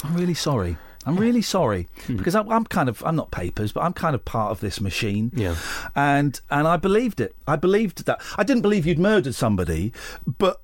I'm 0.03 0.15
really 0.15 0.33
sorry. 0.33 0.77
I'm 1.05 1.17
really 1.17 1.41
sorry 1.41 1.87
Hmm. 2.07 2.17
because 2.17 2.35
I'm, 2.35 2.49
I'm 2.51 2.63
kind 2.65 2.89
of 2.89 3.03
I'm 3.05 3.15
not 3.15 3.31
papers, 3.31 3.71
but 3.71 3.81
I'm 3.81 3.93
kind 3.93 4.15
of 4.15 4.25
part 4.25 4.51
of 4.51 4.59
this 4.59 4.79
machine. 4.81 5.31
Yeah. 5.35 5.55
and 5.95 6.39
and 6.49 6.67
I 6.67 6.77
believed 6.77 7.19
it. 7.21 7.35
I 7.47 7.55
believed 7.57 8.05
that. 8.05 8.21
I 8.37 8.43
didn't 8.43 8.61
believe 8.63 8.85
you'd 8.85 8.99
murdered 8.99 9.35
somebody, 9.35 9.93
but. 10.25 10.61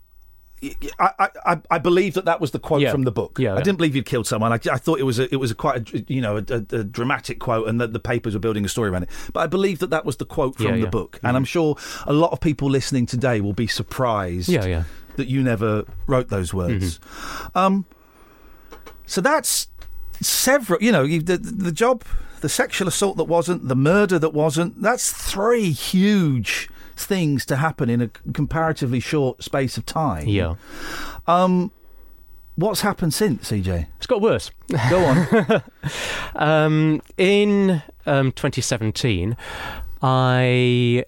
I, 0.99 1.10
I, 1.17 1.30
I- 1.54 1.62
I 1.71 1.77
believe 1.80 2.13
that 2.13 2.25
that 2.25 2.39
was 2.39 2.51
the 2.51 2.60
quote 2.60 2.82
Yeah. 2.84 2.91
from 2.91 3.01
the 3.01 3.12
book. 3.12 3.39
Yeah, 3.39 3.56
I 3.56 3.62
didn't 3.63 3.77
believe 3.80 3.95
you'd 3.95 4.06
killed 4.06 4.27
someone. 4.27 4.51
I, 4.54 4.60
I 4.71 4.77
thought 4.77 4.99
it 4.99 5.04
was 5.06 5.17
a, 5.17 5.23
it 5.34 5.38
was 5.38 5.49
a 5.49 5.56
quite 5.56 5.91
a, 5.91 6.06
you 6.08 6.21
know 6.21 6.38
a, 6.38 6.43
a, 6.54 6.58
a 6.82 6.84
dramatic 6.84 7.39
quote, 7.39 7.67
and 7.67 7.82
that 7.82 7.93
the 7.93 7.99
papers 7.99 8.36
were 8.36 8.39
building 8.39 8.63
a 8.63 8.69
story 8.69 8.91
around 8.91 9.01
it. 9.04 9.10
But 9.34 9.39
I 9.39 9.47
believe 9.47 9.80
that 9.80 9.89
that 9.89 10.06
was 10.06 10.17
the 10.17 10.25
quote 10.25 10.58
from 10.58 10.80
the 10.80 10.86
book, 10.86 11.19
and 11.23 11.36
I'm 11.36 11.45
sure 11.45 11.77
a 12.06 12.13
lot 12.13 12.32
of 12.32 12.41
people 12.41 12.69
listening 12.69 13.08
today 13.08 13.41
will 13.41 13.54
be 13.54 13.65
surprised 13.65 14.49
Yeah, 14.49 14.65
yeah. 14.65 14.84
that 15.15 15.25
you 15.27 15.41
never 15.41 15.84
wrote 16.06 16.27
those 16.30 16.54
words. 16.54 16.99
Mm-hmm. 16.99 17.58
Um, 17.58 17.86
so 19.08 19.19
that's 19.19 19.67
several. 20.21 20.81
You 20.81 20.91
know, 20.91 21.03
you, 21.03 21.21
the 21.21 21.38
the 21.38 21.71
job, 21.71 22.03
the 22.41 22.49
sexual 22.49 22.88
assault 22.88 23.17
that 23.17 23.25
wasn't, 23.25 23.67
the 23.67 23.75
murder 23.75 24.19
that 24.19 24.34
wasn't. 24.34 24.81
That's 24.81 25.12
three 25.12 25.71
huge 25.71 26.69
things 26.95 27.45
to 27.47 27.57
happen 27.57 27.89
in 27.89 28.01
a 28.01 28.07
comparatively 28.34 28.99
short 28.99 29.43
space 29.43 29.77
of 29.77 29.86
time. 29.86 30.27
Yeah. 30.27 30.55
Um, 31.27 31.71
what's 32.55 32.81
happened 32.81 33.13
since, 33.13 33.51
CJ? 33.51 33.88
It's 33.97 34.07
got 34.07 34.21
worse. 34.21 34.51
Go 34.89 35.05
on. 35.05 35.63
um, 36.36 37.01
in 37.17 37.81
um, 38.05 38.31
2017, 38.31 39.36
I 40.01 41.05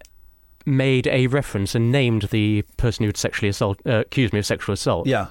made 0.66 1.08
a 1.08 1.28
reference 1.28 1.76
and 1.76 1.92
named 1.92 2.24
the 2.24 2.64
person 2.78 3.04
who 3.04 3.08
had 3.08 3.18
sexually 3.18 3.50
assault, 3.50 3.80
uh, 3.86 4.00
accused 4.00 4.34
me 4.34 4.40
of 4.40 4.46
sexual 4.46 4.74
assault. 4.74 5.08
yeah. 5.08 5.28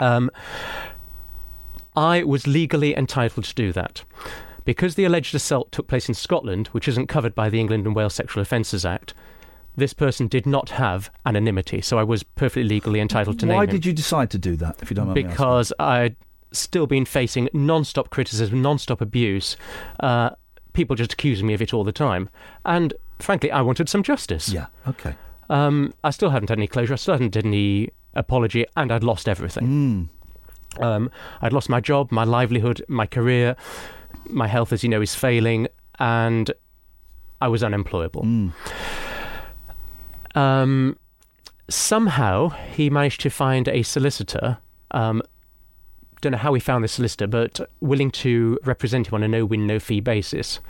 Um, 0.00 0.30
I 1.94 2.22
was 2.22 2.46
legally 2.46 2.96
entitled 2.96 3.44
to 3.44 3.54
do 3.54 3.72
that. 3.72 4.04
Because 4.64 4.94
the 4.94 5.04
alleged 5.04 5.34
assault 5.34 5.72
took 5.72 5.88
place 5.88 6.08
in 6.08 6.14
Scotland, 6.14 6.68
which 6.68 6.86
isn't 6.86 7.08
covered 7.08 7.34
by 7.34 7.48
the 7.48 7.58
England 7.58 7.84
and 7.84 7.96
Wales 7.96 8.14
Sexual 8.14 8.42
Offences 8.42 8.84
Act, 8.84 9.12
this 9.76 9.92
person 9.92 10.28
did 10.28 10.46
not 10.46 10.70
have 10.70 11.10
anonymity, 11.24 11.80
so 11.80 11.98
I 11.98 12.04
was 12.04 12.22
perfectly 12.22 12.64
legally 12.64 13.00
entitled 13.00 13.38
to 13.40 13.46
name 13.46 13.56
Why 13.56 13.66
did 13.66 13.86
you 13.86 13.92
decide 13.92 14.30
to 14.30 14.38
do 14.38 14.54
that? 14.56 14.82
If 14.82 14.90
you 14.90 14.94
don't 14.94 15.06
mind 15.06 15.16
me 15.16 15.22
because 15.22 15.72
I'd 15.78 16.16
still 16.52 16.86
been 16.86 17.06
facing 17.06 17.48
non-stop 17.52 18.10
criticism, 18.10 18.60
non-stop 18.60 19.00
abuse, 19.00 19.56
uh, 20.00 20.30
people 20.74 20.94
just 20.94 21.14
accusing 21.14 21.46
me 21.46 21.54
of 21.54 21.62
it 21.62 21.72
all 21.72 21.84
the 21.84 21.92
time, 21.92 22.28
and 22.66 22.92
frankly, 23.18 23.50
I 23.50 23.62
wanted 23.62 23.88
some 23.88 24.02
justice. 24.02 24.50
Yeah. 24.50 24.66
Okay. 24.86 25.14
Um, 25.48 25.94
I 26.04 26.10
still 26.10 26.30
hadn't 26.30 26.50
had 26.50 26.58
any 26.58 26.66
closure. 26.66 26.92
I 26.92 26.96
still 26.96 27.14
hadn't 27.14 27.34
had 27.34 27.46
any 27.46 27.90
apology, 28.14 28.66
and 28.76 28.92
I'd 28.92 29.04
lost 29.04 29.28
everything. 29.28 29.66
Mm. 29.66 30.08
Um, 30.80 31.10
I'd 31.40 31.52
lost 31.52 31.68
my 31.68 31.80
job, 31.80 32.10
my 32.10 32.24
livelihood, 32.24 32.84
my 32.88 33.06
career. 33.06 33.56
My 34.26 34.46
health, 34.46 34.72
as 34.72 34.82
you 34.82 34.88
know, 34.88 35.02
is 35.02 35.14
failing, 35.14 35.68
and 35.98 36.50
I 37.40 37.48
was 37.48 37.62
unemployable. 37.62 38.22
Mm. 38.22 38.52
Um, 40.34 40.98
somehow 41.68 42.50
he 42.50 42.88
managed 42.88 43.20
to 43.22 43.30
find 43.30 43.68
a 43.68 43.82
solicitor. 43.82 44.58
Um, 44.92 45.22
don't 46.20 46.32
know 46.32 46.38
how 46.38 46.54
he 46.54 46.60
found 46.60 46.84
this 46.84 46.92
solicitor, 46.92 47.26
but 47.26 47.60
willing 47.80 48.10
to 48.12 48.58
represent 48.64 49.08
him 49.08 49.14
on 49.14 49.22
a 49.24 49.28
no-win, 49.28 49.66
no-fee 49.66 50.00
basis. 50.00 50.60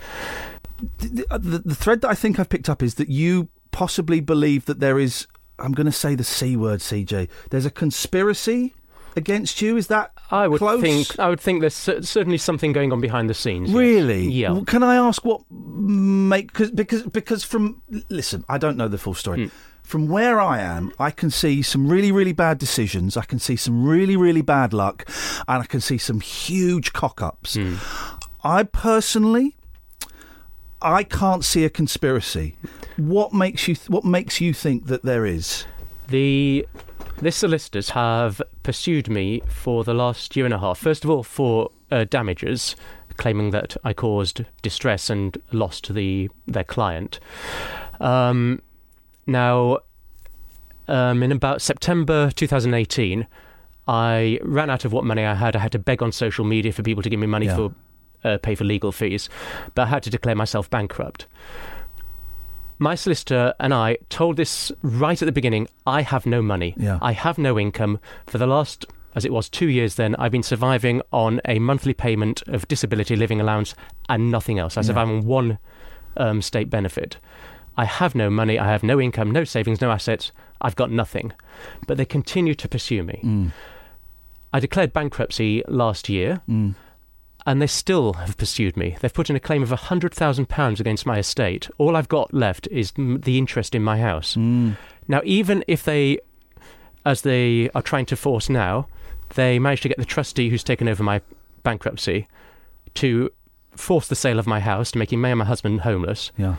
the, 0.99 1.27
the, 1.31 1.59
the 1.59 1.75
thread 1.75 2.01
that 2.01 2.09
I 2.09 2.15
think 2.15 2.41
I've 2.41 2.49
picked 2.49 2.71
up 2.71 2.83
is 2.83 2.95
that 2.95 3.09
you 3.09 3.49
possibly 3.71 4.21
believe 4.21 4.65
that 4.65 4.81
there 4.81 4.99
is. 4.99 5.27
I'm 5.59 5.73
going 5.73 5.87
to 5.87 5.93
say 5.93 6.15
the 6.15 6.25
c 6.25 6.57
word, 6.57 6.81
CJ. 6.81 7.29
There's 7.51 7.67
a 7.67 7.71
conspiracy 7.71 8.75
against 9.17 9.61
you. 9.63 9.77
Is 9.77 9.87
that 9.89 10.13
I 10.31 10.49
would 10.49 10.59
close? 10.59 10.81
think. 10.81 11.19
I 11.19 11.29
would 11.29 11.41
think 11.41 11.61
there's 11.61 11.75
certainly 11.75 12.39
something 12.39 12.73
going 12.73 12.93
on 12.93 13.01
behind 13.01 13.29
the 13.31 13.35
scenes. 13.35 13.69
yes. 13.71 13.77
Really? 13.77 14.29
Yeah. 14.29 14.53
Well, 14.53 14.65
Can 14.65 14.83
I 14.83 14.97
ask 14.97 15.25
what 15.25 15.43
make 15.51 16.53
cause, 16.53 16.71
because 16.71 17.03
because 17.05 17.45
from 17.45 17.83
listen, 18.09 18.45
I 18.49 18.59
don't 18.59 18.77
know 18.77 18.89
the 18.89 18.99
full 18.99 19.15
story. 19.15 19.51
From 19.83 20.07
where 20.09 20.41
I 20.41 20.61
am, 20.61 20.93
I 20.99 21.11
can 21.11 21.31
see 21.31 21.61
some 21.61 21.89
really 21.89 22.13
really 22.13 22.33
bad 22.33 22.59
decisions. 22.59 23.17
I 23.17 23.25
can 23.25 23.39
see 23.39 23.57
some 23.57 23.85
really 23.85 24.17
really 24.17 24.41
bad 24.43 24.73
luck, 24.73 25.05
and 25.49 25.63
I 25.63 25.67
can 25.67 25.81
see 25.81 25.99
some 25.99 26.21
huge 26.21 26.93
cock 26.93 27.21
ups. 27.21 27.57
Hmm. 27.57 27.75
I 28.45 28.63
personally, 28.63 29.57
I 30.81 31.03
can't 31.05 31.45
see 31.45 31.65
a 31.65 31.71
conspiracy. 31.71 32.57
What 32.97 33.33
makes 33.33 33.67
you 33.69 33.75
th- 33.75 33.91
What 33.91 34.05
makes 34.05 34.41
you 34.41 34.55
think 34.55 34.87
that 34.87 35.03
there 35.03 35.27
is? 35.27 35.65
The 36.09 36.67
the 37.23 37.31
solicitors 37.33 37.91
have 37.91 38.43
pursued 38.65 39.09
me 39.09 39.41
for 39.47 39.85
the 39.85 39.95
last 39.95 40.35
year 40.37 40.45
and 40.45 40.53
a 40.53 40.59
half. 40.59 40.79
First 40.79 41.05
of 41.05 41.11
all, 41.11 41.23
for 41.23 41.71
uh, 41.91 42.05
damages, 42.05 42.75
claiming 43.17 43.51
that 43.51 43.77
I 43.85 43.93
caused 43.93 44.45
distress 44.61 45.09
and 45.09 45.39
loss 45.53 45.81
to 45.83 45.93
the 45.93 46.29
their 46.47 46.65
client. 46.65 47.21
Um, 48.01 48.61
now, 49.27 49.79
um, 50.89 51.23
in 51.23 51.31
about 51.31 51.63
September 51.63 52.31
2018, 52.33 53.27
I 53.87 54.39
ran 54.43 54.69
out 54.71 54.85
of 54.85 54.93
what 54.93 55.05
money 55.05 55.25
I 55.25 55.35
had. 55.35 55.55
I 55.55 55.61
had 55.61 55.73
to 55.73 55.79
beg 55.79 56.03
on 56.03 56.11
social 56.13 56.45
media 56.45 56.73
for 56.73 56.83
people 56.83 57.03
to 57.03 57.11
give 57.11 57.21
me 57.21 57.27
money 57.27 57.47
Yeah. 57.47 57.57
for 57.57 57.75
uh, 58.25 58.39
pay 58.39 58.55
for 58.55 58.65
legal 58.65 58.93
fees, 58.93 59.29
but 59.75 59.83
I 59.83 59.87
had 59.87 60.03
to 60.05 60.11
declare 60.11 60.35
myself 60.35 60.69
bankrupt. 60.71 61.27
My 62.83 62.97
solicitor 62.97 63.55
and 63.61 63.73
I 63.73 63.99
told 64.09 64.37
this 64.37 64.73
right 64.83 65.21
at 65.23 65.25
the 65.27 65.31
beginning 65.41 65.69
I 65.87 66.03
have 66.03 66.27
no 66.27 66.43
money. 66.43 66.75
Yeah. 66.77 66.99
I 67.01 67.13
have 67.13 67.39
no 67.39 67.57
income. 67.59 68.01
For 68.27 68.39
the 68.39 68.47
last 68.47 68.85
as 69.15 69.25
it 69.25 69.33
was 69.33 69.49
two 69.49 69.69
years 69.69 69.95
then, 69.95 70.17
I've 70.17 70.33
been 70.33 70.43
surviving 70.43 71.01
on 71.13 71.41
a 71.47 71.59
monthly 71.61 71.95
payment 71.95 72.43
of 72.49 72.67
disability 72.67 73.15
living 73.15 73.41
allowance 73.41 73.75
and 74.09 74.31
nothing 74.33 74.59
else. 74.59 74.77
I 74.77 74.81
Yeah. 74.81 74.87
survive 74.87 75.09
on 75.09 75.25
one 75.27 75.59
um, 76.17 76.43
state 76.43 76.69
benefit. 76.71 77.19
I 77.77 77.85
have 77.85 78.15
no 78.15 78.29
money, 78.31 78.59
I 78.59 78.67
have 78.67 78.83
no 78.83 79.01
income, 79.01 79.31
no 79.31 79.45
savings, 79.45 79.81
no 79.81 79.91
assets, 79.93 80.33
I've 80.61 80.77
got 80.77 80.91
nothing. 80.91 81.33
But 81.87 81.97
they 81.99 82.05
continue 82.05 82.55
to 82.57 82.69
pursue 82.69 83.03
me. 83.05 83.21
Mm. 83.23 83.53
I 84.53 84.61
declared 84.61 84.93
bankruptcy 84.93 85.63
last 85.69 86.09
year, 86.09 86.41
Mm. 86.51 86.75
And 87.47 87.61
they 87.61 87.67
still 87.67 88.15
have 88.15 88.37
pursued 88.37 88.77
me. 88.77 88.97
They've 89.01 89.13
put 89.13 89.31
in 89.31 89.37
a 89.37 89.41
claim 89.41 89.63
of 89.63 89.71
£100,000 89.71 90.81
against 90.81 91.07
my 91.07 91.19
estate. 91.19 91.69
All 91.79 91.97
I've 91.97 92.09
got 92.09 92.33
left 92.33 92.69
is 92.71 92.93
the 92.97 93.39
interest 93.39 93.75
in 93.75 93.83
my 93.83 93.99
house. 93.99 94.37
Mm. 94.37 94.77
Now, 95.09 95.21
even 95.25 95.65
if 95.67 95.85
they, 95.85 96.19
as 97.05 97.23
they 97.23 97.69
are 97.75 97.83
trying 97.83 98.07
to 98.07 98.17
force 98.17 98.49
now, 98.49 98.87
they 99.35 99.59
managed 99.59 99.83
to 99.83 99.89
get 99.89 99.99
the 99.99 100.05
trustee 100.05 100.51
who's 100.51 100.65
taken 100.65 100.89
over 100.89 101.03
my 101.03 101.21
bankruptcy 101.63 102.29
to 102.95 103.31
force 103.73 104.07
the 104.07 104.15
sale 104.15 104.39
of 104.39 104.47
my 104.47 104.61
house, 104.61 104.95
making 104.95 105.21
me 105.21 105.31
and 105.31 105.39
my 105.39 105.45
husband 105.45 105.81
homeless. 105.81 106.31
Yeah. 106.37 106.57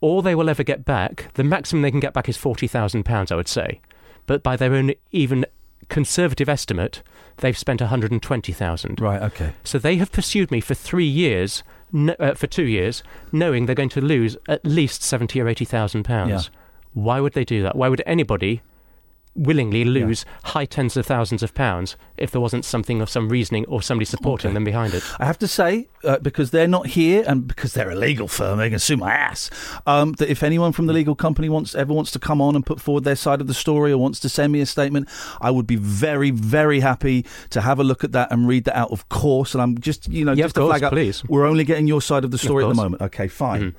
All 0.00 0.22
they 0.22 0.34
will 0.34 0.50
ever 0.50 0.62
get 0.62 0.84
back, 0.84 1.32
the 1.34 1.44
maximum 1.44 1.82
they 1.82 1.90
can 1.90 2.00
get 2.00 2.12
back 2.12 2.28
is 2.28 2.36
£40,000, 2.36 3.32
I 3.32 3.34
would 3.34 3.48
say. 3.48 3.80
But 4.26 4.42
by 4.42 4.56
their 4.56 4.74
own 4.74 4.92
even 5.10 5.46
conservative 5.88 6.48
estimate, 6.48 7.02
they've 7.38 7.56
spent 7.56 7.80
120000 7.80 9.00
Right. 9.00 9.22
Okay. 9.22 9.52
So 9.64 9.78
they 9.78 9.96
have 9.96 10.12
pursued 10.12 10.50
me 10.50 10.60
for 10.60 10.74
three 10.74 11.06
years, 11.06 11.62
no, 11.92 12.14
uh, 12.18 12.34
for 12.34 12.46
two 12.46 12.64
years, 12.64 13.02
knowing 13.32 13.66
they're 13.66 13.74
going 13.74 13.88
to 13.90 14.00
lose 14.00 14.36
at 14.48 14.64
least 14.64 15.02
seventy 15.02 15.40
or 15.40 15.48
eighty 15.48 15.64
thousand 15.64 16.04
pounds. 16.04 16.50
Yeah. 16.52 16.58
Why 16.94 17.20
would 17.20 17.34
they 17.34 17.44
do 17.44 17.62
that? 17.62 17.76
Why 17.76 17.88
would 17.88 18.02
anybody 18.06 18.62
willingly 19.36 19.84
lose 19.84 20.24
high 20.44 20.64
tens 20.64 20.96
of 20.96 21.06
thousands 21.06 21.42
of 21.42 21.54
pounds 21.54 21.96
if 22.16 22.30
there 22.30 22.40
wasn't 22.40 22.64
something 22.64 23.00
of 23.02 23.10
some 23.10 23.28
reasoning 23.28 23.64
or 23.66 23.82
somebody 23.82 24.06
supporting 24.06 24.48
Okay. 24.48 24.54
them 24.54 24.64
behind 24.64 24.94
it? 24.94 25.02
I 25.20 25.26
have 25.26 25.38
to 25.40 25.46
say, 25.48 25.88
uh, 26.04 26.18
because 26.20 26.50
they're 26.50 26.66
not 26.68 26.86
here 26.86 27.22
and 27.26 27.46
because 27.46 27.74
they're 27.74 27.90
a 27.90 27.94
legal 27.94 28.28
firm, 28.28 28.58
they 28.58 28.70
can 28.70 28.78
sue 28.78 28.96
my 28.96 29.12
ass. 29.12 29.50
Um, 29.86 30.12
that 30.14 30.30
if 30.30 30.42
anyone 30.42 30.72
from 30.72 30.86
the 30.86 30.92
legal 30.92 31.14
company 31.14 31.48
wants 31.48 31.74
ever 31.74 31.92
wants 31.92 32.10
to 32.12 32.18
come 32.18 32.40
on 32.40 32.56
and 32.56 32.64
put 32.64 32.80
forward 32.80 33.04
their 33.04 33.16
side 33.16 33.40
of 33.40 33.46
the 33.46 33.54
story 33.54 33.92
or 33.92 33.98
wants 33.98 34.18
to 34.20 34.28
send 34.28 34.52
me 34.52 34.60
a 34.60 34.66
statement, 34.66 35.08
I 35.40 35.50
would 35.50 35.66
be 35.66 35.76
very, 35.76 36.30
very 36.30 36.80
happy 36.80 37.26
to 37.50 37.60
have 37.60 37.78
a 37.78 37.84
look 37.84 38.02
at 38.04 38.12
that 38.12 38.32
and 38.32 38.48
read 38.48 38.64
that 38.64 38.76
out, 38.76 38.90
of 38.90 39.08
course. 39.10 39.52
And 39.54 39.62
I'm 39.62 39.78
just, 39.78 40.08
you 40.08 40.24
know, 40.24 40.32
Yeah, 40.32 40.44
just 40.44 40.56
of 40.56 40.62
to 40.64 40.68
course, 40.68 40.70
flag 40.78 40.82
up, 40.84 40.92
please. 40.92 41.22
we're 41.28 41.46
only 41.46 41.64
getting 41.64 41.86
your 41.86 42.00
side 42.00 42.24
of 42.24 42.30
the 42.30 42.38
story 42.38 42.64
at 42.64 42.68
the 42.68 42.74
moment. 42.74 43.02
Okay, 43.02 43.28
fine. 43.28 43.74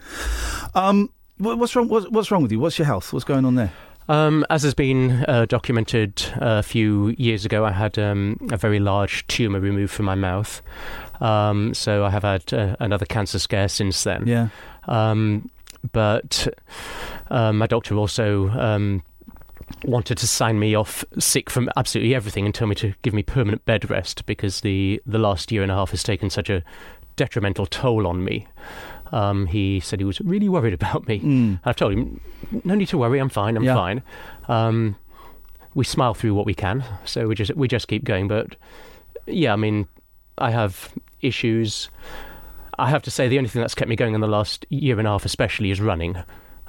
Um, 0.76 1.10
what's 1.38 1.76
wrong? 1.76 1.88
What's, 1.88 2.08
what's 2.10 2.32
wrong 2.32 2.41
with 2.43 2.51
you? 2.51 2.60
What's 2.60 2.78
your 2.78 2.86
health? 2.86 3.12
What's 3.14 3.26
going 3.26 3.45
on 3.45 3.55
there? 3.55 3.72
Um, 4.10 4.45
as 4.49 4.64
has 4.64 4.74
been 4.74 5.26
uh, 5.28 5.45
documented 5.47 6.24
uh, 6.36 6.60
a 6.60 6.64
few 6.64 7.10
years 7.18 7.45
ago, 7.45 7.66
I 7.66 7.72
had 7.72 7.99
um, 7.99 8.38
a 8.51 8.58
very 8.58 8.80
large 8.80 9.28
tumour 9.28 9.60
removed 9.60 9.91
from 9.91 10.05
my 10.05 10.16
mouth. 10.16 10.62
Um, 11.20 11.74
so 11.74 12.05
I 12.05 12.10
have 12.10 12.24
had 12.24 12.53
uh, 12.53 12.76
another 12.80 13.05
cancer 13.05 13.39
scare 13.39 13.68
since 13.68 14.03
then. 14.03 14.26
Yeah. 14.28 14.49
Um, 14.88 15.49
but 15.91 16.47
um, 17.30 17.58
my 17.58 17.68
doctor 17.68 17.95
also 17.95 18.49
um, 18.49 19.03
wanted 19.84 20.18
to 20.20 20.28
sign 20.28 20.60
me 20.60 20.76
off 20.76 21.03
sick 21.20 21.49
from 21.49 21.70
absolutely 21.76 22.16
everything 22.16 22.45
and 22.45 22.55
tell 22.55 22.68
me 22.68 22.76
to 22.76 22.93
give 23.01 23.14
me 23.14 23.24
permanent 23.24 23.66
bed 23.66 23.89
rest 23.89 24.26
because 24.26 24.62
the, 24.62 25.01
the 25.05 25.20
last 25.20 25.51
year 25.51 25.64
and 25.64 25.72
a 25.72 25.76
half 25.76 25.91
has 25.91 26.03
taken 26.03 26.30
such 26.30 26.49
a 26.49 26.64
detrimental 27.16 27.66
toll 27.66 28.08
on 28.08 28.24
me. 28.24 28.47
Um, 29.12 29.45
he 29.47 29.80
said 29.80 29.99
he 29.99 30.05
was 30.05 30.20
really 30.22 30.49
worried 30.49 30.74
about 30.74 31.08
me. 31.08 31.20
Mm. 31.20 31.60
I've 31.66 31.76
told 31.76 31.93
him, 31.93 32.20
no 32.64 32.76
need 32.76 32.88
to 32.89 32.97
worry, 32.97 33.20
I'm 33.20 33.30
fine, 33.30 33.55
I'm 33.58 33.64
Yeah. 33.64 33.76
fine. 33.76 34.03
Um, 34.47 34.95
we 35.76 35.84
smile 35.86 36.14
through 36.14 36.34
what 36.34 36.45
we 36.45 36.53
can, 36.53 36.84
so 37.05 37.28
we 37.28 37.36
just 37.36 37.55
we 37.55 37.68
just 37.68 37.88
keep 37.88 38.03
going. 38.03 38.28
But 38.28 38.55
yeah, 39.28 39.53
I 39.53 39.55
mean, 39.58 39.88
I 40.38 40.51
have 40.51 40.91
issues. 41.22 41.89
I 42.80 42.89
have 42.89 43.01
to 43.03 43.12
say, 43.12 43.28
the 43.28 43.38
only 43.38 43.49
thing 43.49 43.62
that's 43.62 43.76
kept 43.76 43.89
me 43.89 43.95
going 43.95 44.14
in 44.16 44.22
the 44.22 44.28
last 44.28 44.66
year 44.70 44.99
and 44.99 45.08
a 45.08 45.12
half, 45.12 45.26
especially, 45.26 45.72
is 45.72 45.82
running. 45.82 46.16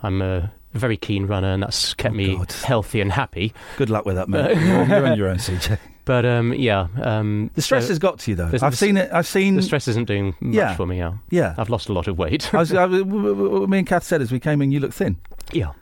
I'm 0.03 0.23
a 0.23 0.53
very 0.73 0.97
keen 0.97 1.27
runner, 1.27 1.53
and 1.53 1.63
that's 1.63 1.95
kept 1.95 2.15
me 2.15 2.39
healthy 2.65 3.01
and 3.01 3.13
happy. 3.13 3.53
Good 3.77 3.91
luck 3.91 4.05
with 4.05 4.17
that, 4.17 4.29
mate. 4.29 4.57
You're 4.89 5.07
on- 5.07 5.17
your 5.19 5.29
own, 5.29 5.37
CJ. 5.37 5.79
But 6.05 6.25
um, 6.25 6.55
yeah, 6.55 6.89
um, 7.03 7.51
The 7.55 7.61
stress 7.63 7.85
so- 7.85 7.89
has 7.91 7.99
got 7.99 8.19
to 8.21 8.31
you, 8.31 8.35
though. 8.37 8.51
I've 8.63 8.79
seen 8.79 8.97
it. 8.97 9.11
I've 9.13 9.27
seen 9.27 9.57
the 9.57 9.63
stress 9.63 9.89
isn't 9.89 10.07
doing 10.09 10.35
much 10.41 10.55
Yeah. 10.55 10.75
for 10.75 10.87
me. 10.87 10.97
Yeah, 10.99 11.15
Yeah. 11.31 11.55
I've 11.59 11.69
lost 11.69 11.89
a 11.89 11.93
lot 11.93 12.09
of 12.09 12.17
weight. 12.17 12.53
I 12.55 12.59
was, 12.59 12.73
I, 12.73 12.87
me 12.87 13.79
and 13.79 13.87
Kath 13.87 14.05
said 14.05 14.23
as 14.23 14.33
we 14.33 14.41
came 14.41 14.63
in, 14.63 14.71
you 14.73 14.81
look 14.81 14.95
thin. 14.95 15.19
Yeah. 15.53 15.73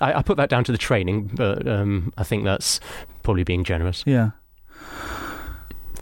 I, 0.00 0.14
I 0.18 0.22
put 0.22 0.36
that 0.36 0.48
down 0.48 0.62
to 0.64 0.72
the 0.72 0.78
training, 0.78 1.30
but 1.34 1.66
um, 1.66 2.12
I 2.16 2.22
think 2.24 2.44
that's 2.44 2.78
probably 3.24 3.42
being 3.44 3.64
generous. 3.64 4.04
Yeah. 4.06 4.30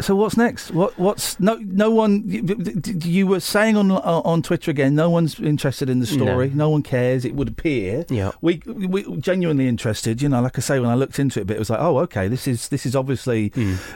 So 0.01 0.15
what's 0.17 0.37
next? 0.37 0.71
What 0.71 0.99
what's 0.99 1.39
no 1.41 1.57
no 1.57 1.91
one 1.91 2.23
you, 2.27 3.27
were 3.27 3.41
saying 3.41 3.77
on 3.77 3.91
on 3.91 4.43
Twitter 4.43 4.71
again 4.71 4.95
no 4.95 5.11
one's 5.11 5.39
interested 5.39 5.91
in 5.91 6.01
the 6.01 6.07
story. 6.07 6.51
No, 6.51 6.71
one 6.71 6.83
cares 6.83 7.25
it 7.25 7.35
would 7.35 7.49
appear. 7.49 8.05
Yeah. 8.09 8.33
We 8.41 8.63
we 8.67 9.05
genuinely 9.19 9.69
interested, 9.69 10.23
you 10.23 10.29
know, 10.29 10.41
like 10.41 10.59
I 10.59 10.61
say 10.61 10.81
when 10.81 10.91
I 10.91 10.95
looked 10.95 11.19
into 11.19 11.41
it 11.41 11.43
a 11.43 11.47
bit 11.47 11.57
it 11.57 11.59
was 11.59 11.71
like, 11.71 11.81
"Oh, 11.81 11.99
okay, 12.01 12.29
this 12.29 12.47
is 12.47 12.69
this 12.69 12.87
is 12.87 12.97
obviously 12.97 13.53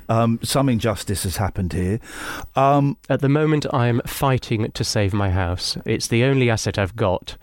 um, 0.09 0.39
some 0.43 0.69
injustice 0.69 1.25
has 1.25 1.37
happened 1.37 1.73
here." 1.73 2.01
Um, 2.57 2.97
At 3.09 3.21
the 3.21 3.29
moment, 3.29 3.67
I'm 3.73 4.01
fighting 4.07 4.71
to 4.71 4.85
save 4.85 5.13
my 5.13 5.31
house. 5.31 5.77
It's 5.85 6.09
the 6.09 6.25
only 6.25 6.51
asset 6.51 6.79
I've 6.79 6.97
got. 6.97 7.37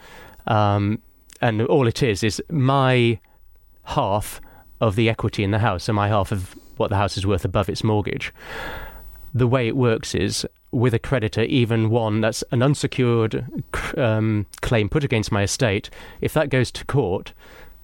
Um, 0.48 1.02
and 1.42 1.62
all 1.64 1.88
it 1.88 2.04
is 2.04 2.24
is 2.24 2.42
my 2.50 3.20
half 3.84 4.42
of 4.80 4.96
the 4.96 5.10
equity 5.10 5.44
in 5.44 5.52
the 5.52 5.60
house, 5.60 5.86
so 5.86 5.94
my 5.94 6.08
half 6.08 6.32
of 6.32 6.56
what 6.82 6.90
the 6.90 6.98
house 6.98 7.18
is 7.18 7.26
worth 7.26 7.46
above 7.46 7.70
its 7.70 7.84
mortgage. 7.84 8.34
The 9.34 9.48
way 9.48 9.68
it 9.68 9.78
works 9.78 10.14
is 10.14 10.46
with 10.72 10.94
a 10.94 11.00
creditor, 11.00 11.44
even 11.44 11.90
one 11.90 12.22
that's 12.22 12.44
an 12.52 12.62
unsecured 12.62 13.46
um, 13.98 14.46
claim 14.62 14.90
put 14.90 15.04
against 15.04 15.32
my 15.32 15.44
estate, 15.44 15.90
if 16.20 16.34
that 16.34 16.50
goes 16.50 16.72
to 16.72 16.86
court, 16.86 17.34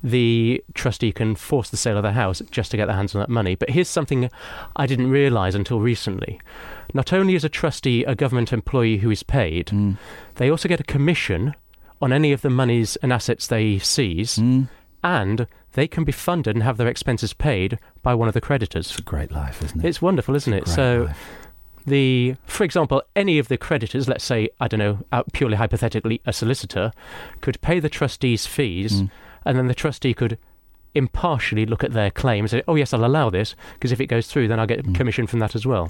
the 0.03 0.63
trustee 0.73 1.11
can 1.11 1.35
force 1.35 1.69
the 1.69 1.77
sale 1.77 1.97
of 1.97 2.03
the 2.03 2.11
house 2.11 2.41
just 2.51 2.71
to 2.71 2.77
get 2.77 2.85
their 2.85 2.95
hands 2.95 3.15
on 3.15 3.19
that 3.19 3.29
money. 3.29 3.55
But 3.55 3.71
here's 3.71 3.89
something 3.89 4.29
I 4.75 4.85
didn't 4.85 5.09
realise 5.09 5.55
until 5.55 5.79
recently. 5.79 6.39
Not 6.93 7.11
only 7.11 7.35
is 7.35 7.43
a 7.43 7.49
trustee 7.49 8.03
a 8.03 8.15
government 8.15 8.53
employee 8.53 8.97
who 8.97 9.11
is 9.11 9.23
paid, 9.23 9.71
they 10.35 10.49
also 10.49 10.69
get 10.69 10.79
a 10.79 10.83
commission 10.83 11.55
on 12.01 12.13
any 12.13 12.31
of 12.31 12.41
the 12.41 12.49
monies 12.49 12.95
and 12.97 13.11
assets 13.11 13.47
they 13.47 13.79
seize, 13.79 14.37
and 15.03 15.47
they 15.77 15.87
can 15.87 16.03
be 16.03 16.11
funded 16.11 16.55
and 16.55 16.63
have 16.63 16.75
their 16.77 16.87
expenses 16.87 17.33
paid 17.33 17.77
by 18.01 18.13
one 18.13 18.27
of 18.27 18.33
the 18.33 18.41
creditors. 18.41 18.89
It's 18.89 18.99
a 18.99 19.03
great 19.03 19.31
life, 19.31 19.63
isn't 19.63 19.79
it? 19.85 19.87
It's 19.87 20.01
wonderful, 20.01 20.35
isn't 20.35 20.51
it? 20.53 20.67
so, 20.67 21.05
life. 21.07 21.17
the 21.85 22.35
for 22.45 22.63
example, 22.65 23.01
any 23.15 23.37
of 23.39 23.47
the 23.47 23.57
creditors, 23.57 24.07
let's 24.09 24.23
say 24.25 24.49
I 24.59 24.67
don't 24.67 24.79
know, 24.79 24.99
out 25.13 25.31
purely 25.33 25.55
hypothetically, 25.55 26.19
a 26.25 26.33
solicitor 26.33 26.91
could 27.41 27.61
pay 27.61 27.79
the 27.79 27.89
trustee's 27.89 28.45
fees, 28.45 29.01
Mm. 29.03 29.11
and 29.45 29.57
then 29.57 29.67
the 29.67 29.75
trustee 29.75 30.13
could 30.13 30.37
impartially 30.95 31.65
look 31.65 31.83
at 31.83 31.93
their 31.93 32.09
claim 32.09 32.45
and 32.45 32.49
say, 32.49 32.63
"Oh 32.67 32.75
yes, 32.75 32.91
I'll 32.93 33.05
allow 33.05 33.29
this 33.29 33.55
because 33.75 33.91
if 33.91 34.01
it 34.01 34.07
goes 34.07 34.25
through, 34.27 34.47
then 34.47 34.59
I'll 34.59 34.65
Mm. 34.65 34.75
get 34.87 34.95
commission 34.95 35.27
from 35.27 35.39
that 35.39 35.53
as 35.55 35.65
well." 35.65 35.89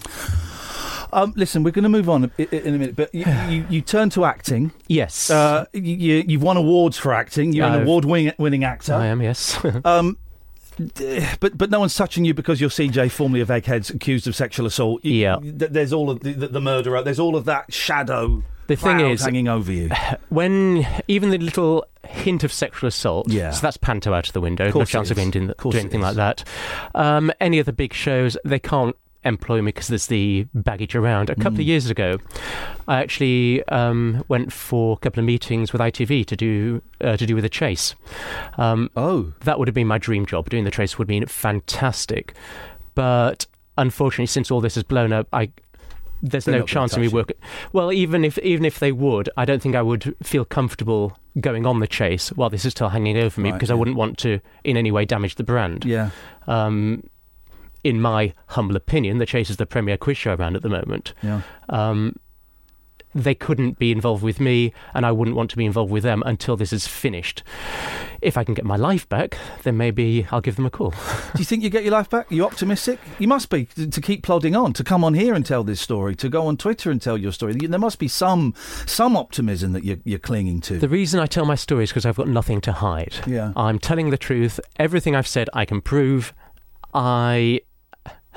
Um, 1.14 1.34
listen, 1.36 1.64
we're 1.64 1.72
going 1.72 1.84
to 1.84 1.90
move 1.90 2.10
on 2.10 2.32
in 2.38 2.48
a 2.68 2.78
minute, 2.78 2.96
but 2.96 3.14
you, 3.14 3.26
you, 3.50 3.66
you 3.70 3.82
turn 3.82 4.10
to 4.12 4.26
acting. 4.26 4.72
Yes. 4.88 5.30
Uh, 5.30 5.66
you, 5.74 5.82
you, 5.96 6.24
you've 6.28 6.44
won 6.44 6.58
awards 6.58 6.98
for 6.98 7.14
acting. 7.14 7.54
You're 7.54 7.66
an 7.68 7.74
I've- 7.74 7.84
award 7.84 8.06
winning 8.06 8.64
actor. 8.64 8.94
I 8.94 9.08
am, 9.08 9.22
yes. 9.22 9.58
Um, 9.86 10.18
d- 10.96 11.26
but 11.40 11.58
but 11.58 11.70
no 11.70 11.80
one's 11.80 11.96
touching 11.96 12.24
you 12.26 12.34
because 12.34 12.62
you're 12.62 12.70
CJ, 12.70 13.12
formerly 13.12 13.42
of 13.42 13.50
Eggheads, 13.50 13.90
accused 13.90 14.28
of 14.28 14.36
sexual 14.36 14.66
assault. 14.66 15.04
You- 15.04 15.14
Yeah. 15.14 15.38
th- 15.40 15.72
there's 15.72 15.94
all 15.94 16.10
of 16.10 16.20
the, 16.22 16.34
the, 16.34 16.48
the 16.50 16.62
murderer. 16.62 17.02
There's 17.04 17.20
all 17.20 17.36
of 17.36 17.46
that 17.46 17.74
shadow. 17.74 18.44
The 18.68 18.76
thing 18.76 18.98
cloud 18.98 19.12
is- 19.12 19.24
hanging 19.24 19.48
over 19.48 19.72
you. 19.72 19.90
when 20.30 20.86
even 21.08 21.30
the 21.30 21.38
little 21.38 21.86
hint 22.08 22.44
of 22.44 22.52
sexual 22.54 22.88
assault, 22.88 23.30
Yeah. 23.30 23.52
so 23.52 23.62
that's 23.62 23.78
panto 23.78 24.14
out 24.14 24.28
of 24.28 24.34
the 24.34 24.42
window. 24.42 24.68
Of 24.68 24.74
course 24.74 24.94
no 24.94 25.00
chance 25.00 25.12
of 25.12 25.18
is. 25.18 25.24
him 25.24 25.32
doing, 25.32 25.54
course 25.54 25.74
doing 25.74 25.86
it 25.86 25.94
anything 25.94 26.02
is. 26.02 26.04
like 26.04 26.16
that. 26.16 26.44
Um, 26.96 27.32
any 27.42 27.60
of 27.60 27.66
the 27.66 27.74
big 27.74 27.94
shows, 27.94 28.38
they 28.46 28.60
can't 28.60 28.96
employ 29.24 29.62
me 29.62 29.70
because 29.70 29.88
there's 29.88 30.08
the 30.08 30.48
baggage 30.54 30.96
around. 30.96 31.30
A 31.30 31.36
couple 31.36 31.54
Mm. 31.54 31.60
of 31.60 31.68
years 31.68 31.90
ago, 31.90 32.18
I 32.88 33.00
actually 33.02 33.64
um, 33.68 34.24
went 34.28 34.54
for 34.54 34.94
a 34.94 34.98
couple 35.00 35.20
of 35.20 35.26
meetings 35.26 35.74
with 35.74 35.82
ITV 35.82 36.26
to 36.28 36.36
do 36.36 36.82
uh, 37.02 37.18
to 37.18 37.26
do 37.26 37.36
with 37.36 37.44
the 37.44 37.50
chase. 37.50 37.96
Um, 38.58 38.90
oh, 38.96 39.34
that 39.42 39.60
would 39.60 39.68
have 39.68 39.76
been 39.76 39.88
my 39.88 39.98
dream 39.98 40.26
job. 40.26 40.50
Doing 40.50 40.64
the 40.64 40.72
chase 40.72 40.98
would 40.98 41.06
have 41.06 41.10
been 41.20 41.26
fantastic, 41.26 42.34
but 42.96 43.46
unfortunately, 43.78 44.28
since 44.28 44.50
all 44.52 44.62
this 44.62 44.76
has 44.76 44.84
blown 44.84 45.12
up, 45.14 45.28
I 45.34 45.50
there's 46.22 46.46
They're 46.46 46.60
no 46.60 46.66
chance 46.66 46.94
of 46.94 47.02
me 47.02 47.08
working. 47.10 47.38
Well, 47.74 47.92
even 47.94 48.26
if 48.26 48.38
even 48.40 48.66
if 48.66 48.80
they 48.80 48.92
would, 48.92 49.30
I 49.38 49.46
don't 49.46 49.62
think 49.62 49.76
I 49.76 49.82
would 49.84 50.16
feel 50.24 50.46
comfortable 50.46 51.18
going 51.40 51.68
on 51.68 51.80
the 51.80 51.88
chase 51.88 52.30
while 52.30 52.50
this 52.50 52.66
is 52.66 52.72
still 52.72 52.90
hanging 52.90 53.16
over 53.18 53.40
me 53.40 53.52
Right, 53.52 53.56
because 53.58 53.70
I 53.70 53.76
wouldn't 53.76 53.98
want 53.98 54.18
to 54.20 54.40
in 54.64 54.78
any 54.78 54.90
way 54.92 55.06
damage 55.06 55.36
the 55.36 55.44
brand. 55.44 55.86
Yeah. 55.86 56.10
Um, 56.48 57.04
in 57.88 58.02
my 58.02 58.34
humble 58.48 58.76
opinion, 58.76 59.18
the 59.18 59.26
chase 59.26 59.50
is 59.50 59.56
the 59.56 59.66
premier 59.66 59.98
quiz 59.98 60.18
show 60.18 60.36
around 60.36 60.58
at 60.58 60.62
the 60.62 60.68
moment. 60.68 61.14
Yeah. 61.24 61.42
Um, 61.70 62.18
they 63.16 63.34
couldn't 63.34 63.80
be 63.80 63.94
involved 63.94 64.22
with 64.24 64.42
me, 64.42 64.74
and 64.94 65.06
I 65.06 65.14
wouldn't 65.14 65.38
want 65.38 65.50
to 65.52 65.58
be 65.58 65.66
involved 65.66 65.90
with 65.90 66.04
them 66.04 66.22
until 66.26 66.58
this 66.58 66.74
is 66.74 66.86
finished. 66.86 67.44
If 68.22 68.36
I 68.36 68.44
can 68.44 68.54
get 68.54 68.66
my 68.66 68.76
life 68.76 69.08
back, 69.08 69.38
then 69.64 69.78
maybe 69.78 70.28
I'll 70.32 70.42
give 70.42 70.58
them 70.58 70.66
a 70.66 70.70
call. 70.70 70.90
Do 71.34 71.40
you 71.40 71.46
think 71.46 71.64
you 71.64 71.70
get 71.70 71.84
your 71.84 71.94
life 71.94 72.10
back? 72.10 72.30
Are 72.30 72.36
you 72.36 72.44
optimistic? 72.44 73.00
You 73.20 73.30
must 73.30 73.50
be 73.50 73.66
to 73.66 74.02
keep 74.02 74.22
plodding 74.22 74.54
on, 74.54 74.74
to 74.74 74.84
come 74.84 75.06
on 75.06 75.14
here 75.14 75.34
and 75.34 75.46
tell 75.46 75.64
this 75.64 75.80
story, 75.80 76.14
to 76.18 76.28
go 76.28 76.46
on 76.48 76.58
Twitter 76.58 76.92
and 76.92 77.02
tell 77.02 77.18
your 77.18 77.32
story. 77.32 77.54
There 77.54 77.80
must 77.80 78.00
be 78.00 78.10
some 78.10 78.54
some 78.86 79.16
optimism 79.16 79.72
that 79.72 79.86
you're, 79.86 80.00
you're 80.04 80.20
clinging 80.20 80.60
to. 80.62 80.78
The 80.78 80.90
reason 80.90 81.22
I 81.22 81.28
tell 81.28 81.46
my 81.46 81.56
story 81.56 81.86
is 81.86 81.92
because 81.92 82.06
I've 82.06 82.18
got 82.18 82.28
nothing 82.28 82.60
to 82.62 82.74
hide. 82.74 83.16
Yeah. 83.26 83.54
I'm 83.56 83.80
telling 83.80 84.10
the 84.10 84.18
truth. 84.18 84.60
Everything 84.78 85.16
I've 85.16 85.28
said, 85.28 85.50
I 85.54 85.64
can 85.64 85.80
prove. 85.80 86.34
I 86.94 87.62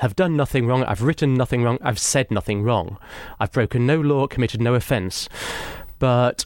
have 0.01 0.15
done 0.15 0.35
nothing 0.35 0.65
wrong. 0.65 0.83
I've 0.83 1.03
written 1.03 1.35
nothing 1.35 1.61
wrong. 1.63 1.77
I've 1.83 1.99
said 1.99 2.31
nothing 2.31 2.63
wrong. 2.63 2.97
I've 3.39 3.51
broken 3.51 3.85
no 3.85 4.01
law, 4.01 4.25
committed 4.25 4.59
no 4.59 4.73
offence. 4.73 5.29
But 5.99 6.43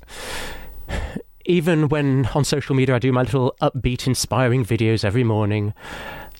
even 1.46 1.88
when 1.88 2.26
on 2.36 2.44
social 2.44 2.76
media 2.76 2.96
I 2.96 3.00
do 3.00 3.14
my 3.14 3.22
little 3.22 3.56
upbeat, 3.62 4.08
inspiring 4.08 4.66
videos 4.66 5.06
every 5.06 5.24
morning, 5.24 5.74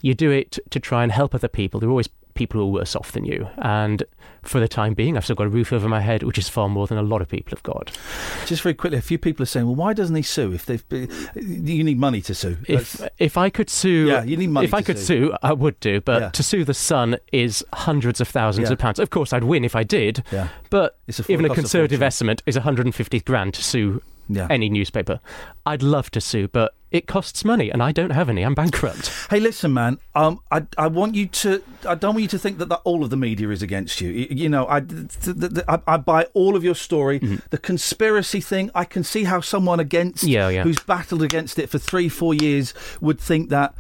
you 0.02 0.14
do 0.14 0.30
it 0.30 0.60
to 0.72 0.80
try 0.80 1.04
and 1.04 1.12
help 1.12 1.34
other 1.34 1.48
people. 1.48 1.80
There 1.80 1.88
are 1.88 1.92
always 1.92 2.10
people 2.36 2.60
who 2.62 2.68
are 2.68 2.72
worse 2.72 2.96
off 2.96 3.12
than 3.14 3.26
you. 3.26 3.48
And 3.58 4.04
for 4.44 4.60
the 4.60 4.68
time 4.68 4.94
being, 4.94 5.18
I've 5.18 5.24
still 5.24 5.36
got 5.36 5.48
a 5.48 5.50
roof 5.50 5.74
over 5.74 5.90
my 5.90 6.02
head, 6.02 6.22
which 6.22 6.38
is 6.38 6.48
far 6.48 6.70
more 6.70 6.86
than 6.86 6.98
a 7.00 7.02
lot 7.02 7.22
of 7.22 7.28
people 7.28 7.50
have 7.52 7.64
got. 7.64 7.98
Just 8.46 8.62
very 8.62 8.76
quickly, 8.76 9.00
a 9.00 9.02
few 9.02 9.18
people 9.18 9.42
are 9.42 9.48
saying, 9.48 9.66
"Well, 9.66 9.76
why 9.76 9.94
doesn't 9.94 10.16
he 10.16 10.22
sue? 10.22 10.54
If 10.54 10.66
they've, 10.68 10.88
been, 10.88 11.10
you 11.36 11.84
need 11.84 11.98
money 11.98 12.22
to 12.22 12.36
sue." 12.36 12.58
If 12.68 13.02
if 13.18 13.38
I 13.38 13.50
could 13.50 13.70
sue, 13.70 14.08
Yeah, 14.08 14.24
you 14.24 14.38
need 14.38 14.52
money 14.52 14.68
If 14.68 14.74
I 14.74 14.82
could 14.84 15.00
sue. 15.00 15.30
sue, 15.30 15.34
I 15.42 15.54
would 15.54 15.80
do. 15.80 16.02
But 16.02 16.22
Yeah. 16.22 16.30
to 16.30 16.44
sue 16.44 16.64
the 16.64 16.74
Sun 16.76 17.18
is 17.34 17.64
hundreds 17.74 18.22
of 18.22 18.28
thousands 18.28 18.70
Yeah. 18.70 18.74
of 18.74 18.80
pounds. 18.80 19.00
Of 19.00 19.10
course, 19.10 19.34
I'd 19.34 19.44
win 19.46 19.66
if 19.66 19.76
I 19.76 19.84
did. 19.84 20.24
Yeah. 20.32 20.50
But 20.70 20.98
a 21.08 21.24
even 21.32 21.46
a 21.46 21.50
conservative 21.50 22.02
estimate 22.04 22.44
is 22.46 22.56
150 22.56 23.20
grand 23.22 23.54
to 23.56 23.64
sue 23.64 24.02
Yeah. 24.30 24.48
any 24.50 24.70
newspaper. 24.70 25.20
I'd 25.66 25.82
love 25.82 26.12
to 26.12 26.22
sue, 26.22 26.48
but 26.48 26.74
it 26.96 27.08
costs 27.08 27.44
money, 27.44 27.70
and 27.70 27.84
I 27.84 27.92
don't 27.92 28.12
have 28.12 28.30
any. 28.30 28.44
I'm 28.44 28.56
bankrupt. 28.56 29.12
Hey, 29.30 29.40
listen, 29.40 29.74
man. 29.74 29.98
Um, 30.14 30.40
I 30.52 30.66
I 30.78 30.88
want 30.88 31.16
you 31.16 31.26
to. 31.28 31.62
I 31.88 31.96
don't 31.96 32.14
want 32.16 32.22
you 32.22 32.28
to 32.30 32.40
think 32.40 32.58
that, 32.60 32.70
that 32.70 32.82
all 32.84 33.04
of 33.04 33.10
the 33.10 33.18
media 33.18 33.50
is 33.50 33.62
against 33.62 34.00
you. 34.02 34.10
You, 34.10 34.28
you 34.30 34.50
know, 34.50 34.66
I, 34.70 34.80
th- 34.82 35.10
th- 35.24 35.38
th- 35.40 35.66
I 35.68 35.80
I 35.88 35.98
buy 35.98 36.26
all 36.34 36.56
of 36.56 36.64
your 36.64 36.76
story. 36.76 37.20
The 37.50 37.58
conspiracy 37.58 38.40
thing. 38.42 38.72
I 38.74 38.86
can 38.86 39.04
see 39.04 39.24
how 39.26 39.42
someone 39.42 39.80
against 39.80 40.24
Mm-hmm. 40.24 40.30
Yeah, 40.30 40.50
yeah. 40.50 40.64
who's 40.64 40.80
battled 40.80 41.22
against 41.24 41.60
it 41.60 41.70
for 41.70 41.78
three, 41.80 42.08
four 42.10 42.34
years 42.34 42.74
would 43.02 43.20
think 43.20 43.50
that. 43.50 43.76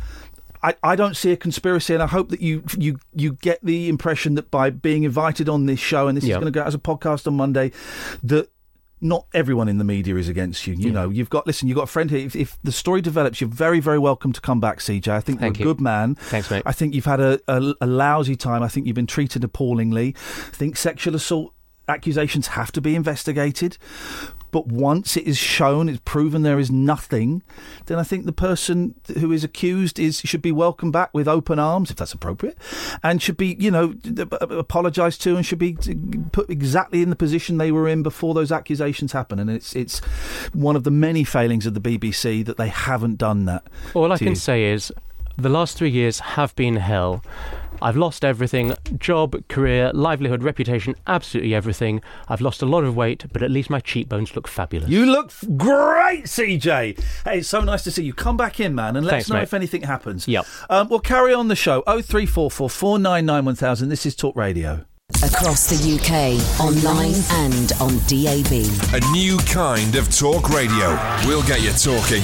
I, 0.63 0.73
I 0.81 0.95
don't 0.95 1.15
see 1.15 1.31
a 1.31 1.37
conspiracy, 1.37 1.93
and 1.93 2.01
I 2.01 2.07
hope 2.07 2.29
that 2.29 2.41
you 2.41 2.63
you 2.75 2.97
you 3.13 3.33
get 3.33 3.59
the 3.63 3.87
impression 3.87 4.33
that 4.33 4.49
by 4.49 4.71
being 4.71 5.03
invited 5.03 5.47
on 5.47 5.67
this 5.67 5.79
show, 5.79 6.07
and 6.07 6.17
this 6.17 6.23
is 6.23 6.31
going 6.31 6.45
to 6.45 6.51
go 6.51 6.61
out 6.61 6.67
as 6.67 6.73
a 6.73 6.79
podcast 6.79 7.27
on 7.27 7.35
Monday, 7.35 7.71
that 8.23 8.49
not 9.01 9.27
everyone 9.33 9.67
in 9.67 9.77
the 9.77 9.83
media 9.83 10.15
is 10.15 10.29
against 10.29 10.65
you. 10.67 10.73
You 10.73 10.89
hmm. 10.89 10.95
know, 10.95 11.09
you've 11.09 11.29
got 11.29 11.45
listen. 11.45 11.67
You've 11.67 11.75
got 11.75 11.83
a 11.83 11.87
friend 11.87 12.09
here. 12.09 12.25
If, 12.25 12.35
if 12.35 12.57
the 12.63 12.71
story 12.71 13.01
develops, 13.01 13.41
you're 13.41 13.49
very, 13.49 13.79
very 13.79 13.99
welcome 13.99 14.33
to 14.33 14.41
come 14.41 14.59
back, 14.59 14.79
CJ. 14.79 15.07
I 15.07 15.19
think 15.19 15.39
Thank 15.39 15.59
you're 15.59 15.67
a 15.67 15.69
you. 15.69 15.75
good 15.75 15.81
man. 15.81 16.15
Thanks, 16.15 16.49
mate. 16.49 16.63
I 16.65 16.71
think 16.71 16.93
you've 16.93 17.05
had 17.05 17.19
a, 17.19 17.39
a, 17.47 17.73
a 17.81 17.87
lousy 17.87 18.35
time. 18.35 18.63
I 18.63 18.67
think 18.67 18.87
you've 18.87 18.95
been 18.95 19.07
treated 19.07 19.43
appallingly. 19.43 20.15
I 20.17 20.55
think 20.55 20.77
sexual 20.77 21.15
assault 21.15 21.53
accusations 21.87 22.47
have 22.47 22.71
to 22.73 22.81
be 22.81 22.95
investigated. 22.95 23.77
But 24.55 24.67
once 24.67 25.17
it 25.17 25.27
is 25.27 25.37
shown, 25.37 25.89
it's 25.89 25.99
proven 26.05 26.43
there 26.43 26.59
is 26.59 26.71
nothing, 26.71 27.43
then 27.87 27.99
I 27.99 28.03
think 28.03 28.25
the 28.25 28.31
person 28.31 28.95
who 29.19 29.33
is 29.33 29.43
accused 29.43 29.99
is 29.99 30.21
should 30.21 30.41
be 30.41 30.53
welcomed 30.53 30.93
back 30.93 31.13
with 31.13 31.27
open 31.27 31.59
arms, 31.59 31.91
if 31.91 31.97
that's 31.97 32.13
appropriate, 32.13 32.57
and 33.03 33.21
should 33.21 33.35
be, 33.35 33.57
you 33.59 33.69
know, 33.69 33.95
apologised 34.31 35.21
to, 35.23 35.35
and 35.35 35.45
should 35.45 35.59
be 35.59 35.73
put 36.31 36.49
exactly 36.49 37.01
in 37.01 37.09
the 37.09 37.17
position 37.17 37.57
they 37.57 37.69
were 37.69 37.89
in 37.89 38.01
before 38.01 38.33
those 38.33 38.49
accusations 38.49 39.11
happened. 39.11 39.41
And 39.41 39.49
it's 39.49 39.75
it's 39.75 39.99
one 40.53 40.77
of 40.77 40.85
the 40.85 40.89
many 40.89 41.25
failings 41.25 41.65
of 41.65 41.73
the 41.73 41.81
BBC 41.81 42.45
that 42.45 42.55
they 42.55 42.69
haven't 42.69 43.17
done 43.17 43.43
that. 43.47 43.65
All 43.93 44.09
I 44.13 44.17
can 44.17 44.27
you. 44.27 44.35
say 44.35 44.71
is 44.71 44.89
the 45.37 45.49
last 45.49 45.77
three 45.77 45.89
years 45.89 46.19
have 46.19 46.55
been 46.55 46.77
hell. 46.77 47.21
I've 47.81 47.97
lost 47.97 48.23
everything 48.25 48.73
job, 48.97 49.35
career, 49.47 49.91
livelihood, 49.93 50.43
reputation, 50.43 50.95
absolutely 51.07 51.53
everything. 51.53 52.01
I've 52.27 52.41
lost 52.41 52.61
a 52.61 52.65
lot 52.65 52.83
of 52.83 52.95
weight, 52.95 53.25
but 53.31 53.43
at 53.43 53.51
least 53.51 53.69
my 53.69 53.79
cheekbones 53.79 54.35
look 54.35 54.47
fabulous. 54.47 54.89
You 54.89 55.05
look 55.05 55.27
f- 55.27 55.43
great, 55.57 56.25
CJ. 56.25 56.99
Hey, 57.25 57.39
it's 57.39 57.47
so 57.49 57.61
nice 57.61 57.83
to 57.83 57.91
see 57.91 58.03
you. 58.03 58.13
Come 58.13 58.37
back 58.37 58.59
in, 58.59 58.73
man, 58.75 58.95
and 58.95 59.05
let 59.05 59.11
Thanks, 59.11 59.25
us 59.25 59.29
know 59.29 59.35
mate. 59.37 59.43
if 59.43 59.53
anything 59.53 59.83
happens. 59.83 60.27
Yep. 60.27 60.45
Um, 60.69 60.89
we'll 60.89 60.99
carry 60.99 61.33
on 61.33 61.47
the 61.47 61.55
show. 61.55 61.83
Oh 61.85 62.01
three 62.01 62.25
four 62.25 62.49
four 62.49 62.69
four 62.69 62.97
nine 62.99 63.25
nine 63.25 63.45
one 63.45 63.55
thousand. 63.55 63.89
This 63.89 64.05
is 64.05 64.15
Talk 64.15 64.35
Radio. 64.35 64.85
Across 65.23 65.67
the 65.67 65.95
UK, 65.95 66.59
online 66.59 67.13
and 67.45 67.71
on 67.79 67.97
DAB. 68.07 68.99
A 68.99 69.11
new 69.11 69.37
kind 69.45 69.95
of 69.95 70.09
talk 70.15 70.49
radio. 70.49 70.97
We'll 71.27 71.43
get 71.43 71.61
you 71.61 71.71
talking. 71.73 72.23